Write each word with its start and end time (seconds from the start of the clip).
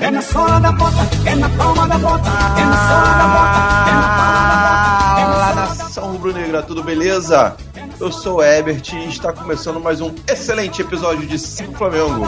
É 0.00 0.10
na 0.10 0.22
sola 0.22 0.58
da 0.58 0.72
bota, 0.72 0.96
é 1.26 1.34
na 1.34 1.48
palma 1.50 1.86
da 1.86 1.98
bota, 1.98 2.30
é 2.30 2.64
na 2.64 2.76
sola 2.88 3.12
da 3.12 3.26
bota, 3.28 3.58
é 3.90 3.92
na 3.92 4.08
palma 4.16 4.42
da 4.48 4.56
bota. 4.56 5.20
É 5.20 5.24
Fala 5.24 5.54
nação 5.54 6.12
rubro-negra, 6.12 6.62
tudo 6.62 6.82
beleza? 6.82 7.56
Eu 8.00 8.10
sou 8.10 8.38
o 8.38 8.42
Ebert 8.42 8.94
e 8.94 9.08
está 9.10 9.34
começando 9.34 9.78
mais 9.78 10.00
um 10.00 10.14
excelente 10.26 10.80
episódio 10.80 11.26
de 11.26 11.38
Cinco 11.38 11.74
Flamengo. 11.74 12.26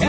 É 0.00 0.06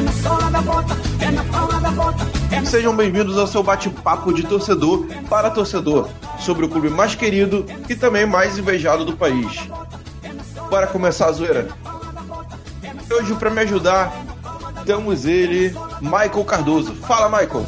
é 2.55 2.61
é 2.61 2.66
Sejam 2.66 2.95
bem-vindos 2.95 3.38
ao 3.38 3.45
seu 3.45 3.61
bate-papo 3.61 4.34
de 4.34 4.43
torcedor 4.43 5.05
para 5.30 5.50
torcedor 5.52 6.07
sobre 6.39 6.66
o 6.66 6.70
clube 6.70 6.89
mais 6.89 7.14
querido 7.14 7.66
e 7.89 7.95
também 7.95 8.25
mais 8.25 8.57
invejado 8.57 9.04
do 9.04 9.18
país. 9.18 9.68
Bora 10.70 10.88
começar 10.88 11.25
a 11.25 11.32
zoeira? 11.34 11.68
Hoje, 13.11 13.36
para 13.36 13.50
me 13.50 13.59
ajudar, 13.61 14.32
temos 14.84 15.25
ele, 15.25 15.73
Michael 16.01 16.46
Cardoso. 16.46 16.93
Fala, 16.96 17.29
Michael! 17.29 17.65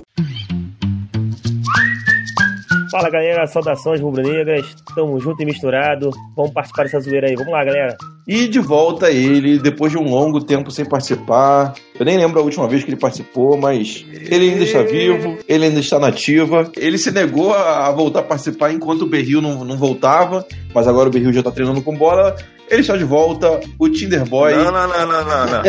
Fala 2.91 3.09
galera, 3.09 3.45
saudações 3.47 3.99
rubro-negras, 3.99 4.73
tamo 4.95 5.19
junto 5.19 5.41
e 5.41 5.45
misturado, 5.45 6.11
vamos 6.33 6.53
participar 6.53 6.83
dessa 6.83 6.99
zoeira 7.01 7.27
aí, 7.27 7.35
vamos 7.35 7.51
lá 7.51 7.65
galera. 7.65 7.97
E 8.25 8.47
de 8.47 8.59
volta 8.59 9.11
ele, 9.11 9.59
depois 9.59 9.91
de 9.91 9.97
um 9.97 10.09
longo 10.09 10.39
tempo 10.39 10.71
sem 10.71 10.85
participar. 10.85 11.73
Eu 11.99 12.05
nem 12.05 12.17
lembro 12.17 12.39
a 12.39 12.43
última 12.43 12.67
vez 12.67 12.83
que 12.83 12.89
ele 12.89 12.97
participou, 12.97 13.57
mas 13.57 14.05
ele 14.13 14.49
ainda 14.49 14.63
está 14.63 14.81
vivo, 14.81 15.37
ele 15.47 15.65
ainda 15.65 15.79
está 15.79 15.99
nativa. 15.99 16.71
Ele 16.77 16.97
se 16.97 17.11
negou 17.11 17.53
a 17.53 17.91
voltar 17.91 18.21
a 18.21 18.23
participar 18.23 18.71
enquanto 18.71 19.01
o 19.01 19.09
Berril 19.09 19.41
não, 19.41 19.65
não 19.65 19.77
voltava, 19.77 20.45
mas 20.73 20.87
agora 20.87 21.09
o 21.09 21.11
Berril 21.11 21.33
já 21.33 21.41
está 21.41 21.51
treinando 21.51 21.81
com 21.81 21.95
bola. 21.95 22.35
Ele 22.69 22.81
está 22.81 22.97
de 22.97 23.03
volta, 23.03 23.59
o 23.77 23.89
Tinder 23.89 24.25
Boy. 24.25 24.55
Não, 24.55 24.71
não, 24.71 24.87
não, 24.87 25.07
não, 25.07 25.25
não, 25.25 25.45
não. 25.45 25.63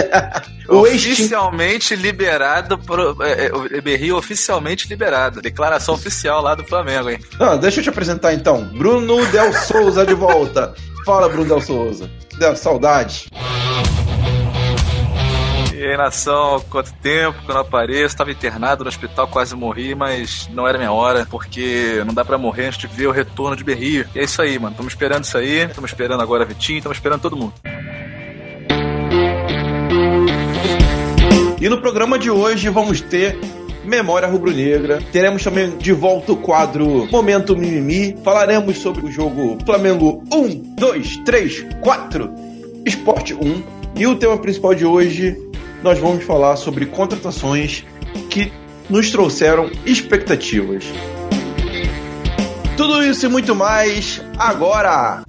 Oficialmente 0.80 1.94
liberado, 1.94 2.78
pro, 2.78 3.16
é, 3.22 3.46
é, 3.46 4.12
oficialmente 4.12 4.88
liberado. 4.88 5.40
Declaração 5.40 5.94
oficial 5.94 6.42
lá 6.42 6.54
do 6.54 6.64
Flamengo, 6.64 7.10
hein? 7.10 7.20
Não, 7.38 7.58
deixa 7.58 7.80
eu 7.80 7.84
te 7.84 7.88
apresentar 7.90 8.34
então. 8.34 8.64
Bruno 8.64 9.24
Del 9.26 9.52
Souza 9.52 10.04
de 10.04 10.14
volta. 10.14 10.74
Fala, 11.04 11.28
Bruno 11.28 11.44
Del 11.44 11.60
Souza. 11.60 12.10
Del, 12.38 12.56
saudade. 12.56 13.28
E 15.76 15.84
aí, 15.84 15.94
nação, 15.94 16.64
quanto 16.70 16.90
tempo 16.94 17.42
que 17.42 17.50
eu 17.50 17.54
não 17.54 17.60
apareço? 17.60 18.16
Tava 18.16 18.30
internado 18.30 18.82
no 18.82 18.88
hospital, 18.88 19.28
quase 19.28 19.54
morri, 19.54 19.94
mas 19.94 20.48
não 20.50 20.66
era 20.66 20.78
minha 20.78 20.90
hora, 20.90 21.26
porque 21.30 22.02
não 22.06 22.14
dá 22.14 22.24
pra 22.24 22.38
morrer 22.38 22.68
antes 22.68 22.78
de 22.78 22.86
ver 22.86 23.06
o 23.08 23.10
retorno 23.10 23.54
de 23.54 23.62
Berrio. 23.62 24.08
E 24.14 24.20
é 24.20 24.24
isso 24.24 24.40
aí, 24.40 24.58
mano. 24.58 24.74
Tamo 24.74 24.88
esperando 24.88 25.24
isso 25.24 25.36
aí. 25.36 25.68
Tamo 25.68 25.86
esperando 25.86 26.22
agora 26.22 26.46
Vitinho, 26.46 26.80
tamo 26.80 26.94
esperando 26.94 27.20
todo 27.20 27.36
mundo. 27.36 27.52
E 31.60 31.68
no 31.68 31.78
programa 31.78 32.18
de 32.18 32.30
hoje 32.30 32.70
vamos 32.70 33.02
ter 33.02 33.38
Memória 33.84 34.28
Rubro-Negra. 34.28 35.02
Teremos 35.12 35.44
também 35.44 35.76
de 35.76 35.92
volta 35.92 36.32
o 36.32 36.38
quadro 36.38 37.06
Momento 37.12 37.54
Mimimi. 37.54 38.16
Falaremos 38.24 38.78
sobre 38.78 39.04
o 39.04 39.12
jogo 39.12 39.58
Flamengo 39.66 40.24
1, 40.32 40.74
2, 40.74 41.16
3, 41.18 41.66
4, 41.82 42.34
Esporte 42.86 43.34
1. 43.34 43.76
E 43.98 44.06
o 44.06 44.14
tema 44.14 44.36
principal 44.36 44.74
de 44.74 44.84
hoje, 44.84 45.34
nós 45.82 45.98
vamos 45.98 46.24
falar 46.24 46.56
sobre 46.56 46.86
contratações 46.86 47.84
que 48.30 48.52
nos 48.88 49.10
trouxeram 49.10 49.70
expectativas. 49.84 50.84
Tudo 52.76 53.02
isso 53.02 53.26
e 53.26 53.28
muito 53.28 53.54
mais 53.54 54.22
agora! 54.38 55.22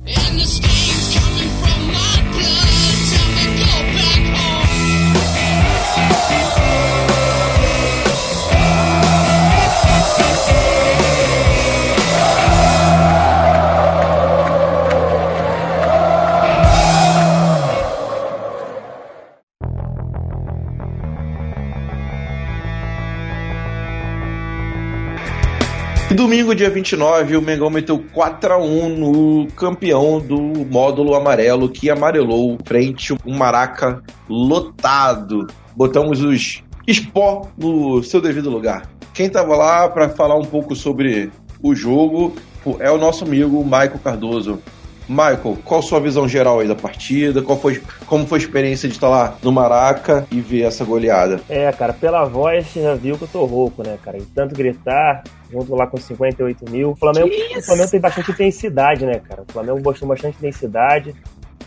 Domingo, 26.28 26.54
dia 26.54 26.70
29, 26.70 27.38
o 27.38 27.42
Mengão 27.42 27.70
meteu 27.70 27.98
4x1 27.98 28.98
no 28.98 29.48
campeão 29.56 30.20
do 30.20 30.38
módulo 30.38 31.16
amarelo, 31.16 31.70
que 31.70 31.90
amarelou 31.90 32.58
frente 32.66 33.16
um 33.26 33.34
Maraca 33.38 34.04
lotado. 34.28 35.48
Botamos 35.74 36.22
os 36.22 36.62
Spó 36.86 37.48
no 37.58 38.04
seu 38.04 38.20
devido 38.20 38.50
lugar. 38.50 38.90
Quem 39.14 39.30
tava 39.30 39.56
lá 39.56 39.88
para 39.88 40.10
falar 40.10 40.36
um 40.36 40.44
pouco 40.44 40.76
sobre 40.76 41.32
o 41.64 41.74
jogo 41.74 42.36
é 42.78 42.92
o 42.92 42.98
nosso 42.98 43.24
amigo 43.24 43.64
Michael 43.64 44.00
Cardoso. 44.04 44.62
Michael, 45.08 45.58
qual 45.64 45.80
a 45.80 45.84
sua 45.84 46.00
visão 46.00 46.28
geral 46.28 46.60
aí 46.60 46.68
da 46.68 46.76
partida? 46.76 47.42
Qual 47.42 47.58
foi, 47.58 47.82
como 48.06 48.28
foi 48.28 48.40
a 48.40 48.42
experiência 48.42 48.90
de 48.90 48.96
estar 48.96 49.08
lá 49.08 49.38
no 49.42 49.52
Maraca 49.52 50.28
e 50.30 50.42
ver 50.42 50.64
essa 50.64 50.84
goleada? 50.84 51.40
É, 51.50 51.72
cara, 51.72 51.94
pela 51.94 52.26
voz 52.26 52.68
você 52.68 52.82
já 52.82 52.94
viu 52.94 53.18
que 53.18 53.24
eu 53.24 53.28
tô 53.28 53.46
rouco, 53.46 53.84
né, 53.84 53.98
cara, 54.04 54.18
e 54.18 54.22
tanto 54.22 54.54
gritar, 54.54 55.24
junto 55.52 55.74
lá 55.76 55.88
com 55.88 55.98
58 55.98 56.70
mil. 56.70 56.92
O 56.92 56.96
Flamengo, 56.96 57.30
o 57.58 57.62
Flamengo 57.62 57.90
tem 57.90 58.02
bastante 58.02 58.32
intensidade, 58.32 59.06
né, 59.06 59.20
cara, 59.20 59.44
o 59.48 59.52
Flamengo 59.52 59.82
mostrou 59.82 60.10
bastante 60.10 60.38
intensidade. 60.38 61.16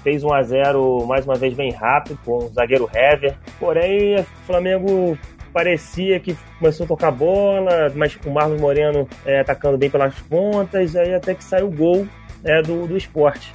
Fez 0.03 0.25
1 0.25 0.33
a 0.33 0.43
0 0.43 1.07
mais 1.07 1.27
uma 1.27 1.35
vez 1.35 1.53
bem 1.53 1.73
rápido, 1.73 2.19
com 2.25 2.39
o 2.39 2.49
zagueiro 2.49 2.89
Hever. 2.95 3.37
Porém, 3.59 4.19
o 4.19 4.25
Flamengo 4.47 5.19
parecia 5.53 6.19
que 6.21 6.35
começou 6.59 6.85
a 6.85 6.89
tocar 6.89 7.11
bola, 7.11 7.93
mas 7.95 8.17
com 8.17 8.31
o 8.31 8.33
Marlon 8.33 8.57
Moreno 8.57 9.07
é, 9.27 9.41
atacando 9.41 9.77
bem 9.77 9.91
pelas 9.91 10.15
pontas, 10.21 10.97
aí 10.97 11.13
até 11.13 11.35
que 11.35 11.45
saiu 11.45 11.67
o 11.67 11.71
gol 11.71 12.07
né, 12.43 12.63
do, 12.63 12.87
do 12.87 12.97
esporte. 12.97 13.53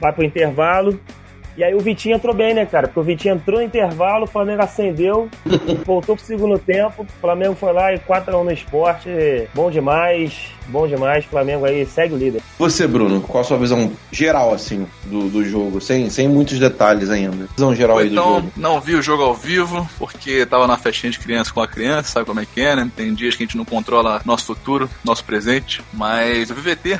Vai 0.00 0.12
pro 0.12 0.24
intervalo. 0.24 0.98
E 1.54 1.62
aí 1.62 1.74
o 1.74 1.80
Vitinho 1.80 2.16
entrou 2.16 2.34
bem, 2.34 2.54
né, 2.54 2.64
cara? 2.64 2.88
Porque 2.88 3.00
o 3.00 3.02
Vitinho 3.02 3.34
entrou 3.34 3.58
no 3.60 3.64
intervalo, 3.66 4.24
o 4.24 4.26
Flamengo 4.26 4.62
acendeu, 4.62 5.28
voltou 5.84 6.16
pro 6.16 6.24
segundo 6.24 6.58
tempo, 6.58 7.02
o 7.02 7.20
Flamengo 7.20 7.54
foi 7.54 7.74
lá 7.74 7.92
e 7.92 7.98
4x1 7.98 8.42
no 8.42 8.50
esporte. 8.50 9.10
Bom 9.54 9.70
demais, 9.70 10.46
bom 10.68 10.88
demais. 10.88 11.26
Flamengo 11.26 11.66
aí 11.66 11.84
segue 11.84 12.14
o 12.14 12.16
líder. 12.16 12.40
Você, 12.58 12.86
Bruno, 12.86 13.20
qual 13.20 13.42
a 13.42 13.44
sua 13.44 13.58
visão 13.58 13.92
geral, 14.10 14.54
assim, 14.54 14.86
do, 15.04 15.28
do 15.28 15.44
jogo? 15.44 15.78
Sem, 15.78 16.08
sem 16.08 16.26
muitos 16.26 16.58
detalhes 16.58 17.10
ainda. 17.10 17.46
Visão 17.54 17.74
geral 17.74 17.98
aí 17.98 18.06
do 18.06 18.14
Então, 18.14 18.34
jogo. 18.36 18.52
não 18.56 18.80
vi 18.80 18.94
o 18.94 19.02
jogo 19.02 19.22
ao 19.22 19.34
vivo, 19.34 19.86
porque 19.98 20.46
tava 20.46 20.66
na 20.66 20.78
festinha 20.78 21.10
de 21.12 21.18
criança 21.18 21.52
com 21.52 21.60
a 21.60 21.68
criança, 21.68 22.12
sabe 22.12 22.24
como 22.24 22.40
é 22.40 22.46
que 22.46 22.62
é, 22.62 22.74
né? 22.74 22.90
Tem 22.96 23.12
dias 23.12 23.36
que 23.36 23.42
a 23.42 23.46
gente 23.46 23.58
não 23.58 23.64
controla 23.66 24.22
nosso 24.24 24.46
futuro, 24.46 24.88
nosso 25.04 25.22
presente. 25.22 25.82
Mas 25.92 26.48
eu 26.48 26.56
vi 26.56 26.62
o 26.62 26.74
VT. 26.74 26.98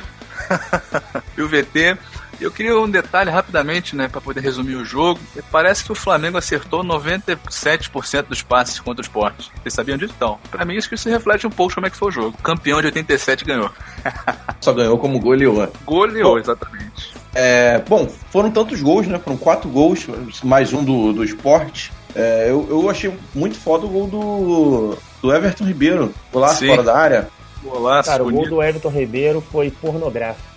Vi 1.35 1.41
o 1.43 1.47
VT. 1.47 1.97
Eu 2.41 2.51
queria 2.51 2.77
um 2.77 2.89
detalhe 2.89 3.29
rapidamente, 3.29 3.95
né, 3.95 4.07
para 4.07 4.19
poder 4.19 4.41
resumir 4.41 4.75
o 4.75 4.83
jogo. 4.83 5.19
Parece 5.51 5.83
que 5.83 5.91
o 5.91 5.95
Flamengo 5.95 6.37
acertou 6.37 6.83
97% 6.83 8.23
dos 8.23 8.41
passes 8.41 8.79
contra 8.79 9.01
o 9.01 9.05
esporte. 9.05 9.51
Vocês 9.61 9.73
sabiam 9.73 9.97
disso? 9.97 10.13
Então, 10.17 10.39
pra 10.49 10.65
mim 10.65 10.75
isso 10.75 10.89
que 10.89 10.97
se 10.97 11.09
reflete 11.09 11.45
um 11.47 11.51
pouco 11.51 11.75
como 11.75 11.87
é 11.87 11.89
que 11.89 11.95
foi 11.95 12.09
o 12.09 12.11
jogo. 12.11 12.35
O 12.37 12.43
campeão 12.43 12.81
de 12.81 12.87
87 12.87 13.45
ganhou. 13.45 13.71
Só 14.59 14.73
ganhou 14.73 14.97
como 14.97 15.19
goleou. 15.19 15.71
Goleou, 15.85 16.33
Bom. 16.33 16.39
exatamente. 16.39 17.13
É, 17.35 17.79
bom, 17.87 18.07
foram 18.29 18.51
tantos 18.51 18.81
gols, 18.81 19.07
né? 19.07 19.17
Foram 19.19 19.37
quatro 19.37 19.69
gols, 19.69 20.05
mais 20.43 20.71
um 20.73 20.83
do, 20.83 21.13
do 21.13 21.23
esporte. 21.23 21.91
É, 22.15 22.47
eu, 22.49 22.67
eu 22.69 22.89
achei 22.89 23.11
muito 23.33 23.57
foda 23.57 23.85
o 23.85 23.89
gol 23.89 24.07
do, 24.07 24.97
do 25.21 25.33
Everton 25.33 25.65
Ribeiro. 25.65 26.13
Golaço 26.31 26.59
Sim. 26.59 26.67
fora 26.67 26.83
da 26.83 26.95
área. 26.95 27.29
Golaço, 27.63 28.09
Cara, 28.09 28.21
o 28.23 28.25
gol 28.25 28.33
bonito. 28.35 28.49
do 28.49 28.61
Everton 28.63 28.89
Ribeiro 28.89 29.41
foi 29.41 29.71
pornográfico. 29.71 30.47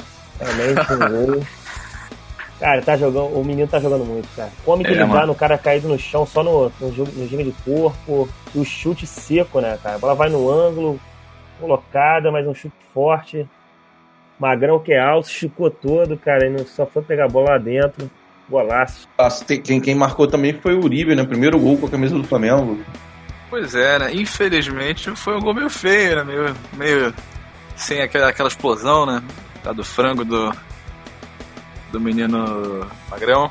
Realmente 0.41 0.93
um 0.93 0.99
gol. 1.35 1.43
Cara, 2.59 2.81
tá 2.83 2.97
jogando, 2.97 3.39
o 3.39 3.45
menino 3.45 3.69
tá 3.69 3.79
jogando 3.79 4.05
muito, 4.05 4.29
cara. 4.35 4.51
Como 4.65 4.83
que 4.83 4.89
É, 4.91 4.95
ele 4.95 5.05
mano. 5.05 5.27
no 5.29 5.35
cara 5.35 5.59
caído 5.59 5.89
no 5.89 5.99
chão 5.99 6.25
só 6.27 6.43
no, 6.43 6.73
no, 6.81 6.93
jogo, 6.95 7.11
no 7.15 7.27
giro 7.29 7.45
de 7.45 7.53
corpo, 7.65 8.29
e 8.55 8.59
o 8.59 8.65
chute 8.65 9.07
seco, 9.07 9.61
né, 9.61 9.79
cara? 9.83 9.97
A 9.97 9.99
bola 9.99 10.15
vai 10.15 10.29
no 10.31 10.51
ângulo, 10.51 10.99
colocada, 11.61 12.33
mas 12.33 12.47
um 12.47 12.55
chute 12.55 12.75
forte. 12.95 13.47
Magrão 14.39 14.79
que 14.79 14.93
é 14.93 14.99
alto, 15.01 15.29
esticou 15.29 15.71
todo, 15.71 16.17
cara, 16.17 16.47
e 16.47 16.51
não, 16.51 16.67
só 16.67 16.87
foi 16.87 17.03
pegar 17.03 17.27
a 17.27 17.29
bola 17.29 17.51
lá 17.53 17.59
dentro. 17.59 18.11
Golaço. 18.49 19.07
Ah, 19.19 19.29
Quem, 19.65 19.81
quem 19.81 19.95
marcou 19.95 20.27
também 20.27 20.53
foi 20.55 20.75
o 20.75 20.83
Uribe, 20.85 21.15
né? 21.15 21.25
Primeiro 21.25 21.59
gol 21.59 21.77
com 21.77 21.87
a 21.87 21.91
camisa 21.91 22.15
do 22.17 22.25
Flamengo. 22.25 22.79
Pois 23.49 23.75
é, 23.75 23.99
né? 23.99 24.15
Infelizmente 24.15 25.15
foi 25.15 25.37
um 25.37 25.41
gol 25.41 25.55
meio 25.55 25.71
feio, 25.71 26.17
né? 26.17 26.25
Meio, 26.25 26.57
meio 26.73 27.15
sem 27.77 28.03
aquela, 28.03 28.29
aquela 28.29 28.49
explosão, 28.49 29.07
né? 29.07 29.23
Tá 29.63 29.73
do 29.73 29.85
frango 29.85 30.25
do, 30.25 30.53
do 31.93 32.01
menino 32.01 32.87
Magrão. 33.11 33.51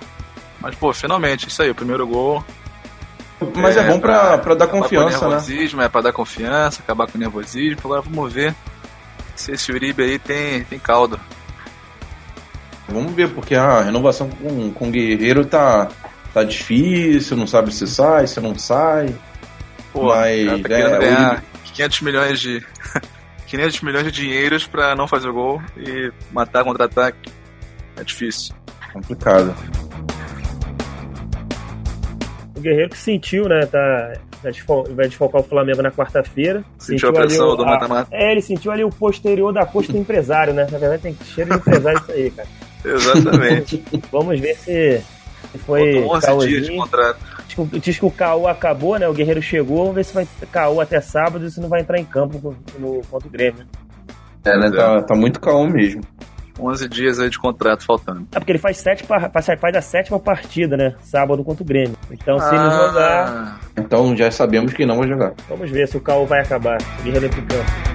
Mas, 0.59 0.75
pô, 0.75 0.92
finalmente, 0.94 1.47
isso 1.47 1.62
aí, 1.62 1.69
o 1.69 1.75
primeiro 1.75 2.07
gol. 2.07 2.44
Mas 3.56 3.77
é, 3.77 3.83
bom 3.83 4.00
pra, 4.00 4.38
pra 4.38 4.56
dar 4.56 4.68
confiança, 4.68 5.19
com 5.19 5.25
o 5.25 5.30
né? 5.30 5.36
nervosismo, 5.36 5.81
é 5.81 5.89
pra 5.89 6.01
dar 6.01 6.13
confiança, 6.13 6.81
acabar 6.81 7.07
com 7.07 7.18
o 7.18 7.21
nervosismo. 7.21 7.81
Agora 7.83 8.01
vamos 8.01 8.33
ver 8.33 8.56
se 9.36 9.51
esse 9.51 9.71
Uribe 9.71 10.03
aí 10.03 10.18
tem, 10.18 10.63
tem 10.63 10.80
caldo. 10.80 11.19
Vamos 12.88 13.13
ver, 13.13 13.30
porque 13.33 13.56
a 13.56 13.81
renovação 13.81 14.30
com, 14.30 14.71
com 14.71 14.88
o 14.88 14.92
Guerreiro 14.92 15.45
tá, 15.45 15.89
tá 16.33 16.44
difícil, 16.44 17.36
não 17.36 17.47
sabe 17.47 17.74
se 17.74 17.86
sai, 17.88 18.27
se 18.27 18.39
não 18.39 18.57
sai. 18.57 19.13
Pô, 19.95 20.07
Mas, 20.07 20.45
tá 20.45 20.53
é, 20.56 20.59
querendo 20.62 20.95
o 20.95 21.00
ganhar 21.00 21.44
500 21.63 22.01
milhões 22.01 22.39
de. 22.42 22.65
500 23.47 23.81
milhões 23.81 24.03
de 24.06 24.12
dinheiros 24.12 24.68
pra 24.68 24.94
não 24.95 25.07
fazer 25.07 25.31
gol 25.31 25.62
e 25.77 26.12
matar 26.33 26.63
contra-ataque. 26.65 27.31
É 27.95 28.03
difícil. 28.03 28.53
Complicado. 28.92 29.56
O 32.56 32.59
Guerreiro 32.59 32.89
que 32.89 32.97
sentiu, 32.97 33.47
né? 33.47 33.65
Tá, 33.68 34.13
vai 34.95 35.07
desfalcar 35.07 35.42
o 35.42 35.44
Flamengo 35.44 35.81
na 35.81 35.92
quarta-feira. 35.92 36.63
Sentiu 36.77 37.09
a 37.09 37.13
pressão 37.13 37.45
ali 37.45 37.53
o- 37.53 37.57
do 37.57 37.65
mata-mata. 37.65 38.09
É, 38.12 38.31
ele 38.31 38.42
sentiu 38.42 38.71
ali 38.71 38.83
o 38.83 38.89
posterior 38.89 39.53
da 39.53 39.65
costa 39.65 39.94
do 39.94 39.97
empresário, 40.00 40.53
né? 40.53 40.68
Na 40.71 40.77
verdade 40.77 41.03
tem 41.03 41.18
cheiro 41.33 41.51
de 41.51 41.56
empresário 41.57 42.00
isso 42.01 42.12
aí, 42.12 42.31
cara. 42.31 42.47
Exatamente. 42.83 43.83
Vamos 44.12 44.39
ver 44.39 44.56
se, 44.57 45.01
se 45.51 45.57
foi 45.59 46.03
Faltam 46.06 46.38
11 46.38 46.47
dias 46.47 46.65
de 46.68 46.75
contrato. 46.75 47.35
Diz 47.56 47.69
que 47.69 47.75
o- 47.75 47.80
Diz 47.80 48.00
que 48.00 48.06
o 48.06 48.12
caô 48.12 48.48
acabou, 48.48 48.98
né? 49.00 49.07
O 49.07 49.13
Guerreiro 49.13 49.42
chegou. 49.42 49.80
Vamos 49.80 49.96
ver 49.96 50.04
se 50.06 50.13
vai 50.13 50.28
caô 50.52 50.81
até 50.81 51.00
sábado 51.02 51.46
e 51.46 51.52
se 51.52 51.60
não 51.62 51.69
vai 51.69 51.81
entrar 51.81 51.98
em 52.00 52.06
campo 52.06 52.56
no, 52.80 53.02
contra 53.10 53.28
o 53.28 53.31
Grêmio. 53.31 53.66
É, 54.44 54.57
né? 54.57 54.69
Tá, 54.72 55.02
tá 55.02 55.16
muito 55.16 55.40
calmo 55.40 55.69
mesmo. 55.72 56.02
11 56.57 56.88
dias 56.88 57.19
aí 57.19 57.30
de 57.30 57.38
contrato 57.38 57.84
faltando. 57.84 58.25
É 58.31 58.40
porque 58.40 58.52
ele 58.54 58.60
faz, 58.60 58.78
sete, 58.78 59.04
faz 59.04 59.30
faz 59.60 59.75
a 59.75 59.81
sétima 59.81 60.18
partida, 60.18 60.78
né? 60.78 60.96
Sábado 61.02 61.44
contra 61.44 61.62
o 61.63 61.66
Grêmio. 61.66 61.98
Então, 62.10 62.40
se 62.40 62.48
ele 62.56 62.69
jogar, 62.69 63.28
Ah, 63.28 63.60
Então 63.78 64.16
já 64.16 64.31
sabemos 64.31 64.72
que 64.74 64.86
não 64.86 64.98
vai 64.98 65.07
jogar. 65.07 65.34
vamos 65.50 65.69
ver 65.69 65.86
se 65.88 65.98
o 65.98 66.02
caô 66.02 66.25
vai 66.25 66.40
acabar. 66.42 66.78
O 67.00 67.04
Guerreiro 67.04 67.25
em 67.25 67.30
campo. 67.30 67.94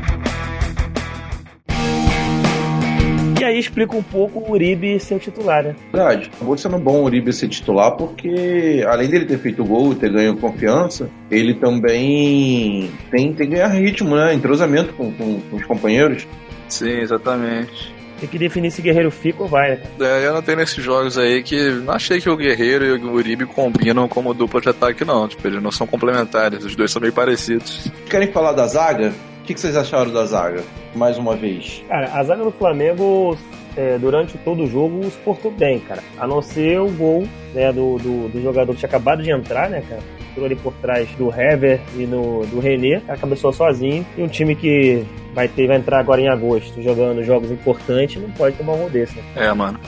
Explica 3.60 3.96
um 3.96 4.02
pouco 4.02 4.40
o 4.40 4.52
Uribe 4.52 4.98
ser 4.98 5.14
o 5.14 5.18
titular, 5.18 5.62
né? 5.62 5.76
Verdade. 5.92 6.30
Acabou 6.34 6.56
sendo 6.56 6.78
bom 6.78 7.00
o 7.00 7.04
Uribe 7.04 7.32
ser 7.32 7.48
titular 7.48 7.92
porque, 7.96 8.84
além 8.86 9.08
dele 9.08 9.26
ter 9.26 9.38
feito 9.38 9.64
gol, 9.64 9.94
ter 9.94 10.10
ganho 10.10 10.36
confiança, 10.36 11.08
ele 11.30 11.54
também 11.54 12.90
tem, 13.10 13.32
tem 13.32 13.34
que 13.34 13.46
ganhar 13.46 13.68
ritmo, 13.68 14.16
né? 14.16 14.34
Entrosamento 14.34 14.92
com, 14.94 15.12
com, 15.12 15.40
com 15.40 15.56
os 15.56 15.64
companheiros. 15.64 16.26
sim, 16.68 16.98
exatamente. 17.00 18.00
Tem 18.20 18.28
que 18.28 18.38
definir 18.38 18.70
se 18.70 18.82
Guerreiro 18.82 19.10
fica 19.10 19.42
ou 19.42 19.48
vai, 19.48 19.70
né? 19.70 19.82
É, 19.98 20.26
eu 20.26 20.34
notei 20.34 20.54
nesses 20.54 20.84
jogos 20.84 21.16
aí 21.16 21.42
que 21.42 21.70
não 21.70 21.94
achei 21.94 22.20
que 22.20 22.28
o 22.28 22.36
Guerreiro 22.36 22.84
e 22.84 22.92
o 22.92 23.12
Uribe 23.12 23.46
combinam 23.46 24.06
como 24.06 24.34
dupla 24.34 24.60
de 24.60 24.68
ataque, 24.68 25.06
não. 25.06 25.26
Tipo, 25.26 25.48
eles 25.48 25.62
não 25.62 25.72
são 25.72 25.86
complementares, 25.86 26.62
os 26.62 26.76
dois 26.76 26.90
são 26.90 27.00
meio 27.00 27.14
parecidos. 27.14 27.90
Querem 28.10 28.30
falar 28.30 28.52
da 28.52 28.66
zaga? 28.66 29.14
O 29.50 29.52
que, 29.52 29.54
que 29.56 29.60
vocês 29.62 29.76
acharam 29.76 30.12
da 30.12 30.24
zaga? 30.26 30.62
Mais 30.94 31.18
uma 31.18 31.34
vez. 31.34 31.82
Cara, 31.88 32.08
a 32.14 32.22
zaga 32.22 32.44
do 32.44 32.52
Flamengo, 32.52 33.36
é, 33.76 33.98
durante 33.98 34.38
todo 34.38 34.62
o 34.62 34.66
jogo, 34.68 35.02
se 35.10 35.16
portou 35.24 35.50
bem, 35.50 35.80
cara. 35.80 36.00
A 36.20 36.24
não 36.24 36.40
ser 36.40 36.78
o 36.80 36.88
gol 36.88 37.26
né, 37.52 37.72
do, 37.72 37.98
do, 37.98 38.28
do 38.28 38.40
jogador 38.40 38.72
que 38.72 38.78
tinha 38.78 38.88
acabado 38.88 39.24
de 39.24 39.32
entrar, 39.32 39.68
né, 39.68 39.82
cara? 39.88 40.00
Entrou 40.30 40.46
ali 40.46 40.54
por 40.54 40.72
trás 40.74 41.08
do 41.18 41.28
Hever 41.34 41.80
e 41.96 42.06
no, 42.06 42.46
do 42.46 42.60
René, 42.60 43.00
cara, 43.04 43.18
cabeçou 43.18 43.52
sozinho. 43.52 44.06
E 44.16 44.22
um 44.22 44.28
time 44.28 44.54
que 44.54 45.04
vai 45.34 45.48
ter, 45.48 45.66
vai 45.66 45.78
entrar 45.78 45.98
agora 45.98 46.20
em 46.20 46.28
agosto, 46.28 46.80
jogando 46.80 47.24
jogos 47.24 47.50
importantes, 47.50 48.22
não 48.22 48.30
pode 48.30 48.54
tomar 48.54 48.74
um 48.74 48.78
gol 48.78 48.90
desse, 48.90 49.16
né? 49.16 49.24
É, 49.34 49.52
mano. 49.52 49.80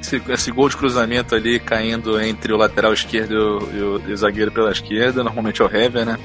Esse, 0.00 0.20
esse 0.28 0.50
gol 0.50 0.68
de 0.68 0.76
cruzamento 0.76 1.36
ali 1.36 1.60
caindo 1.60 2.20
entre 2.20 2.52
o 2.52 2.56
lateral 2.56 2.92
esquerdo 2.92 3.32
e 3.32 3.36
o, 3.36 3.76
e 3.76 3.80
o- 3.80 4.02
e 4.08 4.12
o 4.12 4.16
zagueiro 4.16 4.50
pela 4.50 4.72
esquerda, 4.72 5.22
normalmente 5.22 5.62
é 5.62 5.64
o 5.64 5.68
Hever, 5.72 6.04
né? 6.04 6.18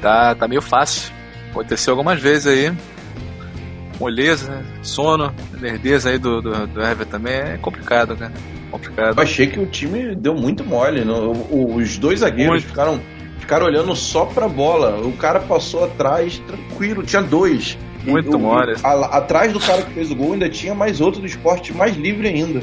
Tá, 0.00 0.36
tá 0.36 0.46
meio 0.46 0.62
fácil. 0.62 1.12
Aconteceu 1.54 1.92
algumas 1.92 2.20
vezes 2.20 2.48
aí. 2.48 2.72
Moleza, 4.00 4.50
né? 4.50 4.64
sono, 4.82 5.32
lerdeza 5.52 6.10
aí 6.10 6.18
do, 6.18 6.42
do, 6.42 6.66
do 6.66 6.82
Hever 6.82 7.06
também 7.06 7.34
é 7.34 7.58
complicado, 7.62 8.16
cara. 8.16 8.32
Complicado. 8.72 9.16
Eu 9.16 9.22
achei 9.22 9.46
que 9.46 9.60
o 9.60 9.66
time 9.66 10.16
deu 10.16 10.34
muito 10.34 10.64
mole. 10.64 11.04
não? 11.04 11.30
Os 11.76 11.96
dois 11.96 12.20
zagueiros 12.20 12.54
Muito. 12.54 12.66
ficaram, 12.66 13.00
ficaram 13.38 13.66
olhando 13.66 13.94
só 13.94 14.26
pra 14.26 14.48
bola. 14.48 14.98
O 15.06 15.12
cara 15.12 15.38
passou 15.38 15.84
atrás 15.84 16.40
tranquilo, 16.40 17.04
tinha 17.04 17.22
dois. 17.22 17.78
Muito 18.02 18.36
mole. 18.36 18.74
atrás 18.82 19.52
do 19.52 19.60
cara 19.60 19.82
que 19.82 19.92
fez 19.94 20.10
o 20.10 20.16
gol 20.16 20.32
ainda 20.32 20.50
tinha 20.50 20.74
mais 20.74 21.00
outro 21.00 21.20
do 21.20 21.26
esporte 21.26 21.72
mais 21.72 21.96
livre 21.96 22.26
ainda. 22.26 22.62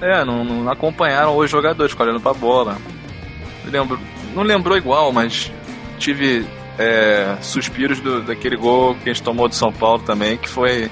É, 0.00 0.24
não, 0.24 0.44
não 0.44 0.68
acompanharam 0.68 1.36
os 1.36 1.48
jogadores, 1.48 1.92
ficaram 1.92 2.10
olhando 2.10 2.22
pra 2.22 2.34
bola. 2.34 2.76
Lembro, 3.64 4.00
não 4.34 4.42
lembrou 4.42 4.76
igual, 4.76 5.12
mas 5.12 5.52
tive 5.98 6.44
é, 6.80 7.36
suspiros 7.42 8.00
do, 8.00 8.22
daquele 8.22 8.56
gol 8.56 8.94
que 8.94 9.10
a 9.10 9.12
gente 9.12 9.22
tomou 9.22 9.46
do 9.48 9.54
São 9.54 9.70
Paulo 9.70 10.02
também, 10.02 10.38
que 10.38 10.48
foi, 10.48 10.90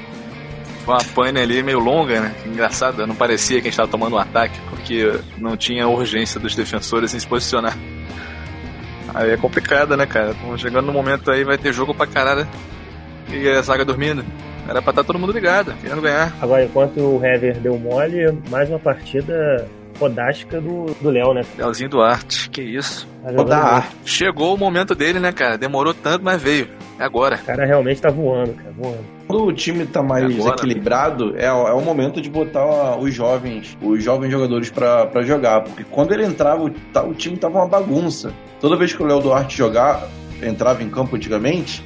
uma 0.86 0.98
pane 1.14 1.40
ali 1.40 1.62
meio 1.62 1.78
longa, 1.78 2.20
né? 2.20 2.34
Engraçado, 2.46 3.06
não 3.06 3.14
parecia 3.14 3.56
que 3.56 3.68
a 3.68 3.70
gente 3.70 3.72
estava 3.72 3.90
tomando 3.90 4.16
um 4.16 4.18
ataque, 4.18 4.58
porque 4.70 5.18
não 5.38 5.56
tinha 5.56 5.88
urgência 5.88 6.38
dos 6.38 6.54
defensores 6.54 7.14
em 7.14 7.18
se 7.18 7.26
posicionar. 7.26 7.76
Aí 9.14 9.30
é 9.30 9.36
complicado, 9.36 9.96
né, 9.96 10.06
cara? 10.06 10.34
Chegando 10.58 10.86
no 10.86 10.92
momento 10.92 11.30
aí, 11.30 11.44
vai 11.44 11.56
ter 11.56 11.72
jogo 11.72 11.94
pra 11.94 12.06
caralho 12.06 12.46
e 13.30 13.48
a 13.48 13.62
zaga 13.62 13.84
dormindo. 13.84 14.24
Era 14.68 14.82
pra 14.82 14.90
estar 14.90 15.04
todo 15.04 15.18
mundo 15.18 15.32
ligado, 15.32 15.72
querendo 15.80 16.02
ganhar. 16.02 16.36
Agora, 16.42 16.64
enquanto 16.64 17.00
o 17.00 17.24
Hever 17.24 17.58
deu 17.58 17.78
mole, 17.78 18.38
mais 18.50 18.68
uma 18.68 18.78
partida 18.78 19.66
fodástica 19.98 20.60
do 20.60 20.86
do 21.00 21.10
Léo, 21.10 21.34
né? 21.34 21.42
Leozinho 21.56 21.90
Duarte, 21.90 22.48
que 22.50 22.62
isso. 22.62 23.06
Vou 23.22 23.30
jogando 23.32 23.48
dar 23.48 23.62
bem. 23.64 23.70
arte. 23.74 23.96
Chegou 24.04 24.54
o 24.54 24.58
momento 24.58 24.94
dele, 24.94 25.18
né, 25.18 25.32
cara? 25.32 25.58
Demorou 25.58 25.92
tanto, 25.92 26.24
mas 26.24 26.40
veio. 26.40 26.68
É 26.98 27.04
agora. 27.04 27.36
O 27.42 27.46
cara 27.46 27.64
realmente 27.66 28.00
tá 28.00 28.10
voando, 28.10 28.52
cara, 28.54 28.70
voando. 28.76 29.04
Quando 29.26 29.44
o 29.44 29.52
time 29.52 29.84
tá 29.84 30.02
mais 30.02 30.24
Agora. 30.24 30.56
equilibrado, 30.56 31.34
é, 31.36 31.44
é 31.44 31.52
o 31.52 31.80
momento 31.82 32.20
de 32.20 32.30
botar 32.30 32.96
os 32.96 33.12
jovens, 33.14 33.76
os 33.82 34.02
jovens 34.02 34.30
jogadores 34.30 34.70
pra 34.70 35.04
pra 35.06 35.22
jogar. 35.22 35.62
Porque 35.62 35.84
quando 35.90 36.12
ele 36.12 36.24
entrava, 36.24 36.64
o, 36.64 36.70
o 37.08 37.14
time 37.14 37.36
tava 37.36 37.58
uma 37.58 37.68
bagunça. 37.68 38.32
Toda 38.60 38.76
vez 38.76 38.92
que 38.94 39.02
o 39.02 39.06
Léo 39.06 39.20
Duarte 39.20 39.56
jogar, 39.56 40.08
entrava 40.42 40.82
em 40.82 40.88
campo 40.88 41.14
antigamente, 41.16 41.84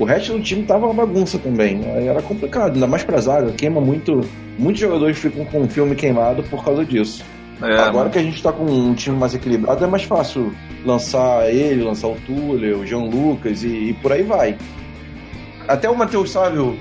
o 0.00 0.04
resto 0.04 0.32
do 0.32 0.40
time 0.42 0.64
tava 0.64 0.86
uma 0.86 0.94
bagunça 1.06 1.38
também. 1.38 1.80
Aí 1.94 2.08
era 2.08 2.20
complicado, 2.22 2.74
ainda 2.74 2.86
mais 2.86 3.04
pra 3.04 3.20
zaga. 3.20 3.52
Queima 3.52 3.80
muito. 3.80 4.20
Muitos 4.58 4.80
jogadores 4.80 5.16
ficam 5.16 5.44
com 5.44 5.62
o 5.62 5.68
filme 5.68 5.94
queimado 5.94 6.42
por 6.44 6.64
causa 6.64 6.84
disso. 6.84 7.24
É, 7.62 7.74
Agora 7.74 7.92
mano. 7.92 8.10
que 8.10 8.18
a 8.18 8.22
gente 8.22 8.42
tá 8.42 8.52
com 8.52 8.64
um 8.64 8.94
time 8.94 9.16
mais 9.16 9.34
equilibrado, 9.34 9.84
é 9.84 9.86
mais 9.86 10.02
fácil 10.04 10.52
lançar 10.84 11.48
ele, 11.52 11.82
lançar 11.82 12.08
o 12.08 12.16
Túlio, 12.26 12.78
o 12.80 12.86
João 12.86 13.08
Lucas 13.10 13.62
e, 13.62 13.90
e 13.90 13.92
por 13.94 14.12
aí 14.12 14.22
vai. 14.22 14.56
Até 15.68 15.88
o 15.88 15.96
Matheus 15.96 16.30
Sávio 16.30 16.78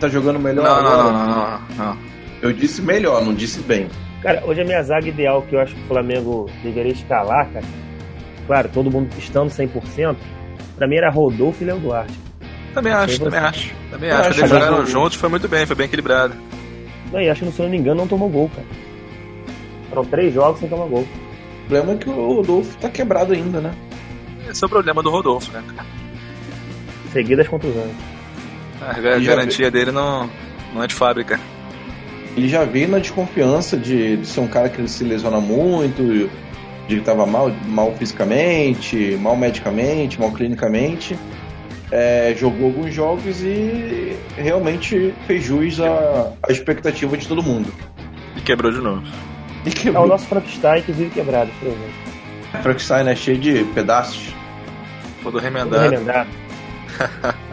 tá 0.00 0.08
jogando 0.08 0.38
melhor 0.40 0.64
Não, 0.64 0.82
não, 0.82 0.90
agora. 1.00 1.12
não, 1.12 1.26
não, 1.26 1.36
não, 1.36 1.86
não. 1.86 1.98
Eu 2.42 2.52
disse 2.52 2.82
melhor, 2.82 3.24
não 3.24 3.32
disse 3.34 3.60
bem. 3.60 3.88
Cara, 4.22 4.42
hoje 4.44 4.60
a 4.60 4.64
minha 4.64 4.82
zaga 4.82 5.08
ideal 5.08 5.42
que 5.42 5.54
eu 5.54 5.60
acho 5.60 5.74
que 5.74 5.80
o 5.82 5.86
Flamengo 5.86 6.50
deveria 6.62 6.92
escalar, 6.92 7.48
cara. 7.52 7.64
Claro, 8.46 8.68
todo 8.72 8.90
mundo 8.90 9.08
estando 9.18 9.48
100%. 9.50 10.16
Pra 10.76 10.86
mim 10.88 10.96
era 10.96 11.10
Rodolfo 11.10 11.62
e 11.62 11.66
Léo 11.66 11.78
Duarte. 11.78 12.12
Também 12.74 12.92
acho, 12.92 13.20
também 13.20 13.38
acho. 13.40 13.74
Também 13.90 14.10
Eu 14.10 14.16
acho. 14.16 14.28
acho 14.30 14.40
Eles 14.40 14.50
jogaram 14.50 14.84
juntos, 14.86 15.16
foi 15.16 15.28
muito 15.28 15.48
bem, 15.48 15.64
foi 15.64 15.76
bem 15.76 15.86
equilibrado. 15.86 16.34
Não, 17.12 17.20
e 17.20 17.30
acho 17.30 17.44
que, 17.44 17.52
se 17.52 17.60
eu 17.60 17.64
não 17.64 17.70
me 17.70 17.78
engano, 17.78 18.00
não 18.02 18.08
tomou 18.08 18.28
gol, 18.28 18.50
cara. 18.54 18.66
Foram 19.96 20.10
três 20.10 20.34
jogos 20.34 20.60
sem 20.60 20.68
tomar 20.68 20.84
gol. 20.88 21.06
O 21.64 21.68
problema 21.68 21.94
é 21.94 21.96
que 21.96 22.10
o 22.10 22.34
Rodolfo 22.34 22.76
tá 22.76 22.90
quebrado 22.90 23.32
ainda, 23.32 23.62
né? 23.62 23.74
Esse 24.46 24.62
é 24.62 24.66
o 24.66 24.68
problema 24.68 25.02
do 25.02 25.08
Rodolfo, 25.08 25.50
né, 25.52 25.64
cara? 25.74 25.88
Seguidas 27.14 27.48
contusões. 27.48 27.94
A 28.82 29.18
garantia 29.18 29.70
dele 29.70 29.90
não, 29.90 30.28
não 30.74 30.82
é 30.82 30.86
de 30.86 30.94
fábrica. 30.94 31.40
Ele 32.36 32.46
já 32.46 32.62
veio 32.64 32.88
na 32.88 32.98
desconfiança 32.98 33.74
de, 33.74 34.18
de 34.18 34.26
ser 34.26 34.40
um 34.40 34.46
cara 34.46 34.68
que 34.68 34.86
se 34.86 35.02
lesiona 35.02 35.40
muito, 35.40 36.28
de 36.86 36.96
que 36.96 37.00
tava 37.00 37.24
mal, 37.24 37.50
mal 37.64 37.94
fisicamente, 37.94 39.16
mal 39.18 39.34
medicamente, 39.34 40.20
mal 40.20 40.30
clinicamente. 40.30 41.18
É, 41.90 42.34
jogou 42.36 42.66
alguns 42.66 42.92
jogos 42.92 43.40
e 43.42 44.14
realmente 44.36 45.14
fez 45.26 45.42
jus 45.42 45.80
à, 45.80 46.34
à 46.46 46.52
expectativa 46.52 47.16
de 47.16 47.26
todo 47.26 47.42
mundo. 47.42 47.72
E 48.36 48.42
quebrou 48.42 48.70
de 48.70 48.82
novo. 48.82 49.02
É 49.86 49.98
o 49.98 50.06
nosso 50.06 50.26
Frankenstein 50.26 50.82
que 50.82 50.92
vive 50.92 51.10
quebrado, 51.10 51.50
por 51.58 51.68
exemplo. 51.68 52.62
Frankenstein 52.62 53.08
é 53.08 53.16
cheio 53.16 53.38
de 53.38 53.64
pedaços. 53.74 54.34
Todo 55.22 55.38
remendado. 55.38 55.90
remendado. 55.90 56.30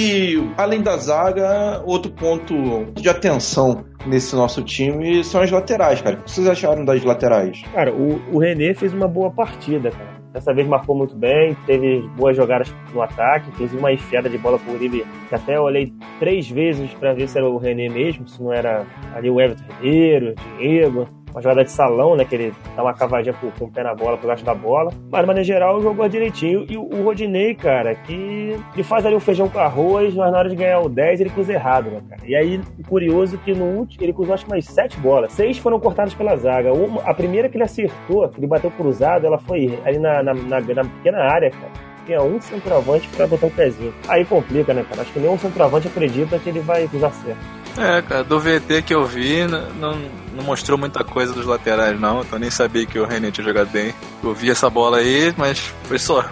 E 0.00 0.52
além 0.56 0.80
da 0.80 0.96
zaga, 0.96 1.82
outro 1.84 2.12
ponto 2.12 2.84
de 2.94 3.08
atenção 3.08 3.84
nesse 4.06 4.36
nosso 4.36 4.62
time 4.62 5.24
são 5.24 5.40
as 5.40 5.50
laterais, 5.50 6.00
cara. 6.00 6.16
O 6.16 6.22
que 6.22 6.30
vocês 6.30 6.46
acharam 6.46 6.84
das 6.84 7.02
laterais? 7.02 7.62
Cara, 7.72 7.92
o, 7.92 8.20
o 8.32 8.38
René 8.38 8.74
fez 8.74 8.94
uma 8.94 9.08
boa 9.08 9.30
partida, 9.30 9.90
cara. 9.90 10.17
Dessa 10.32 10.52
vez 10.52 10.66
marcou 10.68 10.94
muito 10.94 11.16
bem, 11.16 11.56
teve 11.66 12.00
boas 12.16 12.36
jogadas 12.36 12.72
no 12.92 13.00
ataque, 13.00 13.48
inclusive 13.48 13.78
uma 13.78 13.92
enfiada 13.92 14.28
de 14.28 14.36
bola 14.36 14.58
pro 14.58 14.74
Uribe, 14.74 15.04
que 15.28 15.34
até 15.34 15.56
eu 15.56 15.62
olhei 15.62 15.92
três 16.18 16.50
vezes 16.50 16.92
pra 16.94 17.14
ver 17.14 17.28
se 17.28 17.38
era 17.38 17.48
o 17.48 17.56
René 17.56 17.88
mesmo, 17.88 18.28
se 18.28 18.42
não 18.42 18.52
era 18.52 18.86
ali 19.14 19.30
o 19.30 19.40
Everton 19.40 19.64
Ribeiro, 19.80 20.34
Diego. 20.58 21.08
Uma 21.30 21.42
jogada 21.42 21.64
de 21.64 21.70
salão, 21.70 22.16
né? 22.16 22.24
Que 22.24 22.34
ele 22.34 22.54
dá 22.76 22.82
uma 22.82 22.94
cavadinha 22.94 23.34
com, 23.34 23.50
com 23.50 23.64
o 23.64 23.70
pé 23.70 23.82
na 23.82 23.94
bola, 23.94 24.16
por 24.16 24.26
baixo 24.26 24.44
da 24.44 24.54
bola. 24.54 24.90
Mas, 25.10 25.20
de 25.20 25.26
maneira 25.26 25.44
geral, 25.44 25.80
jogou 25.80 26.08
direitinho. 26.08 26.66
E 26.68 26.76
o, 26.76 26.82
o 26.82 27.02
Rodinei, 27.02 27.54
cara, 27.54 27.94
que 27.94 28.56
ele 28.74 28.82
faz 28.82 29.04
ali 29.04 29.14
o 29.14 29.20
feijão 29.20 29.48
com 29.48 29.58
arroz, 29.58 30.14
mas 30.14 30.32
na 30.32 30.38
hora 30.38 30.48
de 30.48 30.56
ganhar 30.56 30.80
o 30.80 30.88
10, 30.88 31.20
ele 31.20 31.30
cruza 31.30 31.52
errado, 31.52 31.90
né, 31.90 32.00
cara? 32.08 32.22
E 32.26 32.34
aí, 32.34 32.60
curioso 32.88 33.36
é 33.36 33.38
que 33.44 33.54
no 33.54 33.64
último, 33.64 34.02
ele 34.04 34.12
cruzou 34.12 34.34
acho 34.34 34.44
que 34.44 34.50
mais 34.50 34.64
sete 34.64 34.98
bolas. 34.98 35.32
Seis 35.32 35.58
foram 35.58 35.78
cortadas 35.80 36.14
pela 36.14 36.36
zaga. 36.36 36.72
Uma, 36.72 37.02
a 37.02 37.14
primeira 37.14 37.48
que 37.48 37.56
ele 37.56 37.64
acertou, 37.64 38.30
ele 38.36 38.46
bateu 38.46 38.70
cruzado, 38.70 39.26
ela 39.26 39.38
foi 39.38 39.78
ali 39.84 39.98
na, 39.98 40.22
na, 40.22 40.34
na, 40.34 40.60
na 40.60 40.84
pequena 40.84 41.18
área, 41.18 41.50
cara 41.50 41.88
tinha 42.08 42.22
um 42.22 42.40
centroavante 42.40 43.06
pra 43.08 43.26
botar 43.26 43.46
o 43.46 43.50
pezinho. 43.50 43.92
Aí 44.08 44.24
complica, 44.24 44.72
né, 44.72 44.82
cara? 44.88 45.02
Acho 45.02 45.12
que 45.12 45.20
nenhum 45.20 45.38
centroavante 45.38 45.88
acredita 45.88 46.38
que 46.38 46.48
ele 46.48 46.60
vai 46.60 46.88
cruzar 46.88 47.12
certo. 47.12 47.57
É, 47.78 48.02
cara, 48.02 48.24
do 48.24 48.40
VT 48.40 48.82
que 48.82 48.92
eu 48.92 49.06
vi, 49.06 49.46
não, 49.46 49.96
não 50.34 50.42
mostrou 50.42 50.76
muita 50.76 51.04
coisa 51.04 51.32
dos 51.32 51.46
laterais, 51.46 51.98
não. 51.98 52.22
Então 52.22 52.36
nem 52.36 52.50
sabia 52.50 52.84
que 52.84 52.98
o 52.98 53.06
René 53.06 53.30
tinha 53.30 53.46
jogado 53.46 53.70
bem. 53.70 53.94
Eu 54.22 54.34
vi 54.34 54.50
essa 54.50 54.68
bola 54.68 54.98
aí, 54.98 55.32
mas 55.36 55.58
foi 55.84 55.98
só. 55.98 56.28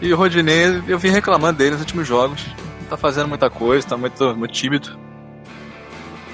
E 0.00 0.12
o 0.12 0.16
Rodinei, 0.16 0.82
eu 0.86 0.98
vim 0.98 1.10
reclamando 1.10 1.58
dele 1.58 1.72
nos 1.72 1.80
últimos 1.80 2.06
jogos. 2.06 2.46
Não 2.80 2.88
tá 2.90 2.96
fazendo 2.96 3.28
muita 3.28 3.50
coisa, 3.50 3.88
tá 3.88 3.96
muito, 3.96 4.36
muito 4.36 4.52
tímido. 4.52 4.96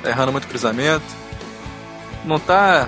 Tá 0.02 0.10
errando 0.10 0.32
muito 0.32 0.46
cruzamento. 0.46 1.04
Não 2.24 2.38
tá. 2.38 2.86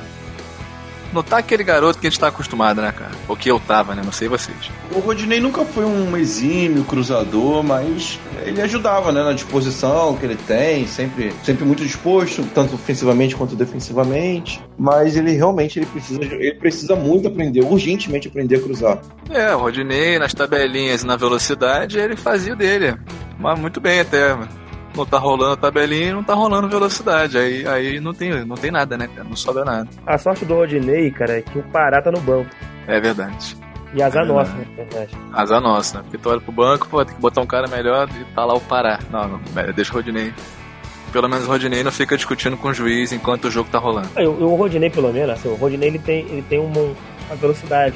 Não 1.13 1.23
tá 1.23 1.39
aquele 1.39 1.65
garoto 1.65 1.99
que 1.99 2.07
a 2.07 2.11
gente 2.11 2.21
tá 2.21 2.29
acostumado, 2.29 2.81
né, 2.81 2.93
cara? 2.93 3.11
Ou 3.27 3.37
que 3.37 3.51
eu 3.51 3.59
tava, 3.59 3.95
né? 3.95 4.03
Não 4.05 4.13
sei 4.13 4.29
vocês. 4.29 4.57
O 4.95 5.01
Rodinei 5.01 5.41
nunca 5.41 5.65
foi 5.65 5.85
um 5.85 6.17
exímio 6.17 6.85
cruzador, 6.85 7.63
mas 7.63 8.19
ele 8.45 8.61
ajudava, 8.63 9.11
né, 9.11 9.23
na 9.23 9.33
disposição 9.33 10.17
que 10.17 10.25
ele 10.25 10.37
tem, 10.37 10.87
sempre, 10.87 11.33
sempre 11.45 11.65
muito 11.65 11.83
disposto, 11.85 12.45
tanto 12.55 12.75
ofensivamente 12.75 13.35
quanto 13.35 13.57
defensivamente. 13.57 14.63
Mas 14.79 15.17
ele 15.17 15.33
realmente 15.33 15.79
ele 15.79 15.87
precisa, 15.87 16.23
ele 16.23 16.55
precisa 16.55 16.95
muito 16.95 17.29
aprender, 17.29 17.65
urgentemente 17.65 18.29
aprender 18.29 18.57
a 18.57 18.61
cruzar. 18.61 18.99
É, 19.31 19.55
o 19.55 19.59
Rodinei 19.59 20.19
nas 20.19 20.33
tabelinhas 20.33 21.03
e 21.03 21.07
na 21.07 21.17
velocidade, 21.17 21.99
ele 21.99 22.17
fazia 22.17 22.53
o 22.53 22.57
dele. 22.57 22.97
Mas 23.39 23.59
muito 23.59 23.81
bem 23.81 24.01
até. 24.01 24.37
Não 24.95 25.07
tá 25.07 25.19
rolando 25.19 25.53
a 25.53 25.57
tabelinha 25.57 26.09
e 26.09 26.13
não 26.13 26.23
tá 26.25 26.35
rolando 26.35 26.69
velocidade. 26.69 27.39
Aí, 27.39 27.67
aí 27.67 28.01
não, 28.01 28.13
tem, 28.13 28.45
não 28.45 28.57
tem 28.57 28.71
nada, 28.71 28.97
né, 28.99 29.09
cara? 29.09 29.29
Não 29.29 29.37
sobra 29.37 29.65
nada. 29.65 29.89
A 30.07 30.19
sorte 30.19 30.45
do 30.45 30.55
Rodinei, 30.55 31.11
cara, 31.11 31.39
é 31.39 31.43
que 31.43 31.59
o 31.59 31.63
Pará 31.65 32.03
tá 32.03 32.11
no 32.11 32.21
banco. 32.21 32.51
É 32.87 33.01
verdade. 33.01 33.57
E 33.95 34.03
azar 34.03 34.25
É 34.25 34.27
nossa, 34.29 34.53
né? 34.53 34.67
Verdade. 34.77 35.17
Azar 35.33 35.61
nossa, 35.61 35.97
né? 35.99 36.03
Porque 36.05 36.19
tu 36.19 36.29
olha 36.31 36.41
pro 36.41 36.53
banco, 36.53 36.87
pô, 36.89 37.05
tem 37.05 37.15
que 37.15 37.21
botar 37.21 37.41
um 37.41 37.47
cara 37.47 37.67
melhor 37.69 38.09
e 38.21 38.25
tá 38.35 38.45
lá 38.45 38.55
o 38.55 38.61
Pará. 38.61 38.99
Não, 39.11 39.29
não, 39.29 39.41
deixa 39.75 39.93
o 39.93 39.95
Rodinei. 39.97 40.33
Pelo 41.13 41.29
menos 41.29 41.45
o 41.47 41.49
Rodinei 41.49 41.83
não 41.83 41.91
fica 41.91 42.17
discutindo 42.17 42.57
com 42.57 42.69
o 42.69 42.75
juiz 42.75 43.13
enquanto 43.13 43.47
o 43.47 43.51
jogo 43.51 43.69
tá 43.71 43.79
rolando. 43.79 44.09
Eu- 44.17 44.39
eu- 44.41 44.53
o 44.53 44.55
Rodinei, 44.57 44.91
pelo 44.91 45.13
menos, 45.13 45.31
assim, 45.31 45.49
o 45.49 45.55
Rodinei 45.57 45.89
ele 45.89 45.99
tem, 45.99 46.21
ele 46.29 46.43
tem 46.43 46.59
uma, 46.61 46.81
uma 46.81 47.37
velocidade. 47.37 47.95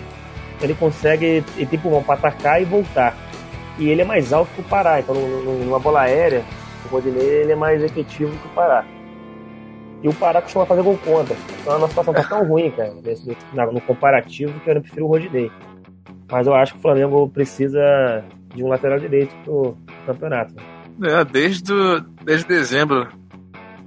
Ele 0.60 0.74
consegue, 0.74 1.44
ele 1.56 1.66
tem 1.66 1.78
pulmão 1.78 2.02
pra 2.02 2.14
atacar 2.14 2.60
e 2.60 2.64
voltar. 2.64 3.14
E 3.78 3.88
ele 3.88 4.02
é 4.02 4.04
mais 4.04 4.32
alto 4.32 4.50
que 4.54 4.60
o 4.60 4.64
Pará, 4.64 4.98
então 5.00 5.14
num- 5.14 5.42
num- 5.42 5.64
numa 5.64 5.78
bola 5.78 6.02
aérea, 6.02 6.44
o 6.84 6.88
Rodinei 6.88 7.26
ele 7.42 7.52
é 7.52 7.56
mais 7.56 7.82
efetivo 7.82 8.30
que 8.38 8.46
o 8.46 8.50
Pará. 8.50 8.84
E 10.02 10.08
o 10.08 10.12
Pará 10.14 10.42
costuma 10.42 10.66
fazer 10.66 10.82
gol 10.82 10.98
contra. 11.04 11.36
Então 11.60 11.74
a 11.74 11.78
nossa 11.78 11.88
situação 11.90 12.12
tá 12.14 12.24
tão 12.24 12.44
ruim, 12.48 12.70
cara, 12.70 12.92
nesse- 13.02 13.36
no 13.72 13.80
comparativo, 13.80 14.58
que 14.60 14.70
eu 14.70 14.74
não 14.74 14.82
prefiro 14.82 15.06
o 15.06 15.08
Rodinei. 15.08 15.50
Mas 16.30 16.46
eu 16.46 16.54
acho 16.54 16.72
que 16.72 16.78
o 16.78 16.82
Flamengo 16.82 17.28
precisa 17.28 17.80
de 18.54 18.62
um 18.62 18.68
lateral 18.68 18.98
direito 18.98 19.34
pro 19.44 19.76
campeonato. 20.06 20.54
É, 21.02 21.24
desde, 21.24 21.72
o- 21.72 22.00
desde 22.22 22.46
dezembro 22.46 23.08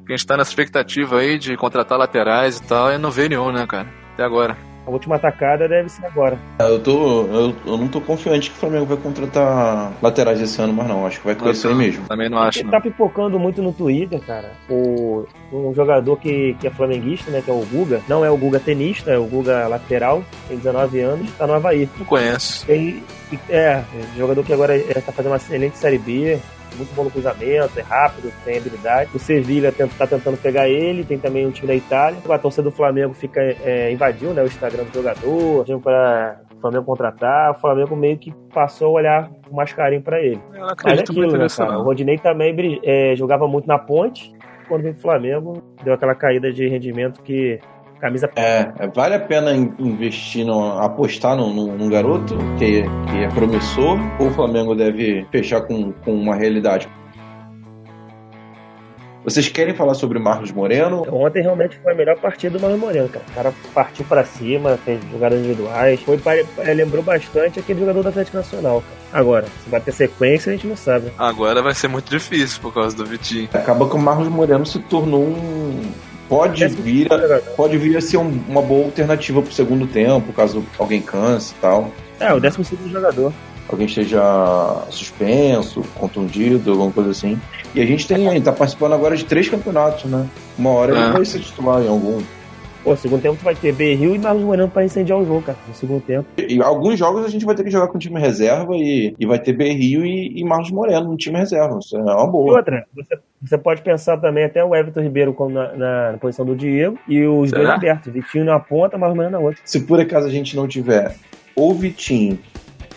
que 0.05 0.13
a 0.13 0.15
gente 0.15 0.25
tá 0.25 0.37
nessa 0.37 0.51
expectativa 0.51 1.19
aí 1.19 1.37
de 1.37 1.55
contratar 1.57 1.97
laterais 1.97 2.57
e 2.57 2.63
tal, 2.63 2.91
e 2.91 2.97
não 2.97 3.11
veio 3.11 3.29
nenhum, 3.29 3.51
né, 3.51 3.65
cara? 3.67 3.87
Até 4.13 4.23
agora. 4.23 4.55
A 4.87 4.89
última 4.89 5.17
atacada 5.17 5.67
deve 5.67 5.89
ser 5.89 6.05
agora. 6.05 6.39
Eu, 6.59 6.79
tô, 6.79 7.25
eu, 7.27 7.55
eu 7.65 7.77
não 7.77 7.89
tô 7.89 7.99
confiante 7.99 8.49
que 8.49 8.55
o 8.55 8.59
Flamengo 8.59 8.85
vai 8.85 8.95
contratar 8.95 9.91
laterais 10.01 10.39
esse 10.41 10.61
ano, 10.61 10.71
mas 10.71 10.87
não. 10.87 11.05
Acho 11.05 11.19
que 11.19 11.25
vai 11.25 11.35
com 11.35 11.49
isso 11.49 11.67
aí 11.67 11.75
mesmo. 11.75 12.07
Também 12.07 12.29
não 12.29 12.37
acho, 12.37 12.59
Ele 12.59 12.65
não. 12.65 12.71
tá 12.71 12.79
pipocando 12.79 13.37
muito 13.37 13.61
no 13.61 13.73
Twitter, 13.73 14.21
cara. 14.21 14.53
O, 14.69 15.25
um 15.51 15.73
jogador 15.73 16.15
que, 16.17 16.55
que 16.57 16.67
é 16.67 16.69
flamenguista, 16.69 17.29
né? 17.29 17.41
Que 17.41 17.51
é 17.51 17.53
o 17.53 17.65
Guga. 17.65 18.01
Não 18.07 18.23
é 18.23 18.31
o 18.31 18.37
Guga 18.37 18.61
tenista, 18.61 19.11
é 19.11 19.17
o 19.17 19.25
Guga 19.25 19.67
lateral. 19.67 20.23
Tem 20.47 20.55
19 20.55 20.99
anos, 21.01 21.31
tá 21.33 21.45
no 21.45 21.55
Havaí. 21.55 21.89
Não 21.97 22.05
conheço. 22.05 22.65
Tem, 22.65 23.03
é, 23.49 23.83
jogador 24.15 24.41
que 24.41 24.53
agora 24.53 24.77
é, 24.77 25.01
tá 25.01 25.11
fazendo 25.11 25.31
uma 25.31 25.37
excelente 25.37 25.77
Série 25.77 25.97
B. 25.97 26.39
Muito 26.75 26.93
bom 26.93 27.03
no 27.03 27.11
cruzamento, 27.11 27.79
é 27.79 27.81
rápido, 27.81 28.31
tem 28.43 28.57
habilidade. 28.57 29.09
O 29.13 29.19
Sevilha 29.19 29.71
tenta, 29.71 29.93
tá 29.97 30.07
tentando 30.07 30.37
pegar 30.37 30.67
ele, 30.67 31.03
tem 31.03 31.17
também 31.17 31.45
um 31.45 31.51
time 31.51 31.67
da 31.67 31.75
Itália. 31.75 32.19
A 32.29 32.37
torcida 32.37 32.63
do 32.63 32.71
Flamengo 32.71 33.13
fica, 33.13 33.41
é, 33.41 33.91
invadiu 33.91 34.33
né, 34.33 34.43
o 34.43 34.45
Instagram 34.45 34.83
do 34.83 34.93
jogador, 34.93 35.59
pediu 35.59 35.79
para 35.79 36.41
o 36.55 36.61
Flamengo 36.61 36.85
contratar. 36.85 37.51
O 37.51 37.55
Flamengo 37.55 37.95
meio 37.95 38.17
que 38.17 38.33
passou 38.53 38.89
a 38.89 38.91
olhar 38.91 39.29
com 39.47 39.55
mais 39.55 39.71
carinho 39.73 40.01
pra 40.01 40.19
ele. 40.19 40.41
Eu 40.53 40.61
Mas 40.61 40.69
é 40.69 40.73
acredito 40.73 41.13
muito 41.13 41.35
aquilo, 41.35 41.43
né, 41.43 41.47
cara? 41.55 41.79
O. 41.79 41.83
Rodinei 41.83 42.17
também 42.17 42.81
é, 42.83 43.15
jogava 43.15 43.47
muito 43.47 43.67
na 43.67 43.79
ponte. 43.79 44.35
Quando 44.67 44.81
veio 44.81 44.93
pro 44.95 45.03
Flamengo, 45.03 45.63
deu 45.83 45.93
aquela 45.93 46.13
caída 46.13 46.51
de 46.51 46.67
rendimento 46.67 47.21
que 47.21 47.59
camisa 47.99 48.29
É, 48.35 48.71
é, 48.79 48.87
vale 48.87 49.15
a 49.15 49.19
pena 49.19 49.53
in- 49.55 49.73
investir, 49.79 50.45
no, 50.45 50.79
apostar 50.79 51.35
num, 51.35 51.53
num- 51.53 51.75
num 51.77 51.89
garoto 51.89 52.35
que, 52.57 52.83
que 52.83 53.17
é 53.23 53.27
promissor 53.33 53.97
ou 54.19 54.27
o 54.27 54.31
Flamengo 54.31 54.75
deve 54.75 55.25
fechar 55.31 55.61
com, 55.61 55.91
com 55.91 56.13
uma 56.13 56.35
realidade? 56.35 56.87
Vocês 59.23 59.49
querem 59.49 59.73
falar 59.75 59.93
sobre 59.93 60.19
Marcos 60.19 60.53
Moreno? 60.53 61.03
Ontem 61.11 61.41
realmente 61.41 61.77
foi 61.83 61.91
a 61.91 61.95
melhor 61.95 62.17
partida 62.17 62.57
do 62.57 62.61
Marlon 62.61 62.77
Moreno, 62.77 63.09
cara. 63.09 63.25
O 63.29 63.33
cara 63.35 63.53
partiu 63.73 64.05
pra 64.05 64.23
cima, 64.23 64.77
fez 64.85 65.01
jogadas 65.11 65.39
individuais. 65.39 65.99
Foi, 66.01 66.17
é, 66.59 66.73
lembrou 66.73 67.03
bastante 67.03 67.59
aquele 67.59 67.81
jogador 67.81 68.03
do 68.03 68.09
Atlético 68.09 68.37
Nacional, 68.37 68.81
cara. 68.81 69.19
Agora, 69.21 69.45
se 69.63 69.69
vai 69.69 69.81
ter 69.81 69.91
sequência, 69.91 70.49
a 70.49 70.55
gente 70.55 70.65
não 70.67 70.77
sabe. 70.77 71.11
Agora 71.17 71.61
vai 71.61 71.73
ser 71.73 71.89
muito 71.89 72.09
difícil 72.09 72.61
por 72.61 72.73
causa 72.73 72.95
do 72.95 73.05
Vitinho. 73.05 73.49
Acaba 73.53 73.89
que 73.89 73.95
o 73.95 73.99
Marcos 73.99 74.29
Moreno 74.29 74.65
se 74.65 74.79
tornou 74.83 75.23
um. 75.23 75.91
Pode 76.29 76.67
vir 76.67 77.11
a, 77.11 77.17
Jogador. 77.17 77.41
pode 77.55 77.77
vir 77.77 77.95
a 77.97 78.01
ser 78.01 78.17
um- 78.17 78.39
uma 78.49 78.61
boa 78.61 78.85
alternativa 78.85 79.41
pro 79.41 79.53
segundo 79.53 79.87
tempo, 79.87 80.33
caso 80.33 80.63
alguém 80.77 81.01
canse 81.01 81.53
e 81.57 81.61
tal. 81.61 81.91
É, 82.19 82.33
o 82.33 82.39
12 82.39 82.63
segundo 82.65 82.91
jogador. 82.91 83.31
Alguém 83.69 83.85
esteja 83.85 84.21
suspenso, 84.89 85.81
contundido, 85.95 86.71
alguma 86.71 86.91
coisa 86.91 87.11
assim. 87.11 87.39
E 87.75 87.81
a 87.81 87.85
gente 87.85 88.07
tem, 88.07 88.25
ele 88.27 88.41
tá 88.41 88.51
participando 88.51 88.93
agora 88.93 89.15
de 89.15 89.25
três 89.25 89.49
campeonatos, 89.49 90.05
né? 90.05 90.25
Uma 90.57 90.69
hora 90.71 90.97
É. 90.97 91.01
ele 91.03 91.11
vai 91.11 91.25
ser 91.25 91.39
titular 91.39 91.81
em 91.81 91.87
algum. 91.87 92.21
Pô, 92.87 92.95
segundo 92.95 93.21
tempo 93.21 93.35
tu 93.35 93.43
vai 93.43 93.53
ter 93.53 93.73
Berril 93.73 94.15
e 94.15 94.17
Marlon 94.17 94.45
Moreno 94.45 94.69
pra 94.69 94.85
incendiar 94.85 95.19
o 95.19 95.25
jogo, 95.25 95.41
cara. 95.41 95.57
No 95.67 95.73
segundo 95.73 95.99
tempo. 96.01 96.25
E 96.37 96.61
alguns 96.61 96.97
jogos 96.97 97.25
a 97.25 97.27
gente 97.27 97.43
vai 97.45 97.53
ter 97.53 97.65
que 97.65 97.69
jogar 97.69 97.87
com 97.87 97.97
time 97.97 98.17
reserva 98.17 98.73
e, 98.77 99.13
e 99.19 99.25
vai 99.25 99.37
ter 99.39 99.51
Berrio 99.51 100.05
e, 100.05 100.39
e 100.39 100.43
Marcos 100.45 100.71
Moreno 100.71 101.09
no 101.11 101.17
time 101.17 101.37
reserva. 101.37 101.77
Isso 101.79 101.97
é 101.97 101.99
uma 102.01 102.23
E 102.29 102.31
boa. 102.31 102.55
outra, 102.55 102.85
você, 102.95 103.19
você 103.41 103.57
pode 103.57 103.81
pensar 103.81 104.15
também 104.15 104.45
até 104.45 104.63
o 104.63 104.73
Everton 104.73 105.01
Ribeiro 105.01 105.33
como 105.33 105.49
na, 105.49 105.73
na- 105.73 106.11
na 106.13 106.17
posição 106.17 106.45
do 106.45 106.55
Diego 106.55 106.97
e 107.09 107.25
os 107.25 107.49
Será? 107.49 107.61
dois 107.61 107.73
abertos. 107.75 108.13
Vitinho 108.13 108.45
na 108.45 108.57
ponta, 108.57 108.97
Marlon 108.97 109.15
Moreno 109.17 109.31
na 109.33 109.39
outra. 109.43 109.59
Se 109.65 109.81
por 109.81 109.99
acaso 109.99 110.25
a 110.25 110.31
gente 110.31 110.55
não 110.55 110.65
tiver 110.65 111.13
ou 111.57 111.73
Vitinho, 111.73 112.39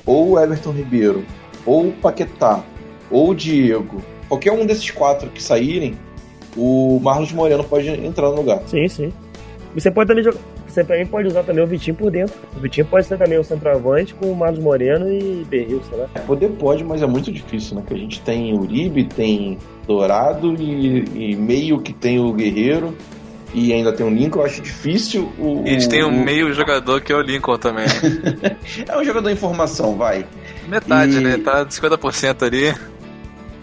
ou 0.06 0.40
Everton 0.40 0.70
Ribeiro, 0.70 1.24
ou 1.66 1.90
Paquetá, 2.00 2.62
ou 3.10 3.34
Diego, 3.34 4.00
qualquer 4.28 4.52
um 4.52 4.64
desses 4.64 4.88
quatro 4.92 5.28
que 5.30 5.42
saírem, 5.42 5.96
o 6.56 7.00
Marlos 7.02 7.32
Moreno 7.32 7.64
pode 7.64 7.88
entrar 7.88 8.28
no 8.28 8.36
lugar. 8.36 8.60
Sim, 8.66 8.86
sim. 8.86 9.12
E 9.74 9.80
Você 9.80 9.90
pode 9.90 10.08
também 10.08 10.24
jogar. 10.24 10.38
Você 10.66 10.84
também 10.84 11.04
pode 11.06 11.26
usar 11.28 11.42
também 11.42 11.62
o 11.64 11.66
Vitinho 11.66 11.96
por 11.96 12.10
dentro. 12.10 12.34
O 12.56 12.60
Vitinho 12.60 12.86
pode 12.86 13.06
ser 13.06 13.18
também 13.18 13.38
o 13.38 13.44
centroavante 13.44 14.14
com 14.14 14.30
o 14.30 14.36
Marlos 14.36 14.60
Moreno 14.62 15.08
e 15.12 15.44
Berril, 15.48 15.82
sei 15.88 15.98
lá. 15.98 16.06
É, 16.14 16.20
Poder 16.20 16.48
pode, 16.50 16.84
mas 16.84 17.02
é 17.02 17.06
muito 17.06 17.30
difícil, 17.32 17.76
né? 17.76 17.82
Que 17.86 17.94
a 17.94 17.96
gente 17.96 18.20
tem 18.20 18.56
Uribe, 18.56 19.04
tem 19.04 19.58
Dourado 19.86 20.54
e, 20.60 21.32
e 21.32 21.36
meio 21.36 21.80
que 21.80 21.92
tem 21.92 22.20
o 22.20 22.32
Guerreiro 22.32 22.96
e 23.52 23.72
ainda 23.72 23.92
tem 23.92 24.06
o 24.06 24.10
Lincoln. 24.10 24.40
Eu 24.40 24.46
acho 24.46 24.60
difícil 24.60 25.32
o. 25.38 25.64
E 25.66 25.70
eles 25.70 25.88
têm 25.88 26.04
um 26.04 26.08
o- 26.08 26.24
meio 26.24 26.52
jogador 26.52 27.00
que 27.00 27.12
é 27.12 27.16
o 27.16 27.20
Lincoln 27.20 27.58
também. 27.58 27.86
É 28.88 28.96
um 28.96 29.04
jogador 29.04 29.28
em 29.30 29.36
formação, 29.36 29.96
vai. 29.96 30.24
Metade, 30.68 31.16
E- 31.16 31.20
né? 31.20 31.36
Tá 31.38 31.64
50% 31.66 32.44
ali. 32.44 32.72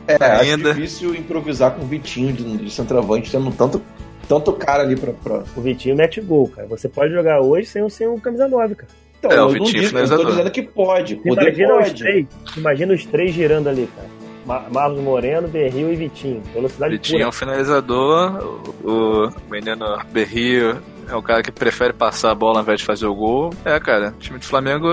É, 0.07 0.15
Ainda. 0.41 0.71
acho 0.71 0.79
difícil 0.79 1.15
improvisar 1.15 1.71
com 1.71 1.83
o 1.83 1.85
Vitinho 1.87 2.31
de, 2.33 2.57
de 2.57 2.69
centroavante, 2.71 3.29
tendo 3.31 3.51
tanto, 3.51 3.81
tanto 4.27 4.51
cara 4.53 4.83
ali 4.83 4.95
pra. 4.95 5.11
pra... 5.13 5.43
O 5.55 5.61
Vitinho 5.61 5.95
mete 5.95 6.19
gol, 6.21 6.47
cara. 6.49 6.67
Você 6.67 6.87
pode 6.89 7.13
jogar 7.13 7.41
hoje 7.41 7.67
sem, 7.67 7.81
o- 7.83 7.89
sem 7.89 8.07
o 8.07 8.19
camisa 8.19 8.47
9, 8.47 8.75
cara. 8.75 8.91
Então, 9.19 9.31
É, 9.31 9.35
o 9.41 9.45
eu, 9.45 9.49
Vitinho 9.49 9.65
digo, 9.67 9.77
eu 9.77 9.83
tô 9.83 9.89
finalizador. 9.89 10.25
dizendo 10.27 10.51
que 10.51 10.61
pode. 10.61 11.15
Poder 11.15 11.41
Imagina 11.47 11.75
os 11.77 11.83
pode. 11.87 12.03
três. 12.03 12.25
Imagina 12.55 12.93
os 12.93 13.05
três 13.05 13.31
girando 13.33 13.67
ali, 13.69 13.89
cara. 13.95 14.07
Ma- 14.45 14.65
Marlos 14.71 15.01
Moreno, 15.01 15.47
Berril 15.47 15.91
e 15.91 15.95
Vitinho. 15.95 16.41
Velocidade 16.53 16.93
Vitinho 16.93 17.17
é 17.17 17.19
pura. 17.19 17.29
um 17.29 17.31
finalizador, 17.33 18.63
o, 18.83 19.25
o 19.25 19.33
menino 19.51 19.99
Berrio 20.11 20.77
é 21.09 21.15
o 21.15 21.21
cara 21.21 21.41
que 21.41 21.51
prefere 21.51 21.93
passar 21.93 22.31
a 22.31 22.35
bola 22.35 22.59
ao 22.59 22.63
invés 22.63 22.79
de 22.79 22.85
fazer 22.85 23.05
o 23.05 23.15
gol. 23.15 23.53
É, 23.63 23.79
cara, 23.79 24.09
o 24.09 24.19
time 24.19 24.37
do 24.39 24.45
Flamengo, 24.45 24.87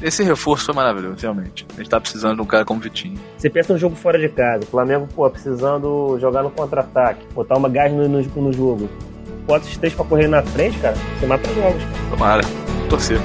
esse 0.00 0.22
reforço 0.22 0.66
foi 0.66 0.74
maravilhoso, 0.74 1.16
realmente. 1.20 1.66
A 1.74 1.76
gente 1.78 1.90
tá 1.90 2.00
precisando 2.00 2.36
de 2.36 2.42
um 2.42 2.46
cara 2.46 2.64
como 2.64 2.80
Vitinho. 2.80 3.18
Você 3.36 3.50
pensa 3.50 3.72
num 3.72 3.78
jogo 3.78 3.96
fora 3.96 4.18
de 4.18 4.28
casa. 4.28 4.64
O 4.64 4.66
Flamengo, 4.66 5.08
pô, 5.14 5.28
precisando 5.30 6.18
jogar 6.20 6.42
no 6.42 6.50
contra-ataque. 6.50 7.26
Botar 7.34 7.56
uma 7.56 7.68
gás 7.68 7.92
no, 7.92 8.08
no, 8.08 8.22
no 8.22 8.52
jogo. 8.52 8.88
bota 9.46 9.64
esses 9.64 9.76
três 9.76 9.92
pra 9.94 10.04
correr 10.04 10.28
na 10.28 10.42
frente, 10.42 10.78
cara, 10.78 10.96
você 11.18 11.26
mata 11.26 11.48
os 11.48 11.54
jogos. 11.56 11.82
cara. 11.82 12.10
Tomara. 12.10 12.42
Torcer. 12.88 13.20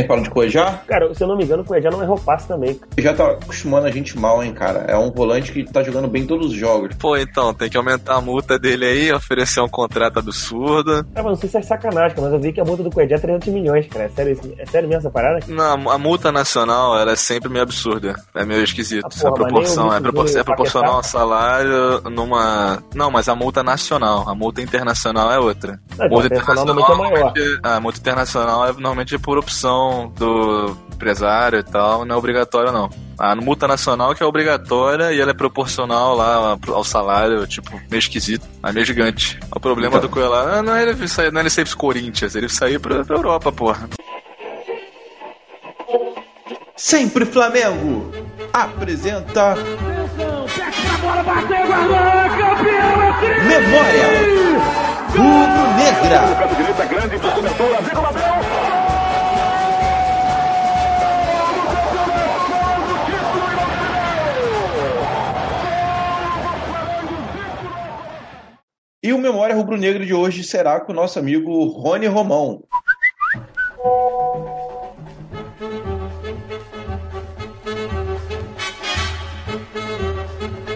Querem 0.00 0.06
falar 0.08 0.22
de 0.22 0.30
Cuejá? 0.30 0.80
Cara, 0.86 1.14
se 1.14 1.22
eu 1.22 1.28
não 1.28 1.36
me 1.36 1.44
engano, 1.44 1.62
o 1.62 1.66
Cuejá 1.66 1.90
não 1.90 2.02
errou 2.02 2.18
passe 2.18 2.46
também. 2.48 2.74
cara. 2.74 2.90
Já 2.98 3.14
tá 3.14 3.30
acostumando 3.32 3.86
a 3.86 3.90
gente 3.90 4.18
mal, 4.18 4.42
hein, 4.42 4.52
cara. 4.52 4.84
É 4.88 4.96
um 4.96 5.10
volante 5.10 5.52
que 5.52 5.64
tá 5.64 5.82
jogando 5.82 6.08
bem 6.08 6.26
todos 6.26 6.48
os 6.48 6.52
jogos. 6.52 6.94
Pô, 6.96 7.16
então, 7.16 7.52
tem 7.54 7.68
que 7.68 7.76
aumentar 7.76 8.14
a 8.16 8.20
multa 8.20 8.58
dele 8.58 8.84
aí, 8.86 9.12
oferecer 9.12 9.60
um 9.60 9.68
contrato 9.68 10.18
absurdo. 10.18 10.98
Ah, 11.14 11.22
mas 11.22 11.24
não 11.24 11.36
sei 11.36 11.48
se 11.48 11.58
é 11.58 11.62
sacanagem, 11.62 12.16
cara, 12.16 12.22
mas 12.22 12.32
eu 12.32 12.40
vi 12.40 12.52
que 12.52 12.60
a 12.60 12.64
multa 12.64 12.82
do 12.82 12.90
Cuejá 12.90 13.16
é 13.16 13.18
300 13.18 13.48
milhões, 13.48 13.86
cara. 13.88 14.04
É 14.04 14.08
sério, 14.08 14.32
isso- 14.32 14.52
é 14.58 14.66
sério 14.66 14.88
mesmo 14.88 15.00
essa 15.00 15.10
parada? 15.10 15.40
Não, 15.48 15.90
a 15.90 15.98
multa 15.98 16.30
nacional, 16.32 16.98
ela 16.98 17.12
é 17.12 17.16
sempre 17.16 17.48
meio 17.48 17.62
absurda. 17.62 18.14
É 18.34 18.44
meio 18.44 18.62
esquisito. 18.62 19.04
Ah, 19.06 19.08
porra, 19.08 19.28
a 19.30 19.32
proporção 19.34 19.94
é, 19.94 20.00
propor- 20.00 20.28
é 20.36 20.42
proporcional 20.44 20.94
ao 20.96 21.02
salário 21.02 22.00
numa... 22.10 22.82
Não, 22.94 23.10
mas 23.10 23.28
a 23.28 23.34
multa 23.34 23.62
nacional. 23.62 24.28
A 24.28 24.34
multa 24.34 24.60
internacional 24.62 25.30
é 25.32 25.38
outra. 25.38 25.80
Não, 26.00 26.06
então, 26.06 26.18
a 26.20 26.26
internacional 26.26 26.74
normalmente 26.74 27.38
é 27.40 27.42
maior. 27.42 27.60
A 27.62 27.80
multa 27.80 27.98
internacional 27.98 28.64
é 28.68 28.72
normalmente 28.72 29.18
por 29.18 29.38
opção 29.38 30.12
do 30.16 30.76
empresário 30.92 31.58
e 31.58 31.62
tal, 31.62 32.04
não 32.04 32.14
é 32.14 32.18
obrigatório 32.18 32.72
não. 32.72 32.88
A 33.18 33.34
multa 33.36 33.68
nacional 33.68 34.14
que 34.14 34.22
é 34.22 34.26
obrigatória 34.26 35.12
e 35.12 35.20
ela 35.20 35.30
é 35.30 35.34
proporcional 35.34 36.16
lá 36.16 36.56
ao 36.68 36.84
salário, 36.84 37.46
tipo, 37.46 37.70
meio 37.90 37.98
esquisito, 37.98 38.46
mas 38.62 38.72
meio 38.74 38.86
gigante. 38.86 39.38
O 39.54 39.60
problema 39.60 39.96
Então. 39.96 40.08
do 40.08 40.12
Coelho 40.12 40.62
não 40.62 40.74
é 40.74 40.82
ele 40.82 41.08
sair, 41.08 41.30
não 41.30 41.40
é 41.40 41.42
ele 41.42 41.50
sair 41.50 41.64
pros 41.64 41.74
Corinthians, 41.74 42.34
ele 42.34 42.48
sair 42.48 42.78
pra, 42.78 43.04
pra 43.04 43.16
Europa, 43.16 43.52
porra. 43.52 43.88
Sempre 46.76 47.26
Flamengo 47.26 48.10
apresenta 48.52 49.54
Memória 53.46 54.89
Rubro 55.10 55.66
Negra. 55.76 56.20
Grande 56.86 57.18
o. 57.18 57.40
E 69.02 69.12
o 69.12 69.18
Memória 69.18 69.56
Rubro-Negra 69.56 70.04
de 70.04 70.14
hoje 70.14 70.44
será 70.44 70.78
com 70.78 70.92
o 70.92 70.94
nosso 70.94 71.18
amigo 71.18 71.64
Rony 71.64 72.06
Romão. 72.06 72.62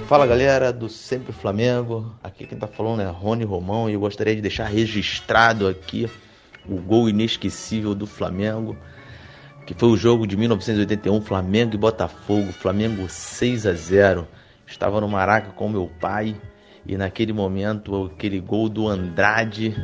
Fala 0.06 0.26
galera 0.26 0.70
do 0.70 0.86
Sempre 0.86 1.32
Flamengo, 1.32 2.14
aqui 2.22 2.46
quem 2.46 2.58
tá 2.58 2.66
falando 2.66 3.00
é 3.00 3.06
Rony 3.06 3.42
Romão 3.42 3.88
e 3.88 3.94
eu 3.94 4.00
gostaria 4.00 4.36
de 4.36 4.42
deixar 4.42 4.66
registrado 4.66 5.66
aqui 5.66 6.10
o 6.68 6.76
gol 6.76 7.08
inesquecível 7.08 7.94
do 7.94 8.06
Flamengo, 8.06 8.76
que 9.66 9.72
foi 9.72 9.88
o 9.88 9.96
jogo 9.96 10.26
de 10.26 10.36
1981, 10.36 11.22
Flamengo 11.22 11.74
e 11.74 11.78
Botafogo, 11.78 12.52
Flamengo 12.52 13.08
6 13.08 13.66
a 13.66 13.72
0. 13.72 14.28
Estava 14.66 15.00
no 15.00 15.08
Maraca 15.08 15.52
com 15.52 15.70
meu 15.70 15.90
pai 15.98 16.36
e 16.86 16.98
naquele 16.98 17.32
momento 17.32 18.10
aquele 18.14 18.40
gol 18.40 18.68
do 18.68 18.86
Andrade 18.86 19.74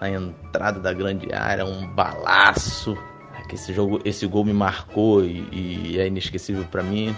na 0.00 0.10
entrada 0.10 0.80
da 0.80 0.92
grande 0.92 1.32
área, 1.32 1.64
um 1.64 1.86
balaço. 1.94 2.98
Esse 3.52 3.72
jogo, 3.72 4.00
esse 4.04 4.26
gol 4.26 4.44
me 4.44 4.52
marcou 4.52 5.24
e, 5.24 5.46
e 5.52 6.00
é 6.00 6.08
inesquecível 6.08 6.64
para 6.64 6.82
mim, 6.82 7.14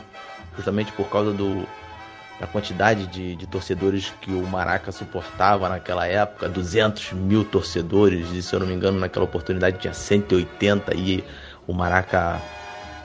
justamente 0.56 0.92
por 0.92 1.08
causa 1.08 1.32
do 1.32 1.66
da 2.40 2.46
quantidade 2.46 3.06
de, 3.06 3.36
de 3.36 3.46
torcedores 3.46 4.12
que 4.20 4.32
o 4.32 4.46
Maraca 4.46 4.90
suportava 4.90 5.68
naquela 5.68 6.06
época, 6.06 6.48
200 6.48 7.12
mil 7.12 7.44
torcedores, 7.44 8.30
e 8.32 8.42
se 8.42 8.54
eu 8.54 8.60
não 8.60 8.66
me 8.66 8.74
engano, 8.74 8.98
naquela 8.98 9.24
oportunidade 9.24 9.78
tinha 9.78 9.94
180 9.94 10.94
e 10.96 11.24
o 11.66 11.72
Maraca 11.72 12.40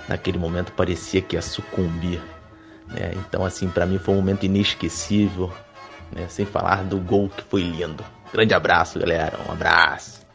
naquele 0.08 0.40
momento 0.40 0.72
parecia 0.72 1.22
que 1.22 1.36
ia 1.36 1.42
sucumbir. 1.42 2.20
Né? 2.88 3.14
Então, 3.16 3.46
assim, 3.46 3.70
para 3.70 3.86
mim 3.86 4.00
foi 4.00 4.16
um 4.16 4.18
momento 4.18 4.46
inesquecível, 4.46 5.54
né? 6.12 6.26
sem 6.28 6.46
falar 6.46 6.84
do 6.84 6.98
gol 6.98 7.30
que 7.30 7.44
foi 7.44 7.62
lindo. 7.62 8.04
Grande 8.34 8.54
abraço, 8.54 9.00
galera, 9.00 9.40
um 9.48 9.52
abraço. 9.52 10.29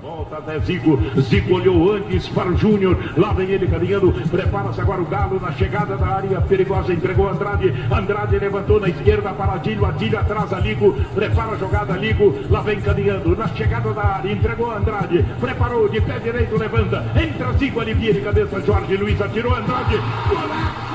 Volta 0.00 0.36
até 0.36 0.60
Zico. 0.60 0.96
Zico 1.20 1.54
olhou 1.54 1.92
antes 1.92 2.28
para 2.28 2.48
o 2.48 2.56
Júnior. 2.56 2.96
Lá 3.16 3.32
vem 3.32 3.50
ele 3.50 3.66
caminhando. 3.66 4.12
Prepara-se 4.30 4.80
agora 4.80 5.02
o 5.02 5.04
Galo 5.04 5.40
na 5.40 5.52
chegada 5.52 5.96
da 5.96 6.06
área 6.06 6.40
perigosa. 6.40 6.92
Entregou 6.92 7.28
Andrade. 7.28 7.74
Andrade 7.90 8.38
levantou 8.38 8.78
na 8.78 8.88
esquerda 8.88 9.32
para 9.32 9.54
Adílio. 9.54 9.84
Adílio 9.84 10.18
atrás 10.18 10.52
a 10.52 10.60
Ligo. 10.60 10.92
Prepara 11.14 11.52
a 11.52 11.56
jogada 11.56 11.96
Ligo. 11.96 12.32
Lá 12.48 12.60
vem 12.60 12.80
caminhando 12.80 13.36
na 13.36 13.48
chegada 13.48 13.92
da 13.92 14.04
área. 14.04 14.32
Entregou 14.32 14.70
Andrade. 14.70 15.24
Preparou 15.40 15.88
de 15.88 16.00
pé 16.00 16.18
direito. 16.20 16.56
Levanta. 16.56 17.04
Entra 17.20 17.52
Zico. 17.54 17.80
Alivia 17.80 18.14
de 18.14 18.20
cabeça. 18.20 18.60
Jorge 18.60 18.96
Luiz 18.96 19.20
atirou 19.20 19.52
Andrade. 19.52 19.96
Golaço! 20.28 20.87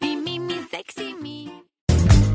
Me, 0.00 0.22
me, 0.22 0.38
me, 0.38 0.60
sexy 0.70 1.14
me. 1.20 1.52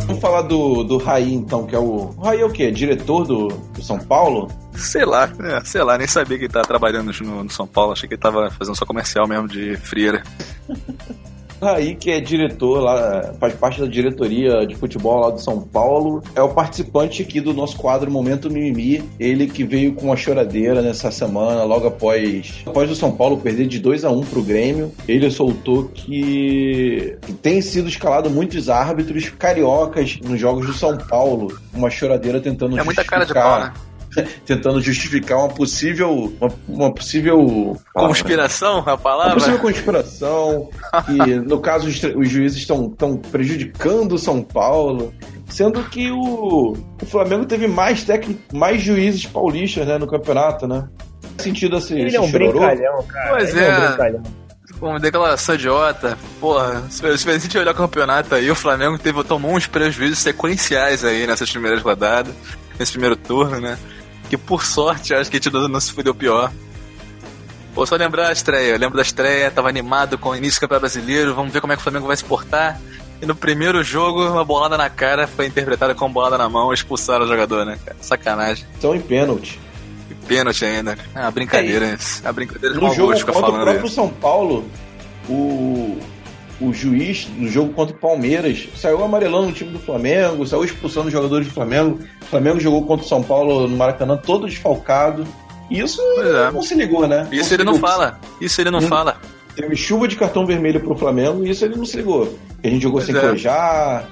Vamos 0.06 0.22
falar 0.22 0.44
do, 0.44 0.84
do 0.84 0.98
Raí, 1.00 1.34
então, 1.34 1.66
que 1.66 1.76
é 1.76 1.80
o. 1.80 2.14
O 2.16 2.22
Raí 2.22 2.42
é 2.42 2.46
o 2.46 2.52
quê? 2.52 2.70
Diretor 2.70 3.26
do, 3.26 3.48
do 3.48 3.82
São 3.82 3.98
Paulo? 3.98 4.50
Sei 4.76 5.06
lá, 5.06 5.30
é, 5.40 5.64
sei 5.64 5.84
lá, 5.84 5.98
nem 5.98 6.08
sabia 6.08 6.38
que 6.38 6.46
ele 6.46 6.54
tava 6.54 6.68
trabalhando 6.68 7.12
no, 7.22 7.44
no 7.44 7.50
São 7.50 7.68
Paulo, 7.68 7.94
achei 7.94 8.08
que 8.08 8.16
ele 8.16 8.22
tava 8.22 8.50
fazendo 8.52 8.76
só 8.76 8.86
comercial 8.86 9.28
mesmo 9.28 9.48
de 9.48 9.76
frieira. 9.78 10.24
O 11.62 11.66
Raí, 11.66 11.96
que 11.96 12.12
é 12.12 12.20
diretor 12.20 12.82
lá, 12.82 13.34
faz 13.40 13.54
parte 13.54 13.80
da 13.80 13.88
diretoria 13.88 14.66
de 14.68 14.76
futebol 14.76 15.22
lá 15.22 15.30
do 15.30 15.40
São 15.40 15.62
Paulo, 15.62 16.22
é 16.36 16.42
o 16.42 16.50
participante 16.50 17.22
aqui 17.22 17.40
do 17.40 17.54
nosso 17.54 17.78
quadro 17.78 18.12
Momento 18.12 18.50
Mimimi. 18.50 19.04
Ele 19.20 19.48
que 19.48 19.64
veio 19.64 19.94
com 19.94 20.08
uma 20.08 20.18
choradeira 20.18 20.82
nessa 20.82 21.12
semana, 21.12 21.64
logo 21.64 21.88
após, 21.88 22.64
após 22.66 22.92
o 22.92 22.96
São 22.96 23.12
Paulo 23.12 23.38
perder 23.38 23.68
de 23.68 23.80
2 23.80 24.04
a 24.04 24.12
1 24.12 24.22
pro 24.26 24.44
Grêmio. 24.44 24.92
Ele 25.08 25.32
soltou 25.32 25.86
que, 25.86 27.18
tem 27.42 27.62
sido 27.62 27.88
escalado 27.88 28.30
muitos 28.30 28.70
árbitros 28.70 29.30
cariocas 29.30 30.20
nos 30.24 30.40
jogos 30.40 30.68
do 30.68 30.74
São 30.74 30.98
Paulo. 30.98 31.58
Uma 31.74 31.90
choradeira 31.90 32.42
tentando 32.42 32.78
É 32.78 32.84
muita 32.84 33.04
cara 33.04 33.26
de 33.26 33.34
pau, 33.34 33.60
né? 33.62 33.74
tentando 34.46 34.82
justificar 34.82 35.40
uma 35.40 35.50
possível. 35.50 36.34
Uma, 36.40 36.54
uma 36.68 36.94
possível. 36.94 37.78
Conspiração, 37.94 38.80
a 38.80 38.82
Uma 38.92 38.98
palavra? 38.98 39.34
possível 39.36 39.60
conspiração. 39.60 40.70
que, 41.06 41.36
no 41.36 41.60
caso, 41.60 41.88
os, 41.88 42.02
os 42.04 42.30
juízes 42.30 42.58
estão 42.58 42.88
estão 42.88 43.18
prejudicando 43.18 44.14
o 44.14 44.18
São 44.18 44.42
Paulo. 44.42 45.14
Sendo 45.48 45.84
que 45.84 46.12
o, 46.12 46.74
o 47.02 47.06
Flamengo 47.06 47.46
teve 47.46 47.68
mais 47.68 48.04
técnico, 48.04 48.42
mais 48.56 48.82
juízes 48.82 49.26
paulistas 49.26 49.86
né, 49.86 49.98
no 49.98 50.08
campeonato, 50.08 50.68
né? 50.68 50.88
Faz 51.22 51.44
sentido 51.44 51.76
assim. 51.76 52.00
Ele 52.00 52.16
é 52.16 52.20
um 52.20 52.28
chororô? 52.28 52.60
brincalhão, 52.60 53.04
cara. 53.04 53.30
Pois 53.30 53.50
Ele 53.50 53.64
é. 53.64 53.70
um 53.70 53.72
é. 53.72 53.88
brincalhão. 53.88 54.24
Uma 54.82 55.00
declaração 55.00 55.56
idiota. 55.56 56.18
Porra, 56.40 56.84
se, 56.90 57.18
se 57.18 57.30
a 57.30 57.38
gente 57.38 57.58
olhar 57.58 57.72
o 57.72 57.76
campeonato 57.76 58.36
aí, 58.36 58.50
o 58.52 58.56
Flamengo 58.56 58.98
teve, 58.98 59.24
tomou 59.24 59.54
uns 59.54 59.68
prejuízos 59.68 60.20
sequenciais 60.20 61.04
aí 61.06 61.26
nessas 61.26 61.50
primeiras 61.50 61.82
rodadas, 61.82 62.34
nesse 62.78 62.92
primeiro 62.92 63.16
turno, 63.16 63.60
né? 63.60 63.78
Que 64.36 64.38
por 64.38 64.66
sorte, 64.66 65.14
acho 65.14 65.32
que 65.32 65.38
a 65.38 65.40
gente 65.40 65.70
não, 65.70 65.80
se 65.80 65.94
fudeu 65.94 66.14
pior. 66.14 66.52
Pô, 67.74 67.86
só 67.86 67.96
lembrar 67.96 68.28
a 68.28 68.32
estreia. 68.34 68.72
Eu 68.72 68.78
lembro 68.78 68.98
da 68.98 69.02
estreia, 69.02 69.50
tava 69.50 69.70
animado 69.70 70.18
com 70.18 70.30
o 70.30 70.36
início 70.36 70.60
do 70.60 70.62
Campeonato 70.62 70.82
Brasileiro, 70.82 71.34
vamos 71.34 71.54
ver 71.54 71.62
como 71.62 71.72
é 71.72 71.76
que 71.78 71.80
o 71.80 71.84
Flamengo 71.84 72.06
vai 72.06 72.18
se 72.18 72.26
portar. 72.26 72.80
E 73.22 73.26
no 73.26 73.34
primeiro 73.34 73.82
jogo, 73.82 74.28
uma 74.28 74.44
bolada 74.44 74.78
na 74.78 74.90
cara 74.90 75.26
foi 75.26 75.46
interpretada 75.46 75.96
como 75.96 76.14
bolada 76.14 76.38
na 76.38 76.50
mão, 76.50 76.74
expulsaram 76.74 77.24
o 77.24 77.28
jogador, 77.30 77.66
né, 77.66 77.80
cara? 77.86 77.98
Sacanagem. 78.02 78.66
Estão 78.74 78.94
em 78.94 79.00
pênalti. 79.00 79.58
E 80.12 80.14
pênalti 80.14 80.66
ainda. 80.66 80.98
É 81.16 81.20
uma 81.22 81.32
brincadeira 81.32 81.94
isso. 81.94 82.20
É 82.22 82.28
uma 82.28 82.34
brincadeira 82.34 82.76
de 82.76 82.82
No 82.82 82.88
mau 82.88 82.94
jogo 82.94 83.12
gosto 83.14 83.26
ficar 83.26 83.40
falando 83.40 83.62
próprio 83.62 83.86
isso. 83.86 83.96
São 83.96 84.10
Paulo, 84.10 84.70
o, 85.30 85.98
o 86.62 86.74
juiz 86.74 87.26
do 87.26 87.48
jogo 87.48 87.74
contra 87.74 87.96
o 87.96 88.00
Palmeiras 88.00 88.68
saiu 88.78 89.04
amarelando 89.04 89.50
o 89.50 89.52
time 89.52 89.72
do 89.72 89.80
Flamengo, 89.80 90.46
saiu 90.48 90.64
expulsando 90.64 91.08
os 91.08 91.14
jogadores 91.14 91.48
do 91.48 91.54
Flamengo. 91.54 92.00
O 92.22 92.26
Flamengo 92.26 92.60
jogou 92.60 92.86
contra 92.86 93.06
o 93.06 93.10
São 93.10 93.22
Paulo 93.22 93.68
no 93.68 93.76
Maracanã 93.76 94.16
todo 94.18 94.48
desfalcado. 94.48 95.26
E 95.70 95.80
isso 95.80 96.00
é. 96.22 96.52
não 96.52 96.62
se 96.62 96.76
ligou, 96.76 97.08
né? 97.08 97.28
Isso 97.32 97.50
se 97.50 97.54
ele 97.56 97.64
não 97.64 97.74
ligou. 97.74 97.90
fala. 97.90 98.20
Isso 98.40 98.62
ele 98.62 98.72
não 98.72 98.80
Hum. 98.80 98.88
fala. 98.88 99.18
Teve 99.56 99.76
chuva 99.76 100.08
de 100.08 100.16
cartão 100.16 100.46
vermelho 100.46 100.80
pro 100.82 100.96
Flamengo 100.98 101.46
e 101.46 101.50
isso 101.50 101.64
ele 101.66 101.76
não 101.76 101.86
se 101.86 101.98
ligou. 101.98 102.38
A 102.64 102.68
gente 102.68 102.84
jogou 102.84 103.00
Pois 103.02 103.06
sem 103.08 103.16
é. 103.16 104.04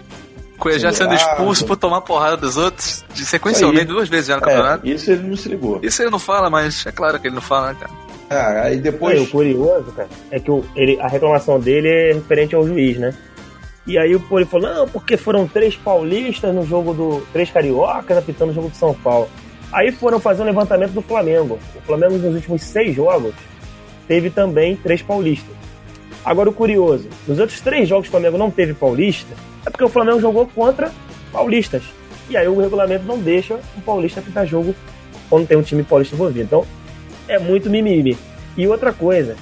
Cuejá 0.57 0.93
sendo 0.93 1.13
expulso 1.13 1.65
por 1.65 1.75
tomar 1.75 2.01
porrada 2.01 2.37
dos 2.37 2.55
outros, 2.55 3.03
de 3.13 3.25
sequencialmente, 3.25 3.85
duas 3.85 4.07
vezes 4.07 4.27
já 4.27 4.37
no 4.37 4.43
É, 4.43 4.45
campeonato. 4.45 4.87
isso 4.87 5.11
ele 5.11 5.27
não 5.27 5.35
se 5.35 5.49
ligou. 5.49 5.79
Isso 5.83 6.01
ele 6.01 6.09
não 6.11 6.19
fala, 6.19 6.49
mas 6.49 6.85
é 6.85 6.91
claro 6.91 7.19
que 7.19 7.27
ele 7.27 7.35
não 7.35 7.41
fala, 7.41 7.73
né, 7.73 7.77
cara? 7.79 7.91
Ah, 8.29 8.63
aí 8.63 8.77
depois. 8.77 9.19
Aí, 9.19 9.25
o 9.25 9.29
curioso, 9.29 9.91
cara, 9.91 10.09
é 10.31 10.39
que 10.39 10.49
o, 10.49 10.63
ele, 10.75 10.99
a 10.99 11.07
reclamação 11.07 11.59
dele 11.59 11.87
é 11.87 12.13
referente 12.13 12.55
ao 12.55 12.65
juiz, 12.65 12.97
né? 12.97 13.13
E 13.85 13.97
aí 13.97 14.15
o 14.15 14.19
Poli 14.19 14.45
falou, 14.45 14.73
não, 14.73 14.87
porque 14.87 15.17
foram 15.17 15.47
três 15.47 15.75
paulistas 15.75 16.55
no 16.55 16.65
jogo 16.65 16.93
do. 16.93 17.21
três 17.33 17.51
cariocas 17.51 18.17
apitando 18.17 18.51
o 18.51 18.53
jogo 18.53 18.69
do 18.69 18.75
São 18.75 18.93
Paulo. 18.93 19.29
Aí 19.71 19.91
foram 19.91 20.19
fazer 20.19 20.43
um 20.43 20.45
levantamento 20.45 20.91
do 20.91 21.01
Flamengo. 21.01 21.59
O 21.75 21.81
Flamengo, 21.81 22.17
nos 22.17 22.35
últimos 22.35 22.61
seis 22.61 22.95
jogos, 22.95 23.33
teve 24.07 24.29
também 24.29 24.75
três 24.75 25.01
paulistas. 25.01 25.53
Agora 26.23 26.49
o 26.49 26.53
curioso, 26.53 27.09
nos 27.27 27.39
outros 27.39 27.59
três 27.59 27.89
jogos 27.89 28.05
que 28.05 28.09
o 28.09 28.11
Flamengo 28.11 28.37
não 28.37 28.49
teve 28.49 28.73
paulista, 28.73 29.33
é 29.65 29.69
porque 29.69 29.83
o 29.83 29.89
Flamengo 29.89 30.21
jogou 30.21 30.47
contra 30.47 30.91
paulistas. 31.31 31.83
E 32.29 32.37
aí 32.37 32.47
o 32.47 32.59
regulamento 32.59 33.03
não 33.05 33.17
deixa 33.17 33.59
um 33.77 33.81
paulista 33.81 34.21
apitar 34.21 34.45
jogo 34.45 34.73
quando 35.29 35.47
tem 35.47 35.57
um 35.57 35.61
time 35.61 35.83
paulista 35.83 36.15
envolvido. 36.15 36.45
Então, 36.45 36.65
é 37.27 37.39
muito 37.39 37.69
mimimi. 37.69 38.17
E 38.57 38.67
outra 38.67 38.93
coisa, 38.93 39.35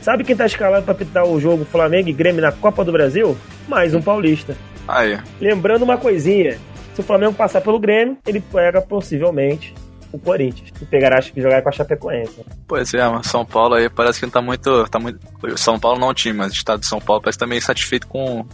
sabe 0.00 0.24
quem 0.24 0.36
tá 0.36 0.46
escalado 0.46 0.84
para 0.84 0.92
apitar 0.92 1.24
o 1.24 1.40
jogo 1.40 1.64
Flamengo 1.64 2.08
e 2.08 2.12
Grêmio 2.12 2.42
na 2.42 2.52
Copa 2.52 2.84
do 2.84 2.92
Brasil? 2.92 3.36
Mais 3.68 3.94
um 3.94 4.02
paulista. 4.02 4.56
Aí. 4.88 5.18
Lembrando 5.40 5.82
uma 5.82 5.96
coisinha, 5.96 6.58
se 6.94 7.00
o 7.00 7.04
Flamengo 7.04 7.34
passar 7.34 7.60
pelo 7.60 7.78
Grêmio, 7.78 8.16
ele 8.26 8.40
pega 8.40 8.80
possivelmente 8.80 9.74
o 10.12 10.18
Corinthians, 10.18 10.70
que 10.70 10.84
pegará 10.86 11.18
acho 11.18 11.32
que 11.32 11.42
jogar 11.42 11.62
com 11.62 11.68
a 11.68 11.72
Chapecoense. 11.72 12.44
Pois 12.66 12.94
é, 12.94 13.06
mano. 13.06 13.24
São 13.24 13.44
Paulo 13.44 13.74
aí 13.74 13.90
parece 13.90 14.20
que 14.20 14.26
não 14.26 14.32
tá 14.32 14.40
muito. 14.40 14.88
Tá 14.88 14.98
muito... 14.98 15.18
São 15.56 15.78
Paulo 15.78 15.98
não 15.98 16.08
é 16.08 16.10
um 16.10 16.14
time, 16.14 16.38
mas 16.38 16.52
o 16.52 16.54
estado 16.54 16.80
de 16.80 16.86
São 16.86 17.00
Paulo 17.00 17.20
parece 17.20 17.38
também 17.38 17.60
satisfeito 17.60 18.06
com 18.06 18.46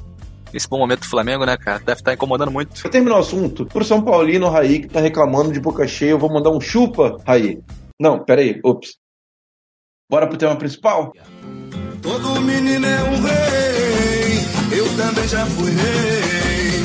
esse 0.53 0.69
bom 0.69 0.79
momento 0.79 1.01
do 1.01 1.09
Flamengo, 1.09 1.47
né, 1.47 1.57
cara? 1.57 1.79
Deve 1.79 2.01
estar 2.01 2.13
incomodando 2.13 2.51
muito. 2.51 2.81
Pra 2.81 2.91
terminar 2.91 3.17
o 3.17 3.21
assunto, 3.21 3.65
pro 3.67 3.85
São 3.85 4.03
Paulino, 4.03 4.51
Raí, 4.51 4.81
que 4.81 4.89
tá 4.89 5.01
reclamando 5.01 5.53
de 5.53 5.61
boca 5.61 5.87
cheia, 5.87 6.11
eu 6.11 6.19
vou 6.19 6.33
mandar 6.33 6.51
um 6.51 6.61
chupa, 6.61 7.17
Raí. 7.27 7.59
Não, 8.03 8.19
pera 8.19 8.41
aí, 8.41 8.59
ops. 8.65 8.97
Bora 10.11 10.27
pro 10.27 10.37
tema 10.37 10.57
principal? 10.57 11.13
Todo 12.03 12.41
menino 12.41 12.85
é 12.85 13.03
um 13.05 13.23
rei, 13.23 14.77
eu 14.77 14.97
também 14.97 15.29
já 15.29 15.47
fui 15.47 15.71
rei. 15.71 16.83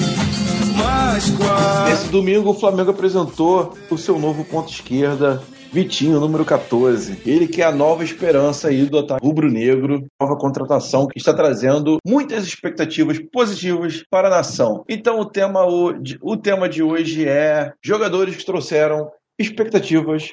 Mas 0.78 1.32
qual? 1.32 1.86
Nesse 1.90 2.10
domingo, 2.10 2.52
o 2.52 2.54
Flamengo 2.54 2.92
apresentou 2.92 3.76
o 3.90 3.98
seu 3.98 4.20
novo 4.20 4.46
ponto 4.46 4.72
esquerda, 4.72 5.42
Vitinho, 5.74 6.20
número 6.20 6.46
14. 6.46 7.20
Ele 7.26 7.48
que 7.48 7.64
é 7.64 7.66
a 7.66 7.72
nova 7.72 8.04
esperança 8.04 8.68
aí 8.68 8.86
do 8.86 9.00
ataque 9.00 9.26
rubro-negro, 9.26 10.06
nova 10.22 10.38
contratação 10.38 11.08
que 11.08 11.18
está 11.18 11.34
trazendo 11.34 11.98
muitas 12.06 12.46
expectativas 12.46 13.18
positivas 13.34 14.04
para 14.08 14.28
a 14.28 14.32
nação. 14.38 14.86
Então 14.88 15.20
o 15.20 15.26
tema, 15.26 15.66
o, 15.66 15.96
o 16.22 16.38
tema 16.38 16.70
de 16.70 16.84
hoje 16.84 17.28
é 17.28 17.74
jogadores 17.84 18.36
que 18.36 18.46
trouxeram 18.46 19.10
expectativas 19.40 20.32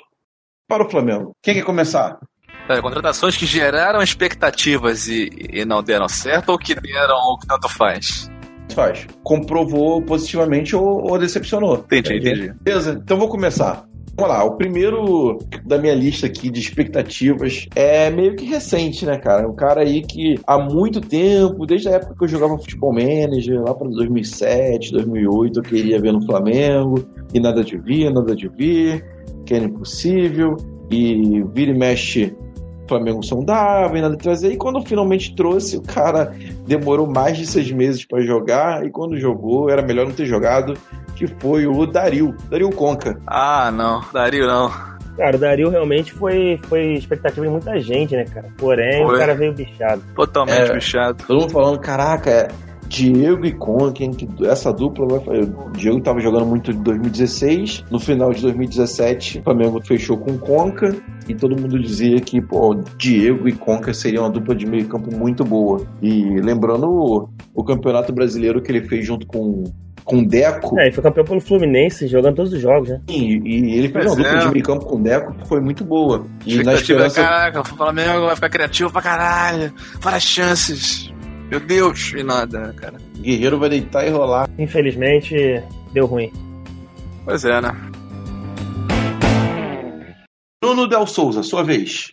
para 0.68 0.87
o 0.87 0.90
Flamengo. 0.90 1.33
Quem 1.42 1.55
quer 1.55 1.64
começar? 1.64 2.18
É, 2.68 2.81
contratações 2.81 3.37
que 3.37 3.44
geraram 3.44 4.03
expectativas 4.03 5.07
e, 5.07 5.29
e 5.53 5.64
não 5.64 5.83
deram 5.83 6.09
certo 6.09 6.50
ou 6.50 6.59
que 6.59 6.74
deram 6.74 7.16
ou 7.16 7.38
que 7.38 7.46
tanto 7.46 7.68
faz? 7.68 8.31
Faz. 8.74 9.07
Comprovou 9.22 10.00
positivamente 10.03 10.74
ou, 10.74 11.11
ou 11.11 11.18
decepcionou. 11.18 11.77
Entendi, 11.77 12.16
entendi. 12.16 12.55
Beleza, 12.62 12.98
então 13.03 13.18
vou 13.18 13.29
começar. 13.29 13.85
Vamos 14.16 14.31
lá, 14.31 14.44
o 14.44 14.53
primeiro 14.53 15.38
da 15.64 15.77
minha 15.77 15.94
lista 15.94 16.27
aqui 16.27 16.48
de 16.48 16.61
expectativas 16.61 17.66
é 17.74 18.11
meio 18.11 18.37
que 18.37 18.44
recente, 18.44 19.05
né, 19.05 19.18
cara? 19.18 19.48
Um 19.48 19.57
cara 19.57 19.81
aí 19.81 20.03
que 20.03 20.38
há 20.46 20.57
muito 20.57 21.00
tempo, 21.00 21.66
desde 21.66 21.88
a 21.88 21.92
época 21.92 22.14
que 22.16 22.24
eu 22.24 22.29
jogava 22.29 22.57
futebol 22.57 22.92
manager, 22.92 23.61
lá 23.61 23.74
para 23.74 23.88
2007, 23.88 24.92
2008, 24.92 25.59
eu 25.59 25.62
queria 25.64 26.00
ver 26.00 26.12
no 26.12 26.24
Flamengo, 26.24 27.05
e 27.35 27.40
nada 27.40 27.64
de 27.64 27.77
vir, 27.77 28.12
nada 28.12 28.37
de 28.37 28.46
vir, 28.48 29.05
que 29.44 29.54
era 29.54 29.64
impossível, 29.64 30.57
e 30.90 31.42
vira 31.52 31.70
e 31.70 31.74
mexe 31.78 32.35
o 32.85 32.88
Flamengo 32.88 33.22
sondava 33.22 33.96
e 33.98 34.02
nada 34.02 34.14
de 34.14 34.22
trazer. 34.22 34.52
E 34.52 34.57
quando 34.57 34.83
finalmente 34.83 35.35
trouxe, 35.35 35.76
o 35.78 35.83
cara 35.83 36.35
demorou 36.66 37.07
mais 37.07 37.38
de 37.38 37.46
seis 37.46 37.70
meses 37.72 38.04
para 38.04 38.20
jogar. 38.20 38.85
E 38.85 38.90
quando 38.90 39.16
jogou, 39.18 39.70
era 39.70 39.80
melhor 39.80 40.07
não 40.07 40.12
ter 40.12 40.26
jogado. 40.26 40.74
Que 41.16 41.26
foi 41.26 41.66
o 41.66 41.87
Dario, 41.87 42.35
Dario 42.50 42.68
Conca. 42.70 43.18
Ah, 43.26 43.70
não. 43.70 44.02
Dario 44.12 44.46
não. 44.46 44.70
Cara, 45.16 45.37
o 45.37 45.38
Dario 45.38 45.70
realmente 45.70 46.12
foi, 46.12 46.59
foi 46.64 46.94
expectativa 46.94 47.46
de 47.46 47.52
muita 47.52 47.80
gente, 47.80 48.16
né, 48.16 48.24
cara? 48.24 48.48
Porém, 48.59 49.04
Foi. 49.07 49.14
o 49.14 49.18
cara 49.18 49.35
veio 49.35 49.52
bichado. 49.54 50.02
Totalmente 50.14 50.70
É. 50.70 50.74
bichado. 50.74 51.24
Todo 51.24 51.40
mundo 51.40 51.50
falando, 51.52 51.78
caraca, 51.78 52.28
é 52.30 52.48
Diego 52.88 53.44
e 53.44 53.53
Conca, 53.53 54.03
hein, 54.03 54.12
que 54.12 54.29
essa 54.47 54.73
dupla 54.73 55.07
vai 55.07 55.20
fazer. 55.20 55.42
O 55.42 55.70
Diego 55.73 56.01
tava 56.01 56.20
jogando 56.20 56.47
muito 56.47 56.70
em 56.70 56.83
2016. 56.83 57.85
No 57.90 57.99
final 57.99 58.33
de 58.33 58.42
2017, 58.42 59.38
o 59.38 59.42
Flamengo 59.42 59.81
fechou 59.85 60.16
com 60.16 60.38
Conca. 60.38 60.94
E 61.29 61.35
todo 61.35 61.59
mundo 61.59 61.79
dizia 61.81 62.20
que, 62.20 62.40
pô, 62.40 62.75
Diego 62.99 63.49
e 63.49 63.53
Conca 63.53 63.94
seriam 63.94 64.25
uma 64.25 64.31
dupla 64.31 64.55
de 64.55 64.66
meio 64.66 64.87
campo 64.87 65.14
muito 65.14 65.44
boa. 65.44 65.87
E 66.03 66.40
lembrando 66.40 66.87
o, 66.87 67.29
o 67.55 67.64
campeonato 67.64 68.12
brasileiro 68.12 68.61
que 68.61 68.70
ele 68.70 68.83
fez 68.83 69.07
junto 69.07 69.27
com, 69.27 69.64
com 70.05 70.18
o 70.18 70.27
Deco. 70.27 70.79
É, 70.79 70.85
ele 70.85 70.92
foi 70.92 71.03
campeão 71.03 71.25
pelo 71.25 71.40
Fluminense, 71.40 72.07
jogando 72.07 72.37
todos 72.37 72.53
os 72.53 72.61
jogos, 72.61 72.90
né? 72.90 73.01
E, 73.09 73.38
e 73.38 73.79
ele 73.79 73.88
fez 73.88 74.07
uma 74.07 74.16
dupla 74.16 74.33
é. 74.33 74.38
de 74.38 74.53
meio 74.53 74.64
campo 74.64 74.85
com 74.85 74.97
o 74.97 75.03
Deco 75.03 75.35
que 75.35 75.49
foi 75.49 75.61
muito 75.61 75.85
boa. 75.85 76.27
E 76.47 76.57
na 76.57 76.75
Expectativa, 76.75 77.07
esperança. 77.07 77.23
caraca, 77.23 77.61
o 77.61 77.64
Flamengo 77.64 78.27
vai 78.27 78.35
ficar 78.35 78.51
criativo 78.51 78.92
pra 78.92 79.03
caralho. 79.03 79.73
Várias 80.01 80.23
chances. 80.23 81.13
Meu 81.50 81.61
Deus. 81.61 82.12
E 82.16 82.22
nada, 82.22 82.59
né, 82.59 82.72
cara. 82.74 82.98
Guerreiro 83.18 83.59
vai 83.59 83.68
deitar 83.68 84.07
e 84.07 84.11
rolar. 84.11 84.48
Infelizmente, 84.59 85.62
deu 85.92 86.07
ruim. 86.07 86.33
Pois 87.24 87.44
é, 87.44 87.61
né? 87.61 87.70
Bruno 90.62 90.87
Del 90.87 91.07
Souza, 91.07 91.42
sua 91.42 91.62
vez. 91.62 92.12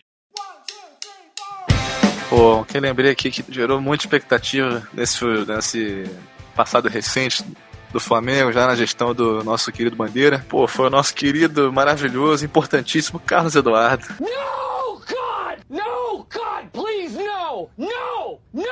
Pô, 2.28 2.64
que 2.64 2.78
eu 2.78 2.80
lembrei 2.80 3.10
aqui 3.10 3.30
que 3.30 3.44
gerou 3.52 3.80
muita 3.80 4.04
expectativa 4.04 4.86
nesse, 4.94 5.24
nesse 5.46 6.10
passado 6.54 6.88
recente 6.88 7.44
do 7.92 8.00
Flamengo, 8.00 8.52
já 8.52 8.66
na 8.66 8.74
gestão 8.74 9.14
do 9.14 9.44
nosso 9.44 9.70
querido 9.70 9.96
Bandeira. 9.96 10.44
Pô, 10.48 10.66
foi 10.66 10.86
o 10.86 10.90
nosso 10.90 11.14
querido, 11.14 11.70
maravilhoso, 11.70 12.44
importantíssimo 12.44 13.20
Carlos 13.20 13.54
Eduardo. 13.54 14.06
No, 14.18 14.98
God! 15.00 15.58
No, 15.68 16.26
God, 16.32 16.70
please, 16.72 17.16
no! 17.16 17.68
No! 17.76 18.21
No! 18.52 18.62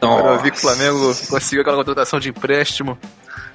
Quando 0.00 0.28
eu 0.28 0.38
vi 0.42 0.50
que 0.50 0.58
o 0.58 0.60
Flamengo 0.60 1.14
conseguiu 1.28 1.62
aquela 1.62 1.76
contratação 1.76 2.20
de 2.20 2.28
empréstimo 2.30 2.96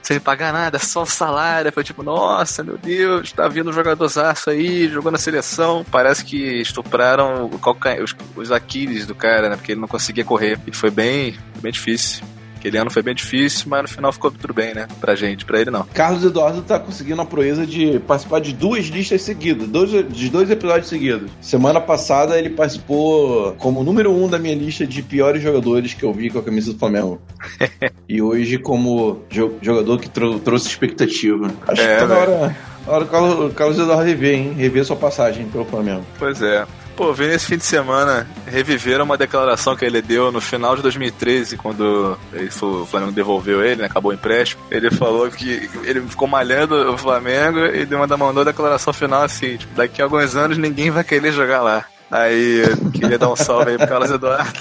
sem 0.02 0.20
pagar 0.20 0.52
nada, 0.52 0.80
só 0.80 1.04
o 1.04 1.06
salário. 1.06 1.72
Foi 1.72 1.84
tipo, 1.84 2.02
nossa, 2.04 2.64
meu 2.64 2.78
Deus, 2.78 3.32
tá 3.32 3.48
vindo 3.48 3.70
um 3.70 3.74
jogadorzaço 3.74 4.50
aí, 4.50 4.90
jogando 4.90 5.14
na 5.14 5.20
seleção. 5.20 5.86
Parece 5.90 6.26
que 6.26 6.38
estupraram 6.62 7.48
calca- 7.62 8.02
os, 8.04 8.16
os 8.36 8.52
Aquiles 8.52 9.06
do 9.06 9.14
cara, 9.16 9.50
né? 9.50 9.56
Porque 9.56 9.72
ele 9.74 9.82
não 9.82 9.88
conseguia 9.88 10.26
correr. 10.26 10.60
E 10.68 10.76
foi 10.76 10.90
bem, 10.90 11.38
bem 11.62 11.72
difícil. 11.72 12.24
Aquele 12.62 12.78
ano 12.78 12.91
foi 12.91 13.02
bem 13.02 13.15
difícil, 13.15 13.65
mas 13.67 13.82
no 13.82 13.88
final 13.88 14.13
ficou 14.13 14.30
tudo 14.30 14.54
bem, 14.54 14.76
né? 14.76 14.88
Pra 15.00 15.15
gente, 15.15 15.43
pra 15.45 15.60
ele 15.60 15.71
não. 15.71 15.84
Carlos 15.95 16.24
Eduardo 16.24 16.62
tá 16.62 16.78
conseguindo 16.80 17.19
a 17.19 17.26
proeza 17.26 17.65
de 17.65 18.00
participar 18.02 18.39
de 18.39 18.54
duas 18.54 18.86
listas 18.86 19.24
seguidas, 19.24 19.67
dois, 19.67 19.89
de 19.89 20.30
dois 20.30 20.47
episódios 20.52 20.88
seguidos. 20.88 21.32
Semana 21.41 21.82
passada 21.82 22.38
ele 22.38 22.52
participou 22.52 23.54
como 23.54 23.84
número 23.84 24.13
um 24.13 24.28
da 24.30 24.38
minha 24.38 24.54
lista 24.54 24.86
de 24.86 25.02
piores 25.02 25.41
jogadores 25.41 25.95
que 25.95 26.04
eu 26.04 26.13
vi 26.13 26.30
com 26.30 26.38
a 26.38 26.43
camisa 26.43 26.71
do 26.71 26.78
Flamengo. 26.78 27.19
e 28.08 28.21
hoje 28.21 28.60
como 28.60 29.24
jo- 29.28 29.56
jogador 29.60 30.00
que 30.00 30.08
trou- 30.10 30.38
trouxe 30.39 30.67
expectativa. 30.67 31.52
Acho 31.67 31.82
É, 31.82 31.95
que 31.95 32.02
tá 32.02 32.08
na 32.08 32.15
velho. 32.15 32.32
hora, 32.32 32.58
na 32.86 32.93
hora 32.93 33.04
o 33.04 33.08
Carlos, 33.08 33.52
o 33.52 33.56
Carlos 33.56 33.80
Eduardo 33.80 34.04
rever, 34.04 34.36
hein? 34.36 34.54
Rever 34.56 34.86
sua 34.86 34.95
passagem 34.95 35.47
pelo 35.47 35.65
Flamengo. 35.65 36.04
Pois 36.19 36.39
é. 36.43 36.63
Pô, 37.02 37.12
vi 37.14 37.26
nesse 37.26 37.48
fim 37.48 37.58
de 37.58 37.66
semana 37.66 38.28
reviveram 38.46 39.06
uma 39.06 39.18
declaração 39.18 39.76
que 39.76 39.84
ele 39.84 40.04
deu 40.04 40.32
no 40.32 40.40
final 40.40 40.76
de 40.76 40.84
2013, 40.84 41.58
quando 41.58 42.16
ele 42.32 42.52
o 42.62 42.86
Flamengo 42.86 43.12
devolveu 43.12 43.66
ele, 43.66 43.82
né, 43.82 43.88
acabou 43.88 44.12
o 44.12 44.14
empréstimo. 44.14 44.62
Ele 44.70 44.92
falou 44.92 45.28
que 45.32 45.68
ele 45.84 46.02
ficou 46.02 46.28
malhando 46.28 46.94
o 46.94 46.98
Flamengo 47.00 47.58
e 47.66 47.88
mandou 47.88 48.42
a 48.42 48.46
declaração 48.46 48.94
final 48.94 49.24
assim: 49.24 49.58
tipo, 49.58 49.74
daqui 49.74 50.00
a 50.00 50.06
alguns 50.06 50.36
anos 50.36 50.60
ninguém 50.60 50.92
vai 50.92 51.04
querer 51.04 51.32
jogar 51.32 51.64
lá. 51.64 51.86
Aí, 52.12 52.62
queria 52.94 53.18
dar 53.18 53.32
um 53.32 53.36
salve 53.36 53.72
aí 53.72 53.78
pro 53.80 53.88
Carlos 53.88 54.12
Eduardo. 54.12 54.60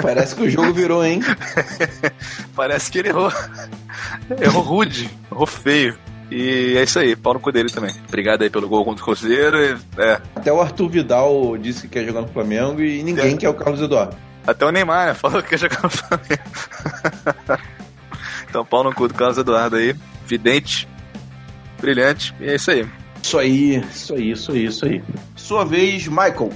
Parece 0.00 0.36
que 0.36 0.42
o 0.42 0.48
jogo 0.48 0.72
virou, 0.72 1.04
hein? 1.04 1.20
Parece 2.54 2.88
que 2.88 3.00
ele 3.00 3.08
errou. 3.08 3.32
Errou 4.40 4.62
rude, 4.62 5.10
errou 5.32 5.44
feio. 5.44 5.98
E 6.30 6.76
é 6.76 6.82
isso 6.82 6.98
aí, 6.98 7.16
pau 7.16 7.32
no 7.34 7.40
cu 7.40 7.50
dele 7.50 7.70
também. 7.70 7.94
Obrigado 8.06 8.42
aí 8.42 8.50
pelo 8.50 8.68
gol 8.68 8.84
contra 8.84 9.02
o 9.02 9.04
Cruzeiro. 9.04 9.56
e- 9.64 9.76
É, 9.96 10.20
Até 10.36 10.52
o 10.52 10.60
Arthur 10.60 10.88
Vidal 10.90 11.56
disse 11.56 11.82
que 11.82 11.88
quer 11.88 12.04
jogar 12.04 12.20
no 12.20 12.28
Flamengo 12.28 12.82
e 12.82 13.02
ninguém 13.02 13.34
É. 13.34 13.36
quer 13.36 13.48
o 13.48 13.54
Carlos 13.54 13.80
Eduardo. 13.80 14.14
até 14.46 14.64
o 14.66 14.70
Neymar, 14.70 15.06
né? 15.08 15.14
Falou 15.14 15.42
que 15.42 15.54
ia 15.54 15.58
jogar 15.58 15.82
no 15.82 15.88
Flamengo. 15.90 16.42
então, 18.48 18.64
pau 18.64 18.82
no 18.84 18.94
cu 18.94 19.08
do 19.08 19.14
Carlos 19.14 19.38
Eduardo 19.38 19.76
aí. 19.76 19.94
Vidente, 20.26 20.88
brilhante. 21.80 22.34
E 22.40 22.48
é 22.50 22.54
isso 22.56 22.70
aí. 22.70 22.86
Isso 23.22 23.38
aí, 23.38 23.76
isso 23.76 24.14
aí, 24.14 24.30
isso 24.30 24.52
aí, 24.52 24.64
isso 24.66 24.86
aí. 24.86 25.02
Sua 25.36 25.64
vez, 25.64 26.06
Michael. 26.08 26.50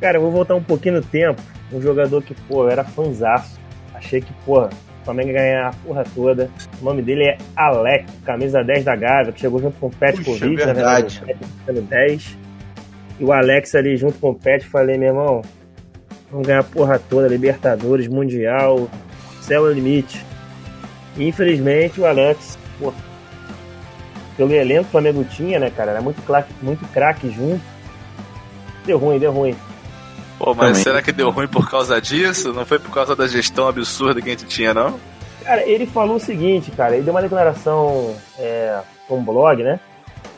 Cara, 0.00 0.18
eu 0.18 0.22
vou 0.22 0.32
voltar 0.32 0.54
um 0.54 0.62
pouquinho 0.62 0.96
no 0.96 1.02
tempo. 1.02 1.40
Um 1.72 1.80
jogador 1.80 2.22
que, 2.22 2.34
pô, 2.48 2.64
eu 2.64 2.70
era 2.70 2.84
fanzaço. 2.84 3.58
Achei 3.94 4.20
que, 4.20 4.32
pô, 4.44 4.68
o 5.02 5.04
Flamengo 5.04 5.32
ganhar 5.32 5.68
a 5.68 5.72
porra 5.72 6.04
toda. 6.14 6.48
O 6.80 6.84
nome 6.84 7.02
dele 7.02 7.24
é 7.24 7.38
Alex, 7.56 8.06
camisa 8.24 8.62
10 8.62 8.84
da 8.84 8.96
Gávea, 8.96 9.32
que 9.32 9.40
chegou 9.40 9.60
junto 9.60 9.78
com 9.78 9.88
o 9.88 9.90
Pet 9.90 10.16
Puxa, 10.18 10.30
Covid, 10.30 10.56
na 10.64 10.72
verdade. 10.72 11.18
verdade. 11.18 11.22
o 11.22 11.26
Pet 11.26 11.50
sendo 11.66 11.82
10. 11.82 12.38
E 13.20 13.24
o 13.24 13.32
Alex 13.32 13.74
ali 13.74 13.96
junto 13.96 14.18
com 14.18 14.30
o 14.30 14.34
Pet, 14.34 14.66
falei, 14.66 14.96
meu 14.96 15.08
irmão, 15.08 15.42
vamos 16.30 16.46
ganhar 16.46 16.60
a 16.60 16.64
porra 16.64 16.98
toda, 16.98 17.28
Libertadores, 17.28 18.08
Mundial, 18.08 18.88
céu 19.40 19.66
é 19.66 19.70
o 19.70 19.72
limite. 19.72 20.24
E 21.16 21.28
infelizmente 21.28 22.00
o 22.00 22.06
Alex, 22.06 22.58
pô, 22.78 22.92
pelo 24.36 24.52
elenco 24.52 24.84
que 24.84 24.88
o 24.88 24.92
Flamengo 24.92 25.24
tinha, 25.24 25.58
né, 25.58 25.70
cara, 25.70 25.90
era 25.90 26.00
muito 26.00 26.22
craque 26.22 26.52
muito 26.62 26.86
craque 26.92 27.30
junto. 27.30 27.62
Deu 28.86 28.98
ruim, 28.98 29.18
deu 29.18 29.30
ruim. 29.32 29.54
Pô, 30.42 30.56
mas 30.56 30.70
Também. 30.70 30.82
será 30.82 31.00
que 31.00 31.12
deu 31.12 31.30
ruim 31.30 31.46
por 31.46 31.70
causa 31.70 32.00
disso? 32.00 32.52
Não 32.52 32.66
foi 32.66 32.80
por 32.80 32.90
causa 32.92 33.14
da 33.14 33.28
gestão 33.28 33.68
absurda 33.68 34.20
que 34.20 34.28
a 34.28 34.32
gente 34.32 34.46
tinha, 34.46 34.74
não? 34.74 34.98
Cara, 35.44 35.64
ele 35.64 35.86
falou 35.86 36.16
o 36.16 36.20
seguinte, 36.20 36.72
cara, 36.72 36.96
ele 36.96 37.04
deu 37.04 37.14
uma 37.14 37.22
declaração 37.22 38.12
é, 38.36 38.80
com 39.06 39.18
um 39.18 39.24
blog, 39.24 39.62
né? 39.62 39.78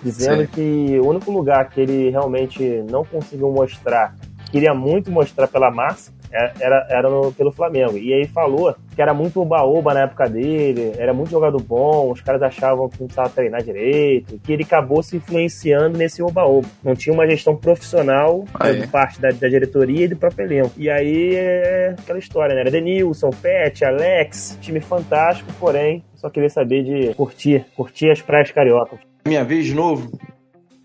Dizendo 0.03 0.43
Sim. 0.43 0.49
que 0.49 1.01
o 1.01 1.09
único 1.09 1.31
lugar 1.33 1.71
que 1.71 1.81
ele 1.81 2.11
realmente 2.11 2.85
não 2.91 3.03
conseguiu 3.03 3.51
mostrar, 3.51 4.15
queria 4.51 4.75
muito 4.75 5.11
mostrar 5.11 5.49
pela 5.49 5.71
massa, 5.71 6.13
era, 6.61 6.87
era 6.91 7.09
no- 7.09 7.33
pelo 7.33 7.53
Flamengo. 7.53 7.97
E 7.97 8.13
aí 8.13 8.27
falou 8.27 8.75
que 8.95 9.01
era 9.03 9.13
muito 9.15 9.41
oba-oba 9.41 9.95
na 9.95 10.01
época 10.03 10.29
dele, 10.29 10.93
era 10.99 11.13
muito 11.15 11.31
jogador 11.31 11.61
bom, 11.63 12.11
os 12.13 12.21
caras 12.21 12.43
achavam 12.43 12.89
que 12.89 13.01
não 13.01 13.07
precisava 13.07 13.31
treinar 13.31 13.63
direito, 13.63 14.39
que 14.43 14.53
ele 14.53 14.63
acabou 14.65 15.03
se 15.03 15.17
influenciando 15.17 15.97
nesse 15.99 16.23
oba-oba. 16.23 16.69
Não 16.83 16.95
tinha 16.95 17.13
uma 17.13 17.27
gestão 17.29 17.57
profissional 17.57 18.45
Aí. 18.59 18.81
de 18.81 18.87
parte 18.89 19.21
da, 19.21 19.31
da 19.31 19.49
diretoria 19.49 20.05
e 20.05 20.09
do 20.09 20.17
próprio 20.17 20.47
elenco. 20.47 20.73
E 20.77 20.89
aí 20.91 21.35
é 21.37 21.95
aquela 21.99 22.19
história, 22.19 22.55
né? 22.55 22.61
Era 22.63 22.71
Denilson, 22.71 23.31
Pet, 23.31 23.85
Alex, 23.85 24.59
time 24.61 24.81
fantástico, 24.81 25.51
porém, 25.59 26.05
só 26.15 26.31
queria 26.31 26.49
saber 26.51 26.83
de 26.85 27.15
curtir, 27.15 27.65
curtir 27.77 28.11
as 28.11 28.21
praias 28.23 28.51
cariocas. 28.51 28.99
Minha 29.27 29.45
vez 29.45 29.67
de 29.67 29.75
novo. 29.75 30.11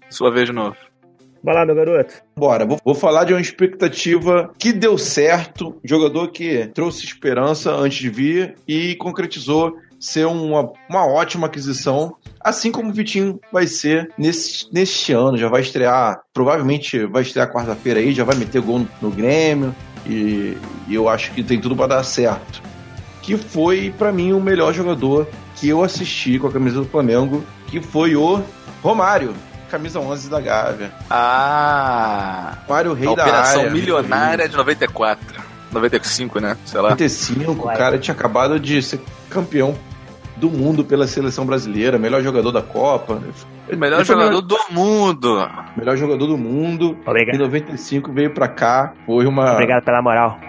Sua 0.10 0.32
vez 0.32 0.48
de 0.48 0.54
novo. 0.54 0.76
Vai 1.44 1.56
lá, 1.56 1.66
meu 1.66 1.76
garoto. 1.76 2.16
Bora, 2.38 2.66
vou, 2.66 2.78
vou 2.84 2.96
falar 2.96 3.24
de 3.24 3.34
uma 3.34 3.42
expectativa 3.42 4.52
que 4.58 4.74
deu 4.74 4.98
certo, 4.98 5.80
jogador 5.84 6.30
que 6.32 6.68
trouxe 6.74 7.06
esperança 7.06 7.72
antes 7.72 8.00
de 8.00 8.10
vir 8.10 8.56
e 8.68 8.96
concretizou 8.96 9.78
ser 10.00 10.26
uma, 10.26 10.72
uma 10.90 11.06
ótima 11.06 11.48
aquisição, 11.48 12.16
assim 12.40 12.72
como 12.72 12.90
o 12.90 12.94
Vitinho 12.94 13.40
vai 13.52 13.68
ser 13.68 14.10
nesse, 14.18 14.72
neste 14.72 15.12
ano, 15.12 15.38
já 15.38 15.50
vai 15.50 15.62
estrear, 15.62 16.22
provavelmente 16.34 17.06
vai 17.06 17.22
estrear 17.22 17.52
quarta-feira 17.52 18.00
aí, 18.00 18.14
já 18.14 18.24
vai 18.24 18.36
meter 18.36 18.62
gol 18.62 18.80
no, 18.80 18.88
no 19.02 19.12
Grêmio 19.12 19.76
e, 20.06 20.58
e 20.88 20.96
eu 20.96 21.10
acho 21.10 21.32
que 21.32 21.44
tem 21.44 21.60
tudo 21.60 21.76
para 21.76 21.88
dar 21.88 22.04
certo. 22.04 22.62
Que 23.22 23.38
foi 23.38 23.94
pra 23.98 24.12
mim 24.12 24.32
o 24.32 24.40
melhor 24.40 24.74
jogador 24.74 25.28
que 25.56 25.68
eu 25.68 25.84
assisti 25.84 26.40
com 26.40 26.48
a 26.48 26.52
camisa 26.52 26.80
do 26.80 26.86
Flamengo, 26.86 27.44
que 27.68 27.82
foi 27.82 28.16
o 28.16 28.42
Romário, 28.82 29.34
camisa 29.70 30.00
11 30.00 30.30
da 30.30 30.40
Gávea. 30.42 30.92
Ah! 31.10 32.58
Romário, 32.68 32.94
rei 32.94 33.06
da 33.06 33.12
operação 33.24 33.62
área, 33.62 33.72
milionária 33.74 34.50
de 34.50 34.56
94. 34.58 35.42
95, 35.72 36.40
né? 36.40 36.58
Sei 36.66 36.80
lá. 36.82 36.90
95, 36.90 37.52
o 37.52 37.64
cara 37.74 37.98
tinha 38.00 38.16
acabado 38.16 38.60
de 38.60 38.82
ser 38.82 39.00
campeão 39.30 39.78
do 40.36 40.50
mundo 40.50 40.84
pela 40.84 41.06
seleção 41.06 41.46
brasileira, 41.46 42.00
melhor 42.00 42.22
jogador 42.24 42.52
da 42.52 42.62
Copa, 42.62 43.22
O 43.72 43.76
melhor 43.76 44.04
jogador 44.06 44.42
do 44.42 44.58
mundo. 44.72 45.48
melhor 45.76 45.98
jogador 45.98 46.26
do 46.26 46.38
mundo. 46.38 46.98
Em 47.06 47.10
Obrigado. 47.10 47.38
95 47.40 48.12
veio 48.12 48.34
pra 48.34 48.48
cá, 48.48 48.94
foi 49.06 49.26
uma 49.26 49.54
Obrigado 49.54 49.84
pela 49.84 50.02
moral. 50.02 50.40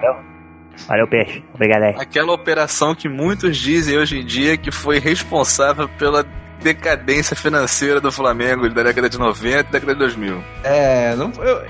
Valeu, 0.89 1.07
peixe. 1.09 1.45
Obrigado 1.53 1.83
aí. 1.83 1.95
Aquela 1.99 2.33
operação 2.33 2.95
que 2.95 3.09
muitos 3.09 3.57
dizem 3.59 3.99
hoje 3.99 4.21
em 4.21 4.25
dia 4.25 4.57
que 4.57 4.71
foi 4.71 4.99
responsável 4.99 5.89
pela 5.99 6.25
decadência 6.63 7.35
financeira 7.37 8.01
do 8.01 8.11
Flamengo 8.13 8.69
da 8.69 8.83
década 8.83 9.09
de 9.09 9.19
90 9.19 9.69
e 9.69 9.73
década 9.73 9.93
de 9.95 9.99
2000. 9.99 10.43
É, 10.65 11.15
não 11.17 11.33
foi- 11.33 11.49
eu- 11.51 11.63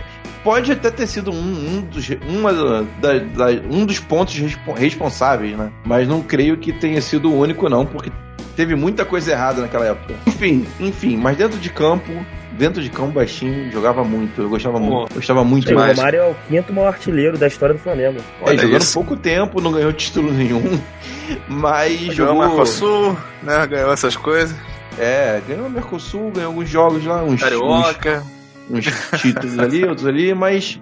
pode 0.42 0.72
até 0.72 0.90
ter 0.90 1.06
sido 1.06 1.30
um, 1.30 1.34
um 1.36 1.80
dos, 1.82 2.08
uma 2.28 2.52
da- 2.52 3.18
da- 3.18 3.50
um 3.70 3.84
dos 3.84 3.98
pontos 4.00 4.34
respo- 4.36 4.72
responsáveis, 4.72 5.56
né? 5.56 5.70
Mas 5.84 6.08
não 6.08 6.22
creio 6.22 6.56
que 6.56 6.72
tenha 6.72 7.00
sido 7.00 7.30
o 7.30 7.38
único, 7.38 7.68
não, 7.68 7.84
porque 7.86 8.10
teve 8.56 8.74
muita 8.74 9.04
coisa 9.04 9.32
errada 9.32 9.60
naquela 9.62 9.86
época. 9.86 10.14
Enfim, 10.26 10.66
enfim, 10.80 11.16
mas 11.16 11.36
dentro 11.36 11.58
de 11.58 11.70
campo, 11.70 12.10
dentro 12.52 12.82
de 12.82 12.90
campo 12.90 13.12
baixinho, 13.12 13.70
jogava 13.70 14.02
muito. 14.04 14.42
Eu 14.42 14.48
gostava 14.48 14.78
Pô, 14.78 14.84
muito. 14.84 15.14
Gostava 15.14 15.44
muito 15.44 15.64
O 15.64 15.68
demais. 15.68 15.94
demais. 15.94 15.98
Romário 16.14 16.20
é 16.20 16.30
o 16.30 16.36
quinto 16.48 16.72
maior 16.72 16.88
artilheiro 16.88 17.38
da 17.38 17.46
história 17.46 17.74
do 17.74 17.80
Flamengo. 17.80 18.18
É, 18.42 18.48
Olha 18.50 18.58
jogando 18.58 18.82
isso. 18.82 18.94
pouco 18.94 19.16
tempo, 19.16 19.60
não 19.60 19.72
ganhou 19.72 19.92
título 19.92 20.32
nenhum. 20.32 20.78
Mas 21.48 21.96
Ganhou 21.98 22.10
o 22.10 22.14
jogou. 22.14 22.38
Mercosul, 22.48 23.16
né? 23.42 23.66
Ganhou 23.66 23.92
essas 23.92 24.16
coisas. 24.16 24.56
É, 25.00 25.40
ganhou 25.48 25.66
o 25.66 25.70
Mercosul, 25.70 26.30
ganhou 26.30 26.48
alguns 26.50 26.68
jogos 26.68 27.04
lá, 27.04 27.22
uns, 27.22 27.34
uns, 27.34 27.40
Carioca. 27.42 28.22
uns 28.70 28.84
títulos 29.20 29.58
ali, 29.58 29.84
outros 29.88 30.06
ali, 30.06 30.34
mas 30.34 30.80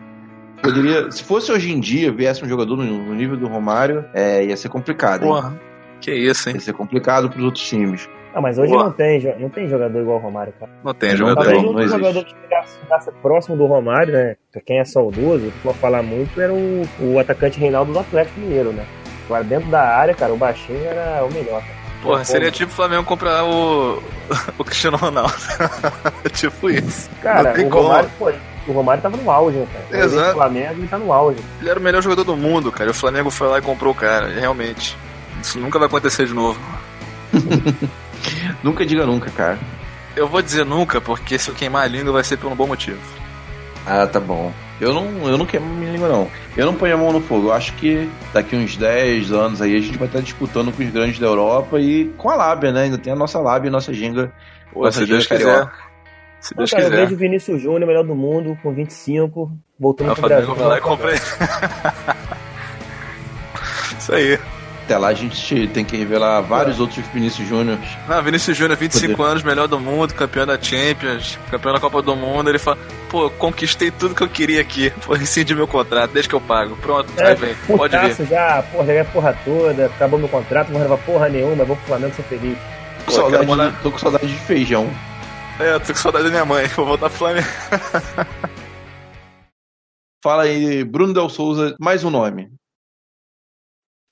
poderia. 0.62 1.10
Se 1.10 1.22
fosse 1.22 1.50
hoje 1.52 1.72
em 1.72 1.80
dia, 1.80 2.10
viesse 2.12 2.44
um 2.44 2.48
jogador 2.48 2.76
no, 2.76 2.84
no 2.84 3.14
nível 3.14 3.36
do 3.36 3.46
Romário, 3.46 4.04
é, 4.12 4.44
ia 4.44 4.56
ser 4.56 4.68
complicado. 4.68 5.22
hein? 5.24 5.28
Porra. 5.28 5.60
Que 6.00 6.12
isso, 6.14 6.48
hein? 6.48 6.54
Ia 6.56 6.60
ser 6.60 6.72
complicado 6.74 7.28
pros 7.30 7.44
outros 7.44 7.66
times. 7.66 8.08
Ah, 8.34 8.40
mas 8.40 8.56
hoje 8.58 8.70
Boa. 8.72 8.84
não 8.84 8.92
tem, 8.92 9.20
não 9.40 9.48
tem 9.48 9.66
jogador 9.68 10.00
igual 10.00 10.18
o 10.18 10.20
Romário, 10.20 10.52
cara. 10.60 10.70
Não 10.84 10.94
tem 10.94 11.10
Não 11.10 11.16
jogador. 11.16 11.44
tem. 11.50 11.54
Talvez 11.54 11.62
o 11.62 11.64
não 11.64 11.70
único 11.70 11.80
existe. 11.82 11.98
jogador 11.98 12.24
que 12.24 12.34
chegasse 12.78 13.10
próximo 13.22 13.56
do 13.56 13.66
Romário, 13.66 14.12
né? 14.12 14.36
Pra 14.52 14.60
quem 14.60 14.78
é 14.78 14.84
saudoso, 14.84 15.46
que 15.50 15.58
pode 15.62 15.78
falar 15.78 16.02
muito, 16.02 16.40
era 16.40 16.52
o, 16.52 16.82
o 17.00 17.18
atacante 17.18 17.58
Reinaldo 17.58 17.92
do 17.92 17.98
Atlético 17.98 18.38
Mineiro, 18.38 18.72
né? 18.72 18.84
Agora, 19.26 19.42
dentro 19.42 19.68
da 19.70 19.82
área, 19.82 20.14
cara, 20.14 20.32
o 20.32 20.36
baixinho 20.36 20.84
era 20.84 21.24
o 21.24 21.32
melhor. 21.32 21.60
Cara. 21.62 21.77
Porra, 22.02 22.24
seria 22.24 22.50
tipo 22.50 22.70
o 22.70 22.74
Flamengo 22.74 23.04
comprar 23.04 23.44
o, 23.44 24.02
o 24.58 24.64
Cristiano 24.64 24.96
Ronaldo. 24.96 25.34
tipo 26.32 26.70
isso. 26.70 27.10
Cara, 27.22 27.54
o. 27.60 27.68
Romário, 27.68 28.10
pô, 28.18 28.32
o 28.68 28.72
Romário 28.72 29.02
tava 29.02 29.16
no 29.16 29.30
auge, 29.30 29.66
cara? 29.72 30.04
Exato. 30.04 30.30
O 30.30 30.34
Flamengo 30.34 30.72
ele 30.72 30.88
tá 30.88 30.98
no 30.98 31.12
auge. 31.12 31.40
Ele 31.60 31.70
era 31.70 31.78
o 31.78 31.82
melhor 31.82 32.02
jogador 32.02 32.24
do 32.24 32.36
mundo, 32.36 32.70
cara. 32.70 32.88
E 32.88 32.92
o 32.92 32.94
Flamengo 32.94 33.30
foi 33.30 33.48
lá 33.48 33.58
e 33.58 33.62
comprou 33.62 33.92
o 33.92 33.96
cara. 33.96 34.28
Realmente. 34.28 34.96
Isso 35.42 35.58
nunca 35.58 35.78
vai 35.78 35.86
acontecer 35.86 36.26
de 36.26 36.34
novo. 36.34 36.60
Nunca 38.62 38.84
diga 38.84 39.06
nunca, 39.06 39.30
cara. 39.30 39.58
Eu 40.16 40.26
vou 40.26 40.42
dizer 40.42 40.64
nunca, 40.64 41.00
porque 41.00 41.38
se 41.38 41.48
eu 41.48 41.54
queimar 41.54 41.84
a 41.84 41.86
língua 41.86 42.12
vai 42.12 42.24
ser 42.24 42.36
por 42.36 42.50
um 42.50 42.56
bom 42.56 42.66
motivo. 42.66 42.98
Ah, 43.86 44.06
tá 44.06 44.18
bom. 44.18 44.52
Eu 44.80 44.94
não, 44.94 45.28
eu 45.28 45.36
não 45.36 45.44
queimo 45.44 45.66
minha 45.66 45.90
língua, 45.92 46.08
não. 46.08 46.30
Eu 46.56 46.66
não 46.66 46.74
ponho 46.74 46.94
a 46.94 46.96
mão 46.96 47.12
no 47.12 47.20
fogo. 47.20 47.48
Eu 47.48 47.52
acho 47.52 47.72
que 47.74 48.08
daqui 48.32 48.54
uns 48.54 48.76
10 48.76 49.32
anos 49.32 49.60
aí 49.60 49.76
a 49.76 49.80
gente 49.80 49.98
vai 49.98 50.06
estar 50.06 50.20
disputando 50.20 50.72
com 50.72 50.82
os 50.82 50.90
grandes 50.90 51.18
da 51.18 51.26
Europa 51.26 51.80
e 51.80 52.06
com 52.16 52.30
a 52.30 52.36
Lábia, 52.36 52.70
né? 52.72 52.82
Ainda 52.82 52.96
tem 52.98 53.12
a 53.12 53.16
nossa 53.16 53.40
Lábia 53.40 53.68
e 53.68 53.72
nossa 53.72 53.92
ginga. 53.92 54.32
Pô, 54.72 54.84
Nossa 54.84 55.00
se 55.00 55.06
Deus 55.06 55.24
ginga 55.24 55.36
quiser. 55.36 55.52
carioca. 55.52 55.88
Se 56.40 56.54
Pô, 56.54 56.58
Deus 56.58 56.70
cara, 56.70 56.84
eu 56.84 56.90
quiser. 56.90 57.02
vejo 57.02 57.14
o 57.14 57.18
Vinícius 57.18 57.60
Júnior, 57.60 57.86
melhor 57.86 58.04
do 58.04 58.14
mundo, 58.14 58.56
com 58.62 58.72
25, 58.72 59.50
voltando 59.80 60.12
pro 60.14 60.28
Brasil. 60.28 60.54
Vai 60.54 60.66
lá 60.68 60.78
e 60.78 60.80
compra. 60.80 61.12
Isso 63.98 64.14
aí. 64.14 64.38
Até 64.88 64.96
lá 64.96 65.08
a 65.08 65.14
gente 65.14 65.68
tem 65.68 65.84
que 65.84 65.98
revelar 65.98 66.40
vários 66.40 66.80
outros 66.80 67.06
Vinícius 67.08 67.46
Júnior. 67.46 67.76
Não, 68.08 68.22
Vinícius 68.22 68.56
Júnior, 68.56 68.74
25 68.78 69.14
Poder. 69.18 69.30
anos, 69.32 69.42
melhor 69.42 69.68
do 69.68 69.78
mundo, 69.78 70.14
campeão 70.14 70.46
da 70.46 70.58
Champions, 70.58 71.38
campeão 71.50 71.74
da 71.74 71.78
Copa 71.78 72.00
do 72.00 72.16
Mundo. 72.16 72.48
Ele 72.48 72.58
fala, 72.58 72.78
pô, 73.10 73.28
conquistei 73.28 73.90
tudo 73.90 74.14
que 74.14 74.22
eu 74.22 74.30
queria 74.30 74.62
aqui. 74.62 74.90
Vou 75.06 75.14
rescindir 75.14 75.54
meu 75.54 75.68
contrato, 75.68 76.12
desde 76.12 76.30
que 76.30 76.34
eu 76.34 76.40
pago. 76.40 76.74
Pronto, 76.76 77.12
É, 77.18 77.26
aí 77.26 77.34
vem, 77.34 77.54
pode 77.76 77.98
vir. 77.98 78.26
já, 78.28 78.62
porra, 78.72 78.94
já 78.94 79.02
a 79.02 79.04
porra 79.04 79.38
toda, 79.44 79.86
acabou 79.86 80.18
meu 80.18 80.28
contrato, 80.30 80.68
não 80.68 80.80
vou 80.80 80.88
levar 80.88 80.96
porra 81.04 81.28
nenhuma, 81.28 81.66
vou 81.66 81.76
pro 81.76 81.84
Flamengo 81.86 82.14
ser 82.14 82.22
feliz. 82.22 82.56
Tô 82.56 83.04
com, 83.04 83.04
Pô, 83.04 83.12
saudade 83.12 83.32
quero 83.36 83.46
morar- 83.46 83.70
de, 83.70 83.76
tô 83.82 83.90
com 83.90 83.98
saudade 83.98 84.26
de 84.26 84.38
feijão. 84.38 84.88
É, 85.60 85.74
eu 85.74 85.80
tô 85.80 85.92
com 85.92 85.98
saudade 85.98 86.24
da 86.24 86.30
minha 86.30 86.44
mãe, 86.46 86.66
vou 86.74 86.86
voltar 86.86 87.10
pro 87.10 87.18
Flamengo. 87.18 87.46
Fala 90.24 90.44
aí, 90.44 90.82
Bruno 90.82 91.12
Del 91.12 91.28
Souza, 91.28 91.76
mais 91.78 92.04
um 92.04 92.10
nome. 92.10 92.48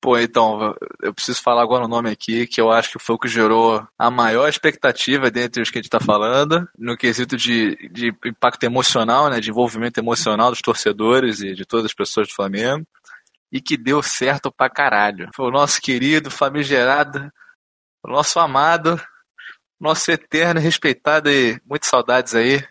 Pô, 0.07 0.17
então, 0.17 0.73
eu 1.03 1.13
preciso 1.13 1.43
falar 1.43 1.63
agora 1.63 1.85
o 1.85 1.89
nome 1.89 2.09
aqui, 2.09 2.47
que 2.47 2.61
eu 2.61 2.71
acho 2.71 2.93
que 2.93 2.99
foi 3.01 3.17
o 3.17 3.19
que 3.19 3.27
gerou 3.27 3.85
a 3.99 4.09
maior 4.09 4.49
expectativa 4.49 5.33
dentre 5.33 5.61
os 5.61 5.69
que 5.69 5.81
a 5.81 5.83
gente 5.83 5.91
tá 5.91 5.99
falando, 5.99 6.65
no 6.79 6.97
quesito 6.97 7.37
de, 7.37 7.75
de 7.91 8.15
impacto 8.25 8.63
emocional, 8.63 9.29
né, 9.29 9.41
de 9.41 9.51
envolvimento 9.51 9.99
emocional 9.99 10.51
dos 10.51 10.63
torcedores 10.63 11.41
e 11.41 11.55
de 11.55 11.67
todas 11.67 11.87
as 11.87 11.93
pessoas 11.93 12.29
do 12.29 12.35
Flamengo, 12.35 12.87
e 13.51 13.61
que 13.61 13.77
deu 13.77 14.01
certo 14.01 14.49
pra 14.53 14.71
caralho. 14.71 15.29
Foi 15.35 15.49
o 15.49 15.51
nosso 15.51 15.83
querido, 15.83 16.31
famigerado, 16.31 17.29
o 18.01 18.09
nosso 18.09 18.39
amado, 18.39 19.03
nosso 19.81 20.09
eterno, 20.13 20.61
respeitado 20.61 21.29
e 21.29 21.61
muitas 21.67 21.91
saudades 21.91 22.33
aí, 22.33 22.65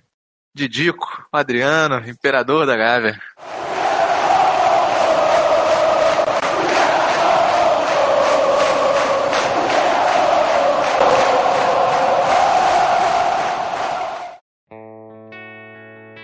Didico, 0.56 1.28
Adriano, 1.34 1.98
imperador 2.10 2.65
da 2.65 2.78
Gávea. 2.78 3.21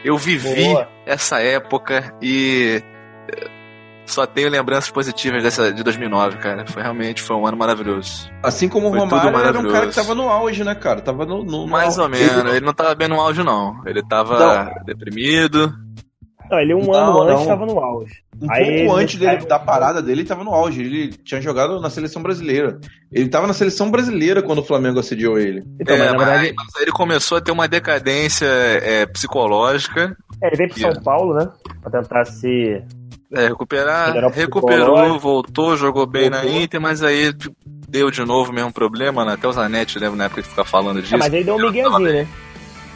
Eu 0.04 0.18
vivi 0.18 0.66
Boa. 0.66 0.88
essa 1.06 1.40
época 1.42 2.14
e 2.22 2.82
eh, 3.32 3.48
só 4.06 4.26
tenho 4.26 4.50
lembranças 4.50 4.90
positivas 4.90 5.44
dessa 5.44 5.72
de 5.72 5.84
2009, 5.84 6.38
cara. 6.38 6.66
Foi 6.66 6.82
realmente 6.82 7.22
foi 7.22 7.36
um 7.36 7.46
ano 7.46 7.56
maravilhoso. 7.58 8.30
Assim 8.44 8.68
como 8.68 8.88
o 8.88 8.92
Foi 8.92 9.00
tudo 9.02 9.16
Romário 9.18 9.48
era 9.50 9.60
um 9.60 9.72
cara 9.72 9.88
que 9.88 9.96
tava 9.96 10.16
no 10.16 10.28
auge, 10.30 10.64
né, 10.64 10.76
cara? 10.76 11.02
Tava 11.02 11.26
no. 11.26 11.44
no- 11.44 11.62
no 11.62 11.68
Mais 11.68 11.98
ou 11.98 12.10
menos. 12.10 12.54
Ele 12.54 12.66
não 12.66 12.74
tava 12.74 12.96
bem 12.96 13.08
no 13.08 13.20
auge, 13.22 13.44
não. 13.44 13.82
Ele 13.86 14.02
tava 14.04 14.72
deprimido. 14.86 15.74
Não, 16.52 16.60
ele 16.60 16.74
um 16.74 16.82
Não, 16.82 16.94
ano 16.94 17.22
antes 17.22 17.34
não. 17.36 17.42
estava 17.44 17.66
no 17.66 17.80
auge. 17.80 18.14
Um 18.42 18.52
Aí 18.52 18.66
pouco 18.66 18.80
ele 18.98 19.04
antes 19.04 19.16
dele, 19.20 19.46
da 19.46 19.58
parada 19.60 20.02
dele, 20.02 20.22
ele 20.22 20.28
tava 20.28 20.44
no 20.44 20.52
auge. 20.54 20.82
Ele 20.82 21.08
tinha 21.24 21.40
jogado 21.40 21.80
na 21.80 21.90
seleção 21.90 22.22
brasileira. 22.22 22.80
Ele 23.12 23.30
tava 23.30 23.48
na 23.48 23.54
seleção 23.54 23.90
brasileira 23.90 24.42
quando 24.42 24.60
o 24.60 24.64
Flamengo 24.64 25.00
assediou 25.00 25.38
ele. 25.40 25.64
Então, 25.80 25.96
É, 25.96 26.00
mas 26.00 26.08
na 26.12 26.18
mas, 26.18 26.28
verdade, 26.28 26.54
mas 26.58 26.76
aí 26.76 26.82
ele 26.84 26.92
começou 26.92 27.38
a 27.38 27.42
ter 27.42 27.52
uma 27.52 27.68
decadência 27.68 28.46
é, 28.48 29.06
psicológica. 29.06 30.16
é, 30.44 30.48
ele 30.48 30.56
veio 30.58 30.70
pro 30.70 30.80
São 30.80 31.04
Paulo, 31.04 31.34
né? 31.36 31.50
Pra 31.82 32.02
tentar 32.02 32.26
se. 32.26 32.82
É, 33.34 33.48
recuperar, 33.48 34.14
recuperou, 34.34 34.88
psicológico. 34.88 35.20
voltou, 35.20 35.78
jogou 35.78 36.06
bem 36.06 36.30
na 36.30 36.42
Voltou. 36.42 36.62
Inter, 36.62 36.82
mas 36.82 37.02
aí 37.02 37.34
deu 37.88 38.12
de 38.12 38.26
novo 38.26 38.52
o 38.52 38.54
mesmo 38.54 38.74
problema, 38.74 39.24
né? 39.24 39.34
Até 39.34 39.48
o 39.48 39.52
Zanetti 39.54 39.98
lembra 40.00 40.18
na 40.18 40.26
época 40.26 40.42
de 40.42 40.50
ficar 40.50 40.66
falando 40.66 41.02
disso. 41.02 41.16
Ah, 41.16 41.20
mas 41.20 41.34
ele 41.34 41.46
deu 41.46 41.56
um 41.56 41.62
miguezinho, 41.62 41.98
né? 42.00 42.28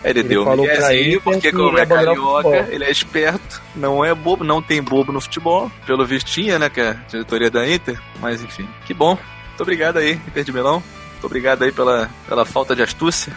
Aí 0.06 0.12
ele, 0.12 0.20
Ele 0.20 0.30
deu 0.30 0.42
um 0.44 0.46
falou 0.46 0.66
pra 0.68 0.90
miguezinho, 0.90 1.22
porque 1.22 1.52
que 1.52 1.58
como 1.58 1.80
é 1.80 1.86
carioca, 1.86 2.68
ele 2.70 2.84
é 2.84 2.92
esperto, 2.92 3.60
não 3.76 4.06
é 4.06 4.14
bobo, 4.14 4.44
não 4.44 4.62
tem 4.62 4.80
bobo 4.80 5.12
no 5.12 5.20
futebol. 5.20 5.72
Pelo 5.88 6.06
visto 6.06 6.28
tinha, 6.28 6.60
né, 6.60 6.70
que 6.70 6.80
é 6.80 6.90
a 6.90 6.94
diretoria 6.94 7.50
da 7.50 7.68
Inter, 7.68 8.00
mas 8.22 8.44
enfim. 8.44 8.68
Que 8.86 8.94
bom. 8.94 9.18
Muito 9.48 9.62
obrigado 9.62 9.98
aí, 9.98 10.12
Inter 10.12 10.44
de 10.44 10.54
Milão. 10.54 10.84
Muito 11.14 11.26
obrigado 11.26 11.64
aí 11.64 11.72
pela, 11.72 12.08
pela 12.28 12.46
falta 12.46 12.76
de 12.76 12.84
astúcia. 12.84 13.34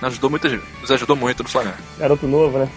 Nos 0.00 0.12
ajudou 0.12 0.30
muito, 0.30 0.48
nos 0.80 0.90
ajudou 0.92 1.16
muito 1.16 1.42
no 1.42 1.48
Flamengo. 1.48 1.78
Garoto 1.98 2.28
novo, 2.28 2.58
né? 2.58 2.68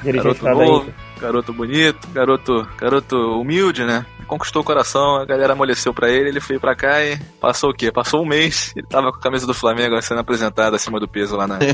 Dirigente 0.00 0.40
Garoto 0.40 0.44
da 0.44 0.54
novo, 0.54 0.82
Inter. 0.82 0.94
Garoto 1.18 1.52
bonito, 1.52 2.08
garoto, 2.08 2.66
garoto 2.78 3.16
humilde, 3.40 3.84
né? 3.84 4.06
Conquistou 4.26 4.62
o 4.62 4.64
coração, 4.64 5.16
a 5.16 5.24
galera 5.24 5.54
amoleceu 5.54 5.94
pra 5.94 6.10
ele, 6.10 6.28
ele 6.28 6.40
foi 6.40 6.58
pra 6.58 6.76
cá 6.76 7.02
e 7.02 7.18
passou 7.40 7.70
o 7.70 7.74
quê? 7.74 7.90
Passou 7.90 8.22
um 8.22 8.28
mês, 8.28 8.72
ele 8.76 8.86
tava 8.86 9.10
com 9.10 9.16
a 9.16 9.20
camisa 9.20 9.46
do 9.46 9.54
Flamengo 9.54 10.00
sendo 10.02 10.20
apresentado 10.20 10.74
acima 10.74 11.00
do 11.00 11.08
peso 11.08 11.36
lá 11.36 11.46
na. 11.46 11.58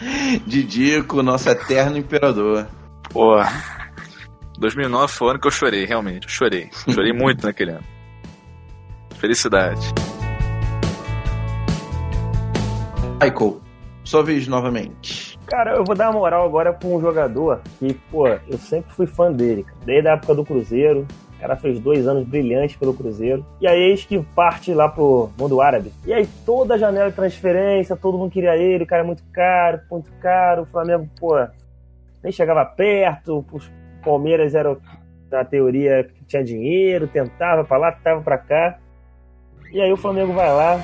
Didico, 0.46 1.22
nosso 1.22 1.48
eterno 1.48 1.96
imperador. 1.98 2.66
Pô. 3.10 3.36
2009 4.58 5.12
foi 5.12 5.26
o 5.26 5.30
ano 5.30 5.40
que 5.40 5.46
eu 5.46 5.50
chorei, 5.50 5.84
realmente. 5.84 6.24
Eu 6.24 6.30
chorei. 6.30 6.70
Chorei 6.88 7.12
muito 7.16 7.46
naquele 7.46 7.72
ano. 7.72 7.84
Felicidade. 9.16 9.92
Michael, 13.22 13.60
sua 14.04 14.22
vez 14.22 14.46
novamente. 14.48 15.29
Cara, 15.50 15.72
eu 15.72 15.84
vou 15.84 15.96
dar 15.96 16.10
uma 16.10 16.20
moral 16.20 16.46
agora 16.46 16.72
pra 16.72 16.88
um 16.88 17.00
jogador 17.00 17.60
que, 17.80 17.92
pô, 18.08 18.28
eu 18.28 18.56
sempre 18.56 18.92
fui 18.92 19.04
fã 19.04 19.32
dele. 19.32 19.66
Desde 19.84 20.08
a 20.08 20.12
época 20.12 20.32
do 20.32 20.44
Cruzeiro. 20.44 21.04
Cara 21.40 21.56
fez 21.56 21.80
dois 21.80 22.06
anos 22.06 22.28
brilhantes 22.28 22.76
pelo 22.76 22.94
Cruzeiro. 22.94 23.44
E 23.60 23.66
aí, 23.66 23.80
eis 23.80 24.04
que 24.04 24.22
parte 24.34 24.72
lá 24.72 24.88
pro 24.88 25.30
mundo 25.36 25.60
árabe. 25.60 25.90
E 26.06 26.12
aí, 26.12 26.28
toda 26.46 26.74
a 26.74 26.78
janela 26.78 27.10
de 27.10 27.16
transferência, 27.16 27.96
todo 27.96 28.16
mundo 28.16 28.30
queria 28.30 28.56
ele. 28.56 28.84
O 28.84 28.86
cara 28.86 29.02
é 29.02 29.06
muito 29.06 29.24
caro, 29.32 29.80
muito 29.90 30.12
caro. 30.20 30.62
O 30.62 30.66
Flamengo, 30.66 31.08
pô, 31.18 31.34
nem 32.22 32.30
chegava 32.30 32.64
perto. 32.64 33.44
Os 33.50 33.68
Palmeiras 34.04 34.54
eram, 34.54 34.76
na 35.30 35.44
teoria, 35.44 36.04
que 36.04 36.24
tinha 36.26 36.44
dinheiro, 36.44 37.08
tentava 37.08 37.64
pra 37.64 37.78
lá, 37.78 37.90
tentava 37.90 38.20
pra 38.20 38.38
cá. 38.38 38.78
E 39.72 39.80
aí, 39.80 39.92
o 39.92 39.96
Flamengo 39.96 40.32
vai 40.32 40.52
lá, 40.52 40.80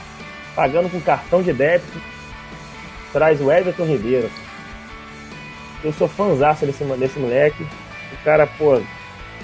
pagando 0.57 0.90
com 0.90 1.00
cartão 1.02 1.42
de 1.42 1.52
débito, 1.52 2.00
traz 3.12 3.40
o 3.40 3.52
Everton 3.52 3.85
Ribeiro. 3.85 4.31
Eu 5.84 5.92
sou 5.92 6.08
fãzaço 6.08 6.66
desse, 6.66 6.84
desse 6.84 7.18
moleque. 7.18 7.62
O 7.62 8.24
cara, 8.24 8.46
pô, 8.46 8.80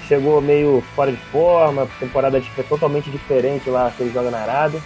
chegou 0.07 0.41
meio 0.41 0.83
fora 0.95 1.11
de 1.11 1.17
forma, 1.17 1.87
temporada 1.99 2.41
totalmente 2.67 3.09
diferente 3.09 3.69
lá 3.69 3.91
que 3.95 4.03
ele 4.03 4.13
joga 4.13 4.31
na 4.31 4.39
Arábia. 4.39 4.81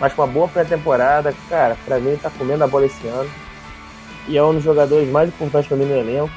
Mas 0.00 0.12
com 0.12 0.22
uma 0.22 0.28
boa 0.28 0.48
pré-temporada, 0.48 1.34
cara, 1.48 1.76
pra 1.84 1.98
mim 1.98 2.08
ele 2.08 2.16
tá 2.16 2.30
comendo 2.30 2.64
a 2.64 2.66
bola 2.66 2.86
esse 2.86 3.06
ano. 3.06 3.30
E 4.28 4.36
é 4.36 4.42
um 4.42 4.54
dos 4.54 4.62
jogadores 4.62 5.08
mais 5.10 5.28
importantes 5.28 5.68
pra 5.68 5.76
mim 5.76 5.84
no 5.84 5.96
elenco. 5.96 6.32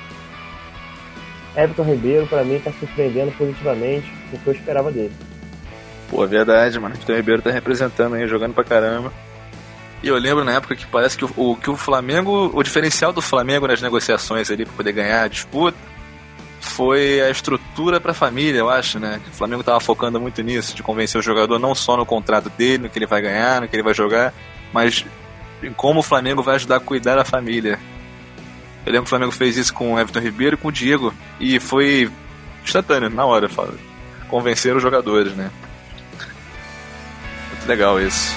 Everton 1.56 1.84
Ribeiro, 1.84 2.28
pra 2.28 2.44
mim, 2.44 2.60
tá 2.60 2.72
surpreendendo 2.80 3.32
positivamente 3.32 4.12
o 4.34 4.38
que 4.38 4.48
eu 4.48 4.54
esperava 4.54 4.92
dele. 4.92 5.14
Pô, 6.10 6.24
é 6.24 6.28
verdade, 6.28 6.80
mano. 6.80 6.96
O 6.96 7.14
Ribeiro 7.14 7.42
tá 7.42 7.50
representando 7.50 8.16
aí, 8.16 8.28
jogando 8.28 8.54
pra 8.54 8.64
caramba. 8.64 9.12
E 10.04 10.08
eu 10.08 10.18
lembro 10.18 10.44
na 10.44 10.54
época 10.54 10.76
que 10.76 10.86
parece 10.86 11.18
que 11.18 11.26
o, 11.26 11.32
o- 11.36 11.56
que 11.56 11.70
o 11.70 11.76
Flamengo, 11.78 12.52
o 12.54 12.62
diferencial 12.64 13.12
do 13.12 13.22
Flamengo 13.22 13.68
nas 13.68 13.82
negociações 13.82 14.52
ali 14.52 14.66
pra 14.66 14.74
poder 14.76 14.92
ganhar 14.92 15.24
a 15.24 15.28
disputa 15.28 15.78
foi 16.62 17.22
a 17.22 17.30
estrutura 17.30 18.00
pra 18.00 18.14
família, 18.14 18.58
eu 18.60 18.70
acho, 18.70 19.00
né? 19.00 19.20
O 19.32 19.36
Flamengo 19.36 19.64
tava 19.64 19.80
focando 19.80 20.20
muito 20.20 20.42
nisso, 20.42 20.76
de 20.76 20.82
convencer 20.84 21.20
o 21.20 21.24
jogador 21.24 21.60
não 21.60 21.76
só 21.76 21.96
no 21.96 22.06
contrato 22.06 22.50
dele, 22.50 22.84
no 22.84 22.90
que 22.90 22.98
ele 22.98 23.06
vai 23.06 23.22
ganhar, 23.22 23.62
no 23.62 23.68
que 23.68 23.76
ele 23.76 23.84
vai 23.84 23.94
jogar, 23.94 24.34
mas 24.74 25.06
em 25.62 25.72
como 25.72 26.00
o 26.00 26.04
Flamengo 26.04 26.42
vai 26.44 26.56
ajudar 26.56 26.78
a 26.78 26.80
cuidar 26.80 27.16
da 27.16 27.24
família. 27.26 27.80
Eu 28.86 28.92
lembro 28.92 29.04
que 29.04 29.08
o 29.08 29.10
Flamengo 29.10 29.32
fez 29.32 29.58
isso 29.58 29.74
com 29.74 29.94
o 29.94 30.00
Everton 30.00 30.20
Ribeiro 30.20 30.56
e 30.56 30.58
com 30.58 30.68
o 30.68 30.72
Diego, 30.72 31.14
e 31.40 31.60
foi 31.60 32.12
instantâneo, 32.64 33.10
na 33.12 33.26
hora, 33.26 33.48
fala. 33.48 33.74
Convencer 34.28 34.76
os 34.76 34.82
jogadores, 34.82 35.34
né? 35.34 35.52
Muito 37.52 37.68
legal 37.68 38.00
isso. 38.02 38.36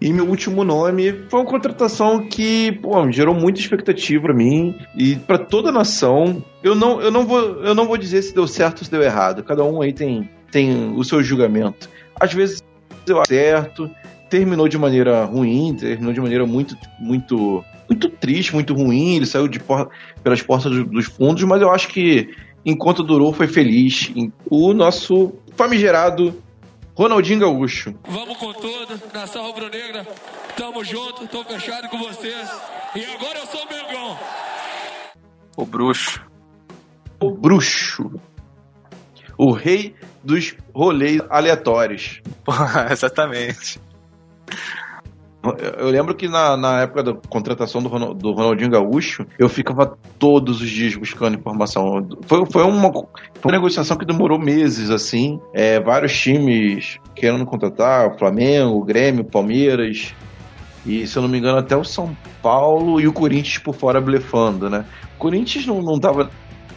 E 0.00 0.12
meu 0.12 0.26
último 0.28 0.62
nome 0.62 1.12
foi 1.28 1.40
uma 1.40 1.46
contratação 1.46 2.24
que, 2.28 2.70
pô, 2.80 3.10
gerou 3.10 3.34
muita 3.34 3.58
expectativa 3.58 4.22
pra 4.22 4.34
mim 4.34 4.76
e 4.96 5.16
pra 5.16 5.36
toda 5.38 5.70
a 5.70 5.72
nação. 5.72 6.42
Eu 6.62 6.76
não, 6.76 7.00
eu 7.00 7.10
não 7.10 7.26
vou, 7.26 7.40
eu 7.64 7.74
não 7.74 7.84
vou 7.86 7.96
dizer 7.96 8.22
se 8.22 8.32
deu 8.32 8.46
certo 8.46 8.78
ou 8.80 8.84
se 8.84 8.90
deu 8.90 9.02
errado. 9.02 9.42
Cada 9.42 9.64
um 9.64 9.82
aí 9.82 9.92
tem, 9.92 10.30
tem 10.52 10.92
o 10.94 11.02
seu 11.02 11.20
julgamento. 11.20 11.88
Às 12.18 12.32
vezes 12.32 12.62
deu 13.04 13.20
certo, 13.26 13.90
terminou 14.30 14.68
de 14.68 14.78
maneira 14.78 15.24
ruim, 15.24 15.74
terminou 15.74 16.12
de 16.12 16.20
maneira 16.20 16.46
muito, 16.46 16.76
muito, 17.00 17.64
muito 17.88 18.08
triste, 18.08 18.54
muito 18.54 18.74
ruim. 18.74 19.16
Ele 19.16 19.26
saiu 19.26 19.48
de 19.48 19.58
por- 19.58 19.90
pelas 20.22 20.40
portas 20.40 20.70
do- 20.70 20.84
dos 20.84 21.06
fundos, 21.06 21.42
mas 21.42 21.60
eu 21.60 21.72
acho 21.72 21.88
que 21.88 22.28
enquanto 22.64 23.02
durou 23.02 23.32
foi 23.32 23.48
feliz. 23.48 24.12
O 24.48 24.72
nosso 24.72 25.32
famigerado 25.56 26.34
Ronaldinho 26.98 27.38
Gaúcho. 27.38 27.94
Vamos 28.08 28.36
com 28.38 28.52
tudo, 28.52 29.00
nação 29.14 29.46
rubro-negra. 29.46 30.04
Tamo 30.56 30.82
junto, 30.82 31.28
tô 31.28 31.44
fechado 31.44 31.88
com 31.88 31.96
vocês. 31.96 32.50
E 32.92 33.04
agora 33.04 33.38
eu 33.38 33.46
sou 33.46 33.62
o 33.62 33.68
Mengão. 33.68 34.18
O 35.56 35.64
bruxo. 35.64 36.20
o 37.22 37.30
bruxo. 37.30 38.20
O 39.38 39.52
rei 39.52 39.94
dos 40.24 40.56
rolês 40.74 41.20
aleatórios. 41.30 42.20
Pô, 42.44 42.50
exatamente. 42.90 43.80
Eu- 45.42 45.88
lembro 45.90 46.14
que 46.14 46.26
na, 46.28 46.56
na 46.56 46.82
época 46.82 47.02
da 47.02 47.14
contratação 47.28 47.80
do, 47.80 47.88
Ronal- 47.88 48.12
do 48.14 48.32
Ronaldinho 48.32 48.70
Gaúcho, 48.70 49.24
eu 49.38 49.48
ficava 49.48 49.96
todos 50.18 50.60
os 50.60 50.68
dias 50.68 50.96
buscando 50.96 51.36
informação. 51.38 52.06
Foi, 52.26 52.44
foi, 52.50 52.64
uma, 52.64 52.92
foi 52.92 53.04
uma 53.44 53.52
negociação 53.52 53.96
que 53.96 54.04
demorou 54.04 54.38
meses, 54.38 54.90
assim. 54.90 55.40
É, 55.54 55.78
vários 55.80 56.18
times 56.18 56.98
querendo 57.14 57.46
contratar, 57.46 58.08
o 58.08 58.18
Flamengo, 58.18 58.76
o 58.78 58.84
Grêmio, 58.84 59.22
o 59.22 59.30
Palmeiras. 59.30 60.12
E, 60.84 61.06
se 61.06 61.16
eu 61.16 61.22
não 61.22 61.28
me 61.28 61.38
engano, 61.38 61.58
até 61.58 61.76
o 61.76 61.84
São 61.84 62.16
Paulo 62.42 63.00
e 63.00 63.06
o 63.06 63.12
Corinthians 63.12 63.58
por 63.58 63.74
fora 63.74 64.00
blefando, 64.00 64.68
né? 64.70 64.84
O 65.16 65.18
Corinthians 65.18 65.66
não, 65.66 65.80
não 65.82 65.98
tava. 66.00 66.30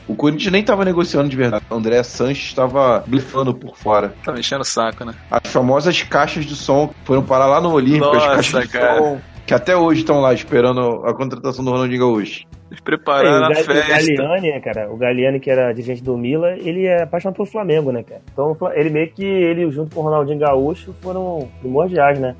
O 0.08 0.16
Corinthians 0.16 0.52
nem 0.52 0.64
tava 0.64 0.84
negociando 0.84 1.30
de 1.30 1.36
verdade. 1.36 1.64
O 1.70 1.76
André 1.76 2.02
Sanches 2.04 2.48
estava 2.48 3.04
blefando 3.08 3.54
por 3.54 3.78
fora. 3.78 4.14
Tá 4.26 4.32
me 4.34 4.40
enchendo 4.40 4.62
o 4.62 4.66
saco, 4.66 5.06
né? 5.06 5.14
As 5.30 5.52
famosas 5.52 6.02
caixas 6.04 6.46
de 6.46 6.56
som 6.56 6.94
foram 7.06 7.24
parar 7.24 7.46
lá 7.46 7.62
no 7.62 7.72
Olímpico, 7.72 8.06
as 8.08 8.14
Nossa, 8.14 8.28
caixas 8.36 8.64
de 8.64 8.70
cara. 8.70 8.98
som 8.98 9.22
que 9.46 9.54
até 9.56 9.76
hoje 9.76 10.02
estão 10.02 10.22
lá 10.22 10.34
esperando 10.34 11.04
a 11.06 11.14
contratação 11.14 11.64
do 11.66 11.72
Ronaldinho 11.72 12.00
Gaúcho. 12.00 12.46
Eles 12.70 12.80
prepararam 12.82 13.42
o, 13.42 13.46
a 13.46 13.50
Ga- 13.50 13.60
o 13.60 13.64
festa. 13.64 13.88
Galliani, 14.16 14.50
né, 14.52 14.60
cara? 14.62 14.90
O 14.94 14.96
Galliani, 14.98 15.40
que 15.42 15.50
era 15.50 15.74
dirigente 15.74 16.02
do 16.04 16.18
Mila, 16.18 16.52
ele 16.58 16.86
é 16.86 17.04
apaixonado 17.04 17.36
pelo 17.36 17.48
Flamengo, 17.48 17.92
né, 17.92 18.02
cara? 18.04 18.22
Então, 18.32 18.56
ele 18.74 18.90
meio 18.90 19.12
que, 19.12 19.26
ele 19.26 19.70
junto 19.72 19.94
com 19.94 20.02
o 20.02 20.04
Ronaldinho 20.06 20.40
Gaúcho, 20.40 20.96
foram 21.02 21.50
primordiais, 21.60 22.18
né? 22.20 22.34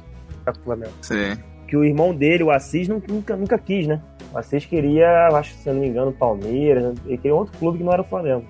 Pra 0.46 0.54
Flamengo. 0.64 0.94
Sim. 1.02 1.38
Que 1.72 1.78
o 1.78 1.86
irmão 1.86 2.14
dele, 2.14 2.44
o 2.44 2.52
Assis, 2.52 2.86
nu- 2.90 3.02
nunca, 3.08 3.34
nunca 3.38 3.58
quis, 3.58 3.88
né? 3.88 4.02
O 4.34 4.38
Assis 4.38 4.66
queria, 4.66 5.30
acho 5.30 5.54
que 5.54 5.60
se 5.64 5.70
eu 5.70 5.74
não 5.74 5.80
me 5.80 5.88
engano, 5.88 6.10
o 6.10 6.14
Palmeiras, 6.14 6.84
né? 6.84 6.94
ele 7.06 7.16
queria 7.18 7.34
outro 7.34 7.58
clube 7.58 7.78
que 7.78 7.84
não 7.86 7.94
era 7.94 8.02
o 8.02 8.06
Flamengo. 8.06 8.44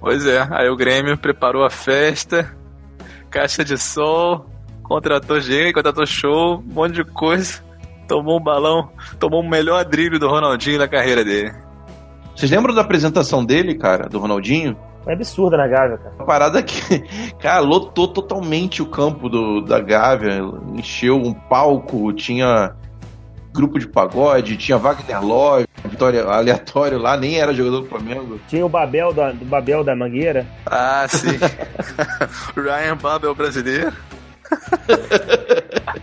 Pois 0.00 0.26
é, 0.26 0.44
aí 0.50 0.68
o 0.68 0.74
Grêmio 0.76 1.16
preparou 1.16 1.64
a 1.64 1.70
festa, 1.70 2.52
caixa 3.30 3.64
de 3.64 3.78
som, 3.78 4.44
contratou 4.82 5.40
gente, 5.40 5.72
contratou 5.72 6.04
show, 6.04 6.56
um 6.58 6.74
monte 6.74 6.94
de 6.96 7.04
coisa. 7.04 7.62
Tomou 8.08 8.40
um 8.40 8.42
balão, 8.42 8.90
tomou 9.20 9.40
o 9.40 9.48
melhor 9.48 9.84
drible 9.84 10.18
do 10.18 10.28
Ronaldinho 10.28 10.78
na 10.80 10.88
carreira 10.88 11.24
dele. 11.24 11.52
Vocês 12.34 12.50
lembram 12.50 12.74
da 12.74 12.80
apresentação 12.80 13.44
dele, 13.44 13.76
cara, 13.76 14.08
do 14.08 14.18
Ronaldinho? 14.18 14.76
É 15.06 15.12
absurda 15.12 15.56
na 15.56 15.66
Gávea, 15.66 15.98
cara. 15.98 16.14
Uma 16.16 16.26
parada 16.26 16.62
que, 16.62 17.00
cara, 17.38 17.60
lotou 17.60 18.08
totalmente 18.08 18.82
o 18.82 18.86
campo 18.86 19.28
do, 19.28 19.60
da 19.60 19.80
Gávea, 19.80 20.40
encheu 20.74 21.16
um 21.16 21.32
palco, 21.32 22.12
tinha 22.12 22.74
grupo 23.52 23.78
de 23.78 23.86
pagode, 23.86 24.56
tinha 24.56 24.76
Wagner 24.76 25.24
Love, 25.24 25.66
vitória 25.84 26.24
aleatório 26.24 26.98
lá, 26.98 27.16
nem 27.16 27.38
era 27.38 27.54
jogador 27.54 27.82
do 27.82 27.86
Flamengo. 27.86 28.40
Tinha 28.48 28.66
o 28.66 28.68
Babel 28.68 29.12
da, 29.12 29.30
do 29.30 29.44
Babel 29.44 29.84
da 29.84 29.94
Mangueira. 29.94 30.44
Ah, 30.66 31.06
sim. 31.08 31.38
Ryan 32.56 32.96
Babel 32.96 33.34
brasileiro. 33.34 33.92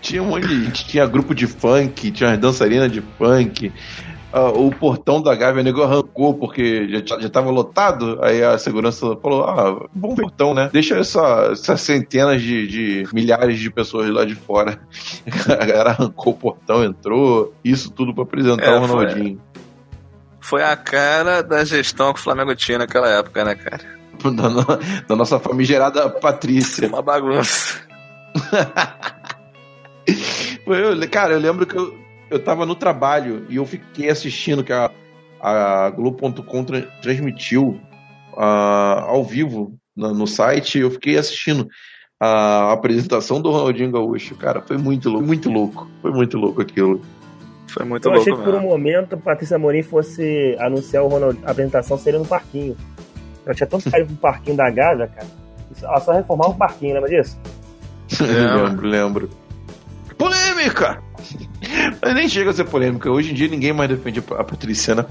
Tinha 0.00 0.22
um 0.22 0.26
monte 0.26 0.46
de, 0.46 0.70
tinha 0.70 1.06
grupo 1.06 1.34
de 1.34 1.46
funk, 1.46 2.10
tinha 2.12 2.32
as 2.32 2.38
dançarinas 2.38 2.92
de 2.92 3.00
funk. 3.00 3.72
Ah, 4.38 4.50
o 4.50 4.70
portão 4.70 5.22
da 5.22 5.34
Gávea 5.34 5.62
nego 5.62 5.82
arrancou 5.82 6.34
porque 6.34 6.86
já, 7.06 7.18
já 7.18 7.30
tava 7.30 7.50
lotado. 7.50 8.18
Aí 8.22 8.44
a 8.44 8.58
segurança 8.58 9.16
falou: 9.22 9.44
Ah, 9.44 9.88
bom 9.94 10.14
portão, 10.14 10.52
né? 10.52 10.68
Deixa 10.70 10.98
essa, 10.98 11.48
essas 11.52 11.80
centenas 11.80 12.42
de, 12.42 12.66
de 12.66 13.08
milhares 13.14 13.58
de 13.58 13.70
pessoas 13.70 14.10
lá 14.10 14.26
de 14.26 14.34
fora. 14.34 14.78
A 15.48 15.64
galera 15.64 15.90
arrancou 15.92 16.34
o 16.34 16.36
portão, 16.36 16.84
entrou. 16.84 17.54
Isso 17.64 17.90
tudo 17.90 18.12
pra 18.12 18.24
apresentar 18.24 18.62
É, 18.66 18.78
o 18.78 18.86
foi. 18.86 18.88
Ronaldinho. 19.06 19.40
Foi 20.38 20.62
a 20.62 20.76
cara 20.76 21.42
da 21.42 21.64
gestão 21.64 22.12
que 22.12 22.20
o 22.20 22.22
Flamengo 22.22 22.54
tinha 22.54 22.76
naquela 22.76 23.08
época, 23.08 23.42
né, 23.42 23.54
cara? 23.54 23.80
Da, 24.22 24.48
no- 24.50 24.64
da 25.08 25.14
nossa 25.16 25.38
famigerada 25.38 26.08
Patrícia. 26.10 26.88
Uma 26.88 27.00
bagunça. 27.02 27.80
Eu, 30.66 31.08
cara, 31.10 31.34
eu 31.34 31.38
lembro 31.40 31.66
que 31.66 31.76
eu, 31.76 31.96
eu 32.30 32.42
tava 32.42 32.66
no 32.66 32.74
trabalho 32.74 33.46
e 33.48 33.56
eu 33.56 33.66
fiquei 33.66 34.08
assistindo 34.10 34.64
que 34.64 34.72
a, 34.72 34.90
a 35.40 35.90
Globo.com 35.90 36.64
tra- 36.64 36.82
transmitiu 37.02 37.80
ah, 38.36 39.04
ao 39.06 39.24
vivo 39.24 39.76
no, 39.96 40.12
no 40.12 40.26
site. 40.26 40.78
Eu 40.78 40.90
fiquei 40.90 41.16
assistindo 41.18 41.68
a 42.20 42.72
apresentação 42.72 43.40
do 43.40 43.50
Ronaldinho 43.50 43.92
Gaúcho. 43.92 44.34
Cara, 44.36 44.60
foi 44.62 44.76
muito 44.78 45.08
louco, 45.10 45.26
muito 45.26 45.50
louco. 45.50 45.88
Foi 46.02 46.10
muito 46.10 46.36
louco 46.38 46.62
aquilo. 46.62 47.00
Foi 47.68 47.84
muito 47.84 48.06
Eu 48.06 48.12
louco 48.12 48.22
achei 48.22 48.34
que 48.34 48.42
por 48.42 48.54
um 48.54 48.58
mesmo. 48.60 48.68
momento 48.70 49.14
a 49.14 49.18
Patrícia 49.18 49.58
Morim 49.58 49.82
fosse 49.82 50.56
anunciar 50.58 51.02
o 51.04 51.08
Ronald, 51.08 51.38
a 51.44 51.50
apresentação 51.50 51.98
seria 51.98 52.18
no 52.18 52.26
parquinho. 52.26 52.76
Ela 53.44 53.54
tinha 53.54 53.66
tanto 53.66 53.90
carinho 53.90 54.08
pro 54.08 54.16
parquinho 54.16 54.56
da 54.56 54.70
Gávea, 54.70 55.08
cara. 55.08 55.26
Ela 55.82 56.00
só 56.00 56.12
reformava 56.12 56.50
o 56.50 56.56
parquinho, 56.56 56.94
lembra 56.94 57.08
disso? 57.10 57.38
lembro, 58.20 58.86
lembro. 58.88 59.30
Polêmica! 60.16 61.02
Mas 62.02 62.14
nem 62.14 62.28
chega 62.28 62.50
a 62.50 62.52
ser 62.52 62.64
polêmica. 62.64 63.10
Hoje 63.10 63.30
em 63.30 63.34
dia 63.34 63.48
ninguém 63.48 63.72
mais 63.72 63.88
defende 63.90 64.22
a 64.36 64.44
Patrícia, 64.44 64.94
né? 64.94 65.04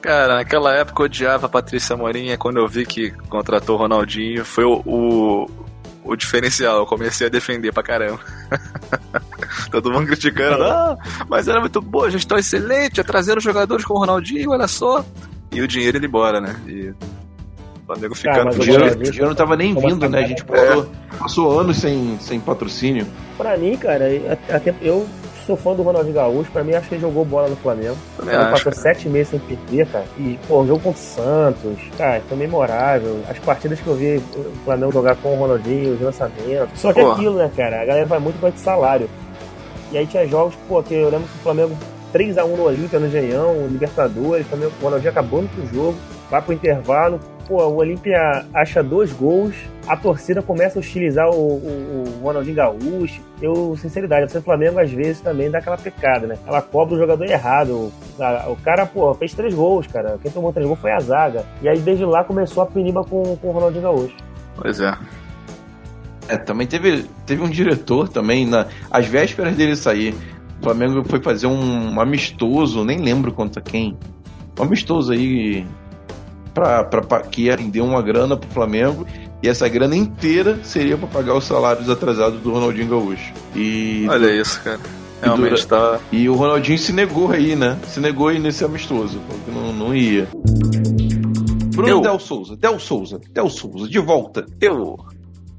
Cara, 0.00 0.36
naquela 0.36 0.72
época 0.74 1.02
eu 1.02 1.06
odiava 1.06 1.46
a 1.46 1.48
Patrícia 1.48 1.96
Morim, 1.96 2.30
e 2.30 2.36
quando 2.36 2.56
eu 2.58 2.66
vi 2.66 2.86
que 2.86 3.10
contratou 3.28 3.76
o 3.76 3.78
Ronaldinho, 3.78 4.44
foi 4.46 4.64
o, 4.64 4.80
o, 4.86 5.50
o 6.04 6.16
diferencial. 6.16 6.78
Eu 6.78 6.86
comecei 6.86 7.26
a 7.26 7.30
defender 7.30 7.72
pra 7.72 7.82
caramba. 7.82 8.18
Todo 9.70 9.92
mundo 9.92 10.06
criticando, 10.06 10.64
ah, 10.64 10.96
mas 11.28 11.48
era 11.48 11.60
muito 11.60 11.80
boa, 11.80 12.10
gestão 12.10 12.38
excelente, 12.38 13.02
trazendo 13.04 13.40
jogadores 13.40 13.84
com 13.84 13.94
o 13.94 13.98
Ronaldinho, 13.98 14.50
olha 14.50 14.66
só. 14.68 15.04
E 15.52 15.60
o 15.60 15.68
dinheiro 15.68 15.98
indo 15.98 16.06
embora, 16.06 16.40
né? 16.40 16.56
E 16.66 16.88
o 16.90 16.96
Flamengo 17.86 18.14
ficando 18.14 18.44
mas 18.46 18.56
O 18.56 18.60
dinheiro, 18.60 18.82
Ronaldinho- 18.84 19.08
o 19.08 19.10
dinheiro 19.12 19.28
não 19.28 19.36
tava 19.36 19.56
nem 19.56 19.74
vindo, 19.74 20.08
né? 20.08 20.24
A 20.24 20.26
gente 20.26 20.44
passou, 20.44 20.90
passou 21.18 21.60
anos 21.60 21.76
sem, 21.76 22.18
sem 22.20 22.40
patrocínio. 22.40 23.06
Pra 23.36 23.56
mim, 23.56 23.76
cara, 23.76 24.06
a- 24.50 24.56
até- 24.56 24.74
eu 24.80 25.06
sou 25.50 25.56
fã 25.56 25.74
do 25.74 25.82
Ronaldinho 25.82 26.14
Gaúcho. 26.14 26.50
Pra 26.52 26.62
mim, 26.62 26.74
acho 26.74 26.88
que 26.88 26.94
ele 26.94 27.02
jogou 27.02 27.24
bola 27.24 27.48
no 27.48 27.56
Flamengo. 27.56 27.96
Também 28.16 28.34
Ele 28.34 28.42
acho, 28.44 28.52
passou 28.52 28.72
cara. 28.72 28.82
sete 28.82 29.08
meses 29.08 29.28
sem 29.30 29.38
perder, 29.40 29.86
cara. 29.88 30.04
E, 30.18 30.38
pô, 30.46 30.60
o 30.60 30.66
jogo 30.66 30.80
contra 30.80 31.00
o 31.00 31.02
Santos, 31.02 31.78
cara, 31.98 32.22
foi 32.28 32.36
memorável. 32.38 33.20
As 33.28 33.38
partidas 33.38 33.80
que 33.80 33.86
eu 33.86 33.94
vi 33.94 34.16
o 34.36 34.52
Flamengo 34.64 34.92
jogar 34.92 35.16
com 35.16 35.34
o 35.34 35.38
Ronaldinho, 35.38 35.94
os 35.94 36.00
lançamentos. 36.00 36.80
Só 36.80 36.92
que 36.92 37.00
Pô. 37.00 37.12
aquilo, 37.12 37.36
né, 37.36 37.50
cara? 37.56 37.82
A 37.82 37.84
galera 37.84 38.06
vai 38.06 38.18
muito 38.18 38.40
com 38.40 38.46
esse 38.48 38.58
salário. 38.58 39.08
E 39.92 39.98
aí 39.98 40.06
tinha 40.06 40.26
jogos, 40.26 40.54
pô, 40.68 40.82
que 40.82 40.94
eu 40.94 41.10
lembro 41.10 41.26
que 41.26 41.38
o 41.38 41.42
Flamengo 41.42 41.76
3x1 42.14 42.56
no 42.56 42.62
Olímpia, 42.64 42.98
no 43.00 43.06
Engenhão, 43.06 43.66
Libertadores, 43.68 44.46
o 44.46 44.48
Flamengo- 44.50 44.72
o 44.80 44.84
Ronaldinho 44.84 45.10
acabando 45.10 45.48
com 45.54 45.62
o 45.62 45.66
jogo, 45.66 45.96
vai 46.30 46.40
pro 46.40 46.52
intervalo, 46.52 47.18
pô, 47.50 47.66
o 47.66 47.76
Olímpia 47.78 48.46
acha 48.54 48.80
dois 48.80 49.12
gols, 49.12 49.56
a 49.88 49.96
torcida 49.96 50.40
começa 50.40 50.78
a 50.78 50.80
hostilizar 50.80 51.28
o, 51.28 51.34
o, 51.34 52.04
o 52.20 52.22
Ronaldinho 52.22 52.54
Gaúcho. 52.54 53.20
Eu, 53.42 53.76
sinceridade, 53.76 54.38
o 54.38 54.40
Flamengo 54.42 54.78
às 54.78 54.88
vezes 54.92 55.20
também 55.20 55.50
dá 55.50 55.58
aquela 55.58 55.76
pecada, 55.76 56.28
né? 56.28 56.38
Ela 56.46 56.62
cobra 56.62 56.94
o 56.94 56.98
jogador 56.98 57.24
errado. 57.24 57.70
O, 57.72 58.22
a- 58.22 58.48
o 58.48 58.56
cara, 58.56 58.86
pô, 58.86 59.12
fez 59.14 59.34
três 59.34 59.52
gols, 59.52 59.88
cara. 59.88 60.16
Quem 60.22 60.30
tomou 60.30 60.52
três 60.52 60.64
gols 60.64 60.78
foi 60.78 60.92
a 60.92 61.00
zaga. 61.00 61.44
E 61.60 61.68
aí 61.68 61.80
desde 61.80 62.04
lá 62.04 62.22
começou 62.22 62.62
a 62.62 62.66
peniba 62.66 63.02
com, 63.02 63.36
com 63.36 63.48
o 63.48 63.50
Ronaldinho 63.50 63.82
Gaúcho. 63.82 64.14
Pois 64.54 64.80
é. 64.80 64.96
É, 66.28 66.36
também 66.36 66.68
teve, 66.68 67.04
teve 67.26 67.42
um 67.42 67.48
diretor 67.50 68.08
também, 68.08 68.46
na, 68.46 68.66
às 68.92 69.06
vésperas 69.06 69.56
dele 69.56 69.74
sair. 69.74 70.14
O 70.60 70.62
Flamengo 70.62 71.02
foi 71.04 71.20
fazer 71.20 71.48
um 71.48 72.00
amistoso, 72.00 72.84
nem 72.84 72.98
lembro 72.98 73.32
contra 73.32 73.60
quem. 73.60 73.96
Um 74.56 74.62
amistoso 74.62 75.12
aí 75.12 75.66
pra- 76.54 77.20
que 77.22 77.42
ia 77.42 77.56
render 77.56 77.80
uma 77.80 78.02
grana 78.02 78.36
pro 78.36 78.48
Flamengo. 78.50 79.06
E 79.42 79.48
essa 79.48 79.66
grana 79.68 79.96
inteira 79.96 80.58
seria 80.62 80.98
pra 80.98 81.06
pagar 81.08 81.34
os 81.34 81.44
salários 81.44 81.88
atrasados 81.88 82.40
do 82.40 82.52
Ronaldinho 82.52 82.88
Gaúcho. 82.88 83.32
E, 83.56 84.06
Olha 84.08 84.30
isso, 84.30 84.60
cara. 84.62 84.80
Realmente 85.22 85.66
tá. 85.66 85.98
e 86.12 86.28
o 86.28 86.34
Ronaldinho 86.34 86.78
se 86.78 86.92
negou 86.92 87.30
aí, 87.30 87.54
né? 87.56 87.78
Se 87.88 88.00
negou 88.00 88.28
aí 88.28 88.38
nesse 88.38 88.64
amistoso. 88.64 89.18
Falou 89.26 89.42
que 89.44 89.50
não, 89.50 89.72
não 89.72 89.94
ia. 89.94 90.28
Bruno 91.74 91.88
Eu- 91.88 92.00
Del 92.00 92.18
Souza, 92.18 92.56
Del 92.56 92.78
Souza, 92.78 93.20
Del 93.32 93.48
Souza, 93.48 93.88
de 93.88 93.98
volta. 93.98 94.44
Eu. 94.60 94.98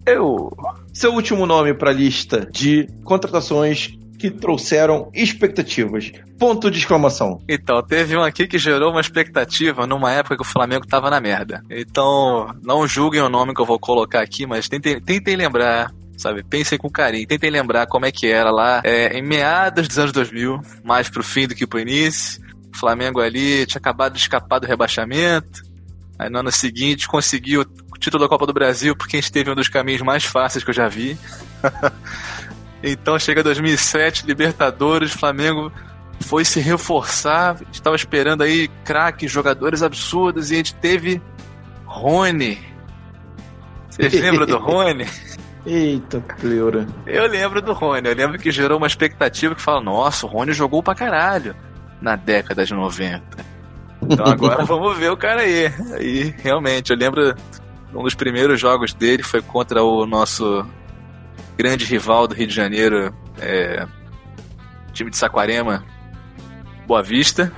Eu. 0.05 0.51
Seu 0.93 1.13
último 1.13 1.45
nome 1.45 1.73
para 1.73 1.91
a 1.91 1.93
lista 1.93 2.47
de 2.51 2.87
contratações 3.03 3.97
que 4.21 4.29
trouxeram 4.29 5.09
expectativas. 5.15 6.11
Ponto 6.37 6.69
de 6.69 6.77
exclamação. 6.77 7.41
Então, 7.49 7.81
teve 7.81 8.15
um 8.15 8.21
aqui 8.21 8.45
que 8.45 8.59
gerou 8.59 8.91
uma 8.91 9.01
expectativa 9.01 9.87
numa 9.87 10.11
época 10.11 10.35
que 10.35 10.43
o 10.43 10.45
Flamengo 10.45 10.85
tava 10.85 11.09
na 11.09 11.19
merda. 11.19 11.63
Então, 11.71 12.55
não 12.61 12.87
julguem 12.87 13.19
o 13.21 13.29
nome 13.29 13.55
que 13.55 13.59
eu 13.59 13.65
vou 13.65 13.79
colocar 13.79 14.21
aqui, 14.21 14.45
mas 14.45 14.69
tentem, 14.69 15.01
tentem 15.01 15.35
lembrar, 15.35 15.91
sabe? 16.15 16.43
Pensem 16.43 16.77
com 16.77 16.87
carinho, 16.87 17.25
tentem 17.25 17.49
lembrar 17.49 17.87
como 17.87 18.05
é 18.05 18.11
que 18.11 18.27
era 18.27 18.51
lá 18.51 18.83
é, 18.83 19.17
em 19.17 19.23
meados 19.23 19.87
dos 19.87 19.97
anos 19.97 20.11
2000, 20.11 20.61
mais 20.83 21.09
pro 21.09 21.23
fim 21.23 21.47
do 21.47 21.55
que 21.55 21.65
pro 21.65 21.79
início. 21.79 22.39
O 22.71 22.77
Flamengo 22.77 23.19
ali 23.19 23.65
tinha 23.65 23.79
acabado 23.79 24.13
de 24.13 24.19
escapar 24.19 24.59
do 24.59 24.67
rebaixamento. 24.67 25.63
Aí 26.19 26.29
no 26.29 26.37
ano 26.37 26.51
seguinte 26.51 27.07
conseguiu 27.07 27.61
o 27.61 27.97
título 27.97 28.23
da 28.23 28.29
Copa 28.29 28.45
do 28.45 28.53
Brasil, 28.53 28.95
porque 28.95 29.17
a 29.17 29.19
gente 29.19 29.31
teve 29.31 29.49
um 29.49 29.55
dos 29.55 29.67
caminhos 29.67 30.03
mais 30.03 30.23
fáceis 30.23 30.63
que 30.63 30.69
eu 30.69 30.75
já 30.75 30.87
vi. 30.87 31.17
então 32.83 33.17
chega 33.19 33.43
2007, 33.43 34.25
Libertadores, 34.25 35.11
Flamengo 35.11 35.71
foi 36.21 36.45
se 36.45 36.59
reforçar, 36.59 37.57
estava 37.71 37.95
esperando 37.95 38.43
aí 38.43 38.67
craques, 38.83 39.31
jogadores 39.31 39.81
absurdos, 39.81 40.51
e 40.51 40.53
a 40.53 40.57
gente 40.57 40.75
teve 40.75 41.21
Rony. 41.85 42.59
Vocês 43.89 44.13
lembram 44.13 44.45
do 44.45 44.57
Rony? 44.59 45.07
Eita, 45.65 46.19
pleura. 46.39 46.87
Eu 47.05 47.27
lembro 47.27 47.61
do 47.61 47.73
Rony, 47.73 48.07
eu 48.07 48.15
lembro 48.15 48.39
que 48.39 48.51
gerou 48.51 48.77
uma 48.77 48.87
expectativa 48.87 49.53
que 49.53 49.61
fala, 49.61 49.81
nossa, 49.81 50.25
o 50.25 50.29
Rony 50.29 50.53
jogou 50.53 50.81
pra 50.81 50.95
caralho 50.95 51.55
na 52.01 52.15
década 52.15 52.65
de 52.65 52.73
90. 52.73 53.21
Então 54.03 54.25
agora 54.25 54.63
vamos 54.65 54.97
ver 54.97 55.11
o 55.11 55.17
cara 55.17 55.41
aí. 55.41 55.71
E 55.99 56.33
realmente, 56.41 56.91
eu 56.91 56.97
lembro 56.97 57.35
um 57.93 58.03
dos 58.03 58.15
primeiros 58.15 58.59
jogos 58.59 58.93
dele 58.93 59.21
foi 59.21 59.41
contra 59.41 59.83
o 59.83 60.05
nosso 60.05 60.65
grande 61.57 61.85
rival 61.85 62.27
do 62.27 62.35
Rio 62.35 62.47
de 62.47 62.55
Janeiro, 62.55 63.13
é, 63.39 63.85
time 64.93 65.09
de 65.09 65.17
Saquarema, 65.17 65.83
Boa 66.87 67.01
Vista. 67.01 67.51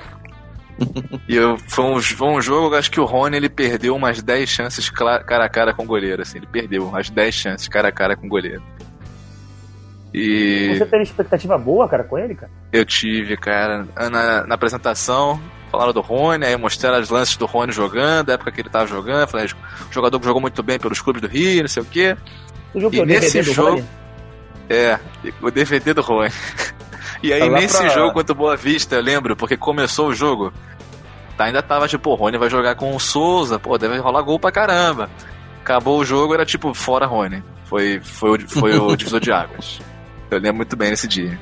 E 1.30 1.36
eu, 1.36 1.56
foi, 1.70 1.86
um, 1.86 2.02
foi 2.02 2.28
um 2.28 2.42
jogo, 2.42 2.74
eu 2.74 2.80
acho 2.80 2.90
que 2.90 3.00
o 3.00 3.06
Rony 3.06 3.38
ele 3.38 3.48
perdeu 3.48 3.96
umas 3.96 4.22
10 4.24 4.50
chances 4.50 4.90
cara 4.90 5.46
a 5.46 5.48
cara 5.48 5.72
com 5.72 5.84
o 5.84 5.86
goleiro. 5.86 6.24
Assim, 6.24 6.40
ele 6.40 6.48
perdeu 6.48 6.86
umas 6.88 7.12
10 7.12 7.34
chances 7.34 7.68
cara 7.68 7.90
a 7.90 7.92
cara 7.92 8.16
com 8.16 8.26
o 8.26 8.30
goleiro. 8.30 8.62
E 10.14 10.76
Você 10.78 10.86
teve 10.86 11.04
expectativa 11.04 11.58
boa, 11.58 11.88
cara, 11.88 12.04
com 12.04 12.18
ele, 12.18 12.36
cara? 12.36 12.52
eu 12.72 12.86
tive, 12.86 13.36
cara, 13.38 13.88
na, 13.96 14.46
na 14.46 14.56
apresentação, 14.56 15.40
falaram 15.72 15.92
do 15.92 16.02
Rony, 16.02 16.46
aí 16.46 16.56
mostraram 16.56 17.02
os 17.02 17.10
lances 17.10 17.36
do 17.36 17.48
Rony 17.48 17.72
jogando, 17.72 18.30
a 18.30 18.34
época 18.34 18.52
que 18.52 18.62
ele 18.62 18.70
tava 18.70 18.86
jogando, 18.86 19.28
falei, 19.28 19.48
jogador 19.90 20.20
que 20.20 20.26
jogou 20.26 20.42
muito 20.42 20.62
bem 20.62 20.78
pelos 20.78 21.02
clubes 21.02 21.22
do 21.22 21.28
Rio, 21.28 21.62
não 21.62 21.68
sei 21.68 21.82
o 21.82 21.86
quê. 21.86 22.16
Viu 22.74 22.90
que 22.90 22.98
E 22.98 23.02
o 23.02 23.06
nesse 23.06 23.34
DVD 23.34 23.54
jogo- 23.54 23.70
Rony? 23.72 23.86
É, 24.70 25.00
o 25.42 25.52
DVD 25.52 25.94
do 25.94 26.02
Rony. 26.02 26.32
E 27.22 27.32
aí, 27.32 27.40
Tá 27.40 27.50
nesse 27.52 27.78
pra- 27.78 27.88
jogo 27.88 28.12
contra 28.14 28.34
o 28.34 28.36
Boa 28.36 28.58
Vista, 28.58 28.96
eu 28.96 29.02
lembro, 29.02 29.34
porque 29.34 29.56
começou 29.56 30.10
o 30.10 30.14
jogo, 30.14 30.52
tá, 31.38 31.46
ainda 31.46 31.62
tava 31.62 31.88
tipo, 31.88 32.10
o 32.10 32.16
Rony 32.16 32.38
vai 32.38 32.50
jogar 32.50 32.76
com 32.76 32.94
o 32.94 33.00
Souza, 33.00 33.58
pô, 33.58 33.78
deve 33.78 33.98
rolar 33.98 34.22
gol 34.24 34.38
pra 34.38 34.52
caramba. 34.52 35.10
Acabou 35.62 36.00
o 36.00 36.04
jogo, 36.06 36.34
era 36.34 36.46
tipo, 36.46 36.74
fora 36.74 37.06
Rony. 37.06 37.42
Foi, 37.64 38.02
foi, 38.04 38.32
o, 38.44 38.50
foi 38.50 38.78
o 38.78 38.94
divisor 38.98 39.22
de 39.22 39.32
águas. 39.32 39.80
Eu 40.30 40.38
lembro 40.38 40.58
muito 40.58 40.76
bem 40.76 40.90
nesse 40.90 41.08
dia. 41.08 41.40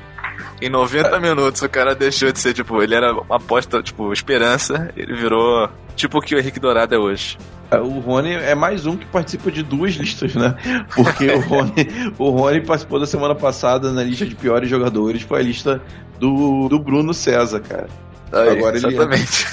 Em 0.60 0.68
90 0.68 1.18
minutos, 1.18 1.60
o 1.62 1.68
cara 1.68 1.96
deixou 1.96 2.30
de 2.30 2.38
ser, 2.38 2.54
tipo, 2.54 2.80
ele 2.80 2.94
era 2.94 3.12
uma 3.12 3.34
aposta, 3.36 3.82
tipo, 3.82 4.12
esperança, 4.12 4.88
ele 4.96 5.14
virou 5.16 5.68
tipo 5.96 6.18
o 6.18 6.22
que 6.22 6.36
o 6.36 6.38
Henrique 6.38 6.60
Dourado 6.60 6.94
é 6.94 6.98
hoje. 6.98 7.36
O 7.80 8.00
Rony 8.00 8.32
é 8.34 8.54
mais 8.54 8.84
um 8.86 8.96
que 8.96 9.06
participa 9.06 9.50
de 9.50 9.62
duas 9.62 9.94
listas, 9.94 10.34
né? 10.34 10.54
Porque 10.94 11.26
o 11.30 11.40
Rony, 11.40 11.72
o 12.18 12.30
Rony 12.30 12.60
participou 12.60 12.98
da 13.00 13.06
semana 13.06 13.34
passada 13.34 13.90
na 13.92 14.02
lista 14.02 14.26
de 14.26 14.34
piores 14.34 14.68
jogadores, 14.68 15.22
foi 15.22 15.40
a 15.40 15.42
lista 15.42 15.80
do, 16.18 16.68
do 16.68 16.78
Bruno 16.78 17.12
César, 17.14 17.60
cara. 17.60 17.88
Aí, 18.32 18.48
Agora 18.50 18.76
ele- 18.76 18.86
exatamente. 18.86 19.46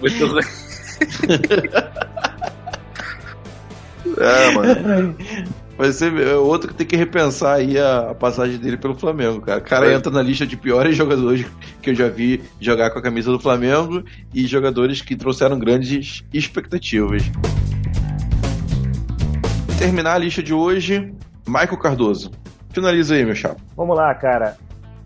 Muito 0.00 0.26
ruim. 0.26 0.42
É, 4.20 4.50
mano. 4.52 5.16
Vai 5.78 5.92
ser 5.92 6.12
é 6.20 6.34
outro 6.34 6.66
que 6.68 6.74
tem 6.74 6.84
que 6.86 6.96
repensar 6.96 7.54
aí 7.54 7.78
a, 7.78 8.10
a 8.10 8.14
passagem 8.14 8.58
dele 8.58 8.76
pelo 8.76 8.96
Flamengo, 8.96 9.40
cara. 9.40 9.60
O 9.60 9.62
cara 9.62 9.86
É. 9.86 9.94
entra 9.94 10.10
na 10.10 10.20
lista 10.20 10.44
de 10.44 10.56
piores 10.56 10.96
jogadores 10.96 11.46
que 11.80 11.90
eu 11.90 11.94
já 11.94 12.08
vi 12.08 12.42
jogar 12.60 12.90
com 12.90 12.98
a 12.98 13.02
camisa 13.02 13.30
do 13.30 13.38
Flamengo 13.38 14.02
e 14.34 14.44
jogadores 14.44 15.00
que 15.00 15.14
trouxeram 15.14 15.56
grandes 15.56 16.24
expectativas. 16.34 17.22
Terminar 19.78 20.14
a 20.14 20.18
lista 20.18 20.42
de 20.42 20.52
hoje, 20.52 21.12
Michael 21.46 21.78
Cardoso. 21.78 22.32
Finaliza 22.70 23.14
aí, 23.14 23.24
meu 23.24 23.34
chapa. 23.36 23.60
Vamos 23.76 23.96
lá, 23.96 24.12
cara. 24.14 24.56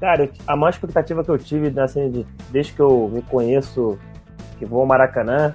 Cara, 0.01 0.31
a 0.47 0.57
maior 0.57 0.71
expectativa 0.71 1.23
que 1.23 1.31
eu 1.31 1.39
tive 1.39 1.79
assim, 1.81 2.11
de- 2.11 2.27
desde 2.51 2.73
que 2.73 2.81
eu 2.81 3.11
me 3.13 3.21
conheço, 3.23 3.99
que 4.59 4.65
vou 4.65 4.81
ao 4.81 4.87
Maracanã, 4.87 5.55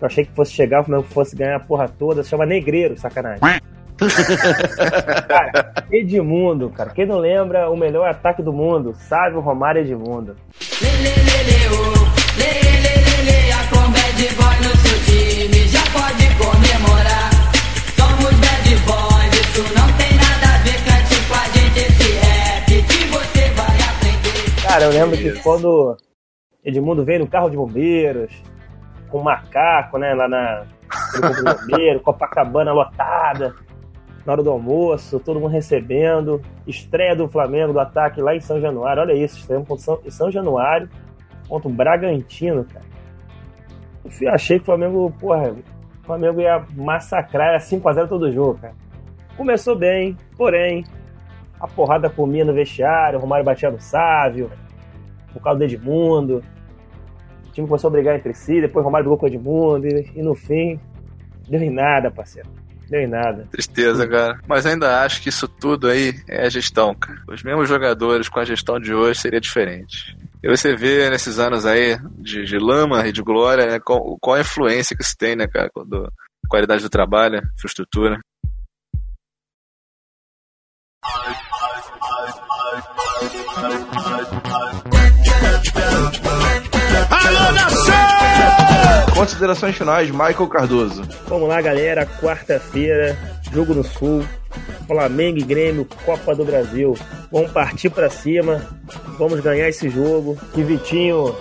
eu 0.00 0.06
achei 0.06 0.24
que 0.26 0.32
fosse 0.34 0.52
chegar, 0.52 0.82
o 0.82 0.84
Flamengo 0.84 1.08
fosse 1.08 1.34
ganhar 1.34 1.56
a 1.56 1.60
porra 1.60 1.88
toda, 1.88 2.22
se 2.22 2.28
chama 2.28 2.44
Negreiro, 2.46 2.96
sacanagem. 2.98 3.40
Cara, 5.28 5.72
Edmundo, 5.90 6.70
cara, 6.70 6.90
quem 6.90 7.06
não 7.06 7.18
lembra 7.18 7.70
o 7.70 7.76
melhor 7.76 8.08
ataque 8.08 8.42
do 8.42 8.52
mundo, 8.52 8.94
sabe 8.94 9.36
o 9.36 9.40
Romário 9.40 9.80
Edmundo. 9.80 10.36
A 13.54 13.66
com 13.68 13.90
bad 13.92 14.34
boy 14.34 14.56
no 14.56 14.76
seu 14.76 14.98
time 15.04 15.68
já 15.68 15.82
pode 15.92 16.26
comemorar. 16.36 17.30
Somos 17.96 18.34
bad 18.40 18.76
boys, 18.84 19.32
isso 19.40 19.62
não 19.74 19.88
tem 19.96 20.12
nada 20.16 20.46
a 20.54 20.58
ver. 20.62 20.78
Cante 20.84 21.16
com 21.28 21.34
a 21.34 21.44
gente 21.48 21.78
esse 21.78 22.12
rap 22.18 22.66
que 22.66 23.04
você 23.06 23.48
vai 23.50 23.76
aprender. 23.88 24.62
Cara, 24.66 24.84
eu 24.84 24.90
lembro 24.90 25.16
que 25.16 25.40
quando 25.42 25.96
Edmundo 26.64 27.04
veio 27.04 27.20
no 27.20 27.28
carro 27.28 27.48
de 27.48 27.56
bombeiros, 27.56 28.32
com 29.08 29.22
macaco, 29.22 29.98
né, 29.98 30.12
lá 30.14 30.26
na 30.28 30.66
bombeiro, 31.68 32.00
Copacabana 32.04 32.72
lotada, 32.72 33.54
na 34.24 34.32
hora 34.32 34.42
do 34.42 34.50
almoço, 34.50 35.20
todo 35.20 35.38
mundo 35.38 35.52
recebendo, 35.52 36.40
estreia 36.66 37.14
do 37.14 37.28
Flamengo, 37.28 37.72
do 37.72 37.80
ataque 37.80 38.20
lá 38.20 38.34
em 38.34 38.40
São 38.40 38.60
Januário, 38.60 39.02
olha 39.02 39.12
isso, 39.12 39.38
estreia 39.38 39.62
contra 39.62 39.84
São, 39.84 40.00
São 40.08 40.30
Januário, 40.30 40.88
contra 41.48 41.68
o 41.68 41.72
Bragantino, 41.72 42.64
cara. 42.64 42.84
Eu 44.20 44.32
achei 44.32 44.58
que 44.58 44.62
o 44.62 44.66
Flamengo, 44.66 45.14
porra, 45.20 45.50
o 45.50 46.06
Flamengo 46.06 46.40
ia 46.40 46.64
massacrar, 46.74 47.48
era 47.48 47.58
5x0 47.58 48.08
todo 48.08 48.32
jogo, 48.32 48.58
cara. 48.60 48.74
Começou 49.36 49.76
bem, 49.76 50.16
porém, 50.36 50.84
a 51.60 51.66
porrada 51.66 52.08
comia 52.08 52.44
no 52.44 52.54
vestiário, 52.54 53.18
o 53.18 53.22
Romário 53.22 53.44
batia 53.44 53.70
no 53.70 53.80
Sávio, 53.80 54.50
por 55.32 55.42
causa 55.42 55.58
do 55.58 55.64
Edmundo. 55.64 56.42
O 57.46 57.52
time 57.52 57.66
começou 57.66 57.88
a 57.88 57.92
brigar 57.92 58.16
entre 58.16 58.32
si, 58.32 58.60
depois 58.60 58.82
o 58.82 58.86
Romário 58.86 59.04
brigou 59.04 59.18
com 59.18 59.26
o 59.26 59.28
Edmundo, 59.28 59.86
e, 59.86 60.12
e 60.14 60.22
no 60.22 60.34
fim, 60.34 60.78
deu 61.48 61.62
em 61.62 61.70
nada, 61.70 62.10
parceiro. 62.10 62.63
Deu 62.88 63.00
em 63.00 63.06
nada. 63.06 63.46
Tristeza, 63.50 64.06
cara. 64.06 64.40
Mas 64.46 64.66
ainda 64.66 65.02
acho 65.02 65.22
que 65.22 65.28
isso 65.28 65.48
tudo 65.48 65.88
aí 65.88 66.14
é 66.28 66.46
a 66.46 66.48
gestão, 66.48 66.94
cara. 66.94 67.20
Os 67.28 67.42
mesmos 67.42 67.68
jogadores 67.68 68.28
com 68.28 68.40
a 68.40 68.44
gestão 68.44 68.78
de 68.78 68.94
hoje 68.94 69.20
seria 69.20 69.40
diferente. 69.40 70.16
E 70.42 70.48
você 70.48 70.76
vê 70.76 71.08
nesses 71.08 71.38
anos 71.38 71.64
aí 71.64 71.96
de, 72.18 72.44
de 72.44 72.58
lama 72.58 73.06
e 73.06 73.12
de 73.12 73.22
glória, 73.22 73.66
né, 73.66 73.80
qual, 73.80 74.18
qual 74.20 74.36
a 74.36 74.40
influência 74.40 74.94
que 74.94 75.02
isso 75.02 75.16
tem, 75.16 75.34
né, 75.34 75.46
cara? 75.46 75.70
Quando, 75.72 76.06
qualidade 76.48 76.82
do 76.82 76.90
trabalho, 76.90 77.40
infraestrutura. 77.56 78.20
Considerações 89.24 89.74
finais, 89.74 90.10
Michael 90.10 90.48
Cardoso. 90.48 91.02
Vamos 91.26 91.48
lá, 91.48 91.58
galera. 91.62 92.04
Quarta-feira, 92.04 93.16
jogo 93.50 93.72
no 93.72 93.82
Sul. 93.82 94.22
Flamengo 94.86 95.38
e 95.38 95.42
Grêmio, 95.42 95.88
Copa 96.04 96.34
do 96.34 96.44
Brasil. 96.44 96.94
Vamos 97.32 97.50
partir 97.50 97.88
pra 97.88 98.10
cima. 98.10 98.60
Vamos 99.18 99.40
ganhar 99.40 99.66
esse 99.66 99.88
jogo. 99.88 100.36
Que 100.52 100.62
Vitinho, 100.62 101.34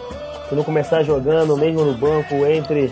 se 0.47 0.55
não 0.55 0.63
começar 0.63 1.03
jogando, 1.03 1.57
mesmo 1.57 1.83
no 1.83 1.93
banco, 1.93 2.45
entre. 2.45 2.89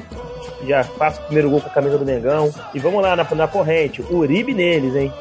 Já 0.67 0.83
faça 0.83 1.21
o 1.21 1.23
primeiro 1.23 1.49
gol 1.49 1.61
com 1.61 1.69
a 1.69 1.73
camisa 1.73 1.97
do 1.97 2.05
Mengão. 2.05 2.53
E 2.73 2.79
vamos 2.79 3.01
lá 3.01 3.15
na, 3.15 3.23
na 3.23 3.47
corrente. 3.47 4.01
Uribe 4.09 4.53
neles, 4.53 4.93
hein? 4.93 5.13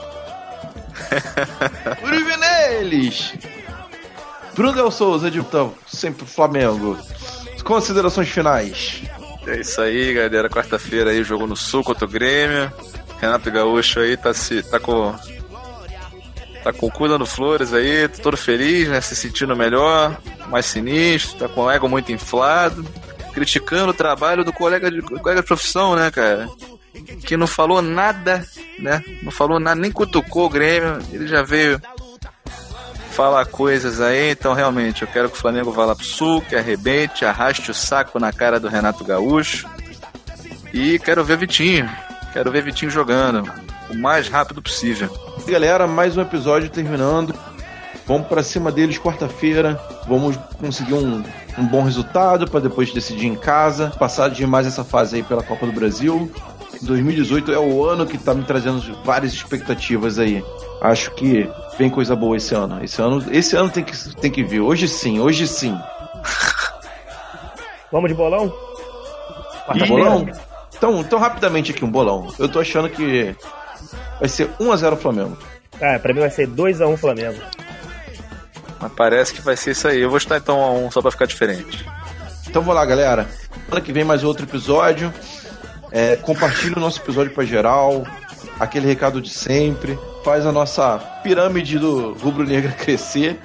Uribe 2.02 2.36
neles! 2.36 3.34
Bruno 4.52 4.72
Del 4.72 4.90
Souza, 4.90 5.28
editor, 5.28 5.70
sempre 5.86 6.26
Flamengo. 6.26 6.98
Considerações 7.62 8.28
finais. 8.28 9.02
É 9.50 9.60
isso 9.60 9.80
aí, 9.80 10.14
galera. 10.14 10.48
Quarta-feira 10.48 11.10
aí, 11.10 11.24
jogo 11.24 11.44
no 11.44 11.56
Sul 11.56 11.82
contra 11.82 12.04
o 12.04 12.08
Grêmio. 12.08 12.72
Renato 13.20 13.50
Gaúcho 13.50 13.98
aí 13.98 14.16
tá, 14.16 14.32
se, 14.32 14.62
tá 14.62 14.78
com. 14.78 15.12
Tá 16.62 16.72
com 16.72 16.86
o 16.86 16.90
cu 16.90 17.08
dando 17.08 17.26
flores 17.26 17.72
aí, 17.72 18.06
todo 18.06 18.36
feliz, 18.36 18.88
né? 18.88 19.00
Se 19.00 19.16
sentindo 19.16 19.56
melhor, 19.56 20.16
mais 20.48 20.66
sinistro, 20.66 21.38
tá 21.38 21.48
com 21.48 21.64
o 21.64 21.70
ego 21.70 21.88
muito 21.88 22.12
inflado, 22.12 22.86
criticando 23.32 23.90
o 23.90 23.94
trabalho 23.94 24.44
do 24.44 24.52
colega 24.52 24.90
de, 24.90 25.00
colega 25.00 25.40
de 25.40 25.46
profissão, 25.46 25.96
né, 25.96 26.10
cara? 26.10 26.48
Que 27.24 27.36
não 27.36 27.46
falou 27.46 27.80
nada, 27.80 28.46
né? 28.78 29.02
Não 29.22 29.32
falou 29.32 29.58
nada, 29.58 29.80
nem 29.80 29.90
cutucou 29.90 30.46
o 30.46 30.50
Grêmio, 30.50 30.98
ele 31.10 31.26
já 31.26 31.42
veio 31.42 31.80
falar 33.10 33.44
coisas 33.46 34.00
aí, 34.00 34.30
então 34.30 34.54
realmente 34.54 35.02
eu 35.02 35.08
quero 35.08 35.28
que 35.28 35.36
o 35.36 35.40
Flamengo 35.40 35.72
vá 35.72 35.84
lá 35.84 35.94
pro 35.94 36.04
sul, 36.04 36.40
que 36.42 36.56
arrebente, 36.56 37.24
arraste 37.24 37.70
o 37.70 37.74
saco 37.74 38.18
na 38.18 38.32
cara 38.32 38.58
do 38.58 38.68
Renato 38.68 39.04
Gaúcho. 39.04 39.68
E 40.72 40.98
quero 41.00 41.24
ver 41.24 41.36
Vitinho. 41.36 41.90
Quero 42.32 42.50
ver 42.50 42.62
Vitinho 42.62 42.90
jogando 42.90 43.50
o 43.90 43.94
mais 43.94 44.28
rápido 44.28 44.62
possível. 44.62 45.10
Galera, 45.46 45.86
mais 45.86 46.16
um 46.16 46.22
episódio 46.22 46.70
terminando. 46.70 47.34
Vamos 48.06 48.28
pra 48.28 48.42
cima 48.42 48.72
deles 48.72 48.98
quarta-feira. 48.98 49.80
Vamos 50.08 50.36
conseguir 50.58 50.94
um, 50.94 51.22
um 51.58 51.66
bom 51.66 51.82
resultado 51.82 52.48
para 52.48 52.60
depois 52.60 52.92
decidir 52.92 53.26
em 53.26 53.34
casa. 53.34 53.90
Passar 53.98 54.30
de 54.30 54.46
mais 54.46 54.66
essa 54.66 54.84
fase 54.84 55.16
aí 55.16 55.22
pela 55.22 55.42
Copa 55.42 55.66
do 55.66 55.72
Brasil. 55.72 56.30
2018 56.82 57.52
é 57.52 57.58
o 57.58 57.84
ano 57.84 58.06
que 58.06 58.18
tá 58.18 58.34
me 58.34 58.44
trazendo 58.44 58.80
várias 59.04 59.32
expectativas 59.32 60.18
aí. 60.18 60.44
Acho 60.80 61.10
que 61.12 61.48
vem 61.78 61.90
coisa 61.90 62.16
boa 62.16 62.36
esse 62.36 62.54
ano. 62.54 62.82
Esse 62.82 63.00
ano, 63.02 63.24
esse 63.30 63.56
ano 63.56 63.70
tem 63.70 63.84
que, 63.84 64.16
tem 64.16 64.30
que 64.30 64.42
vir. 64.42 64.60
Hoje 64.60 64.88
sim, 64.88 65.20
hoje 65.20 65.46
sim. 65.46 65.78
Vamos 67.92 68.08
de 68.08 68.16
bolão? 68.16 68.52
Bolão? 69.86 70.26
Então, 70.76 71.00
então, 71.00 71.18
rapidamente 71.18 71.72
aqui, 71.72 71.84
um 71.84 71.90
bolão. 71.90 72.32
Eu 72.38 72.48
tô 72.48 72.60
achando 72.60 72.88
que 72.88 73.36
vai 74.18 74.28
ser 74.28 74.48
1x0 74.58 74.96
Flamengo. 74.96 75.36
Ah, 75.80 75.98
pra 75.98 76.12
mim 76.12 76.20
vai 76.20 76.30
ser 76.30 76.48
2x1 76.48 76.96
Flamengo. 76.96 77.40
Mas 78.80 78.92
parece 78.92 79.34
que 79.34 79.42
vai 79.42 79.56
ser 79.56 79.72
isso 79.72 79.86
aí. 79.86 80.00
Eu 80.00 80.08
vou 80.08 80.18
estar 80.18 80.38
então 80.38 80.60
a 80.60 80.72
um 80.72 80.90
só 80.90 81.02
pra 81.02 81.10
ficar 81.10 81.26
diferente. 81.26 81.86
Então 82.48 82.62
vou 82.62 82.74
lá, 82.74 82.84
galera. 82.84 83.28
Semana 83.66 83.84
que 83.84 83.92
vem 83.92 84.04
mais 84.04 84.24
outro 84.24 84.46
episódio. 84.46 85.12
É, 85.92 86.16
compartilha 86.16 86.76
o 86.76 86.80
nosso 86.80 87.00
episódio 87.00 87.32
pra 87.32 87.44
geral. 87.44 88.04
Aquele 88.58 88.86
recado 88.86 89.20
de 89.20 89.30
sempre. 89.30 89.98
Faz 90.24 90.46
a 90.46 90.52
nossa 90.52 90.98
pirâmide 91.22 91.78
do 91.78 92.12
Rubro 92.14 92.44
Negra 92.44 92.72
crescer. 92.72 93.40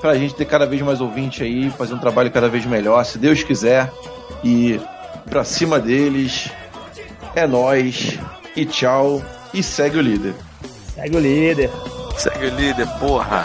Pra 0.00 0.14
gente 0.14 0.34
ter 0.34 0.44
cada 0.44 0.66
vez 0.66 0.80
mais 0.82 1.00
ouvinte 1.00 1.42
aí. 1.42 1.70
Fazer 1.70 1.94
um 1.94 1.98
trabalho 1.98 2.30
cada 2.30 2.48
vez 2.48 2.64
melhor, 2.66 3.04
se 3.04 3.18
Deus 3.18 3.42
quiser. 3.42 3.90
E 4.44 4.80
pra 5.28 5.44
cima 5.44 5.78
deles. 5.78 6.50
É 7.34 7.46
nós 7.46 8.18
E 8.56 8.64
tchau. 8.64 9.22
E 9.54 9.62
segue 9.62 9.98
o 9.98 10.00
líder. 10.00 10.34
Segue 10.94 11.16
o 11.16 11.20
líder. 11.20 11.70
Segue 12.16 12.46
o 12.46 12.54
líder, 12.54 12.86
porra. 12.98 13.44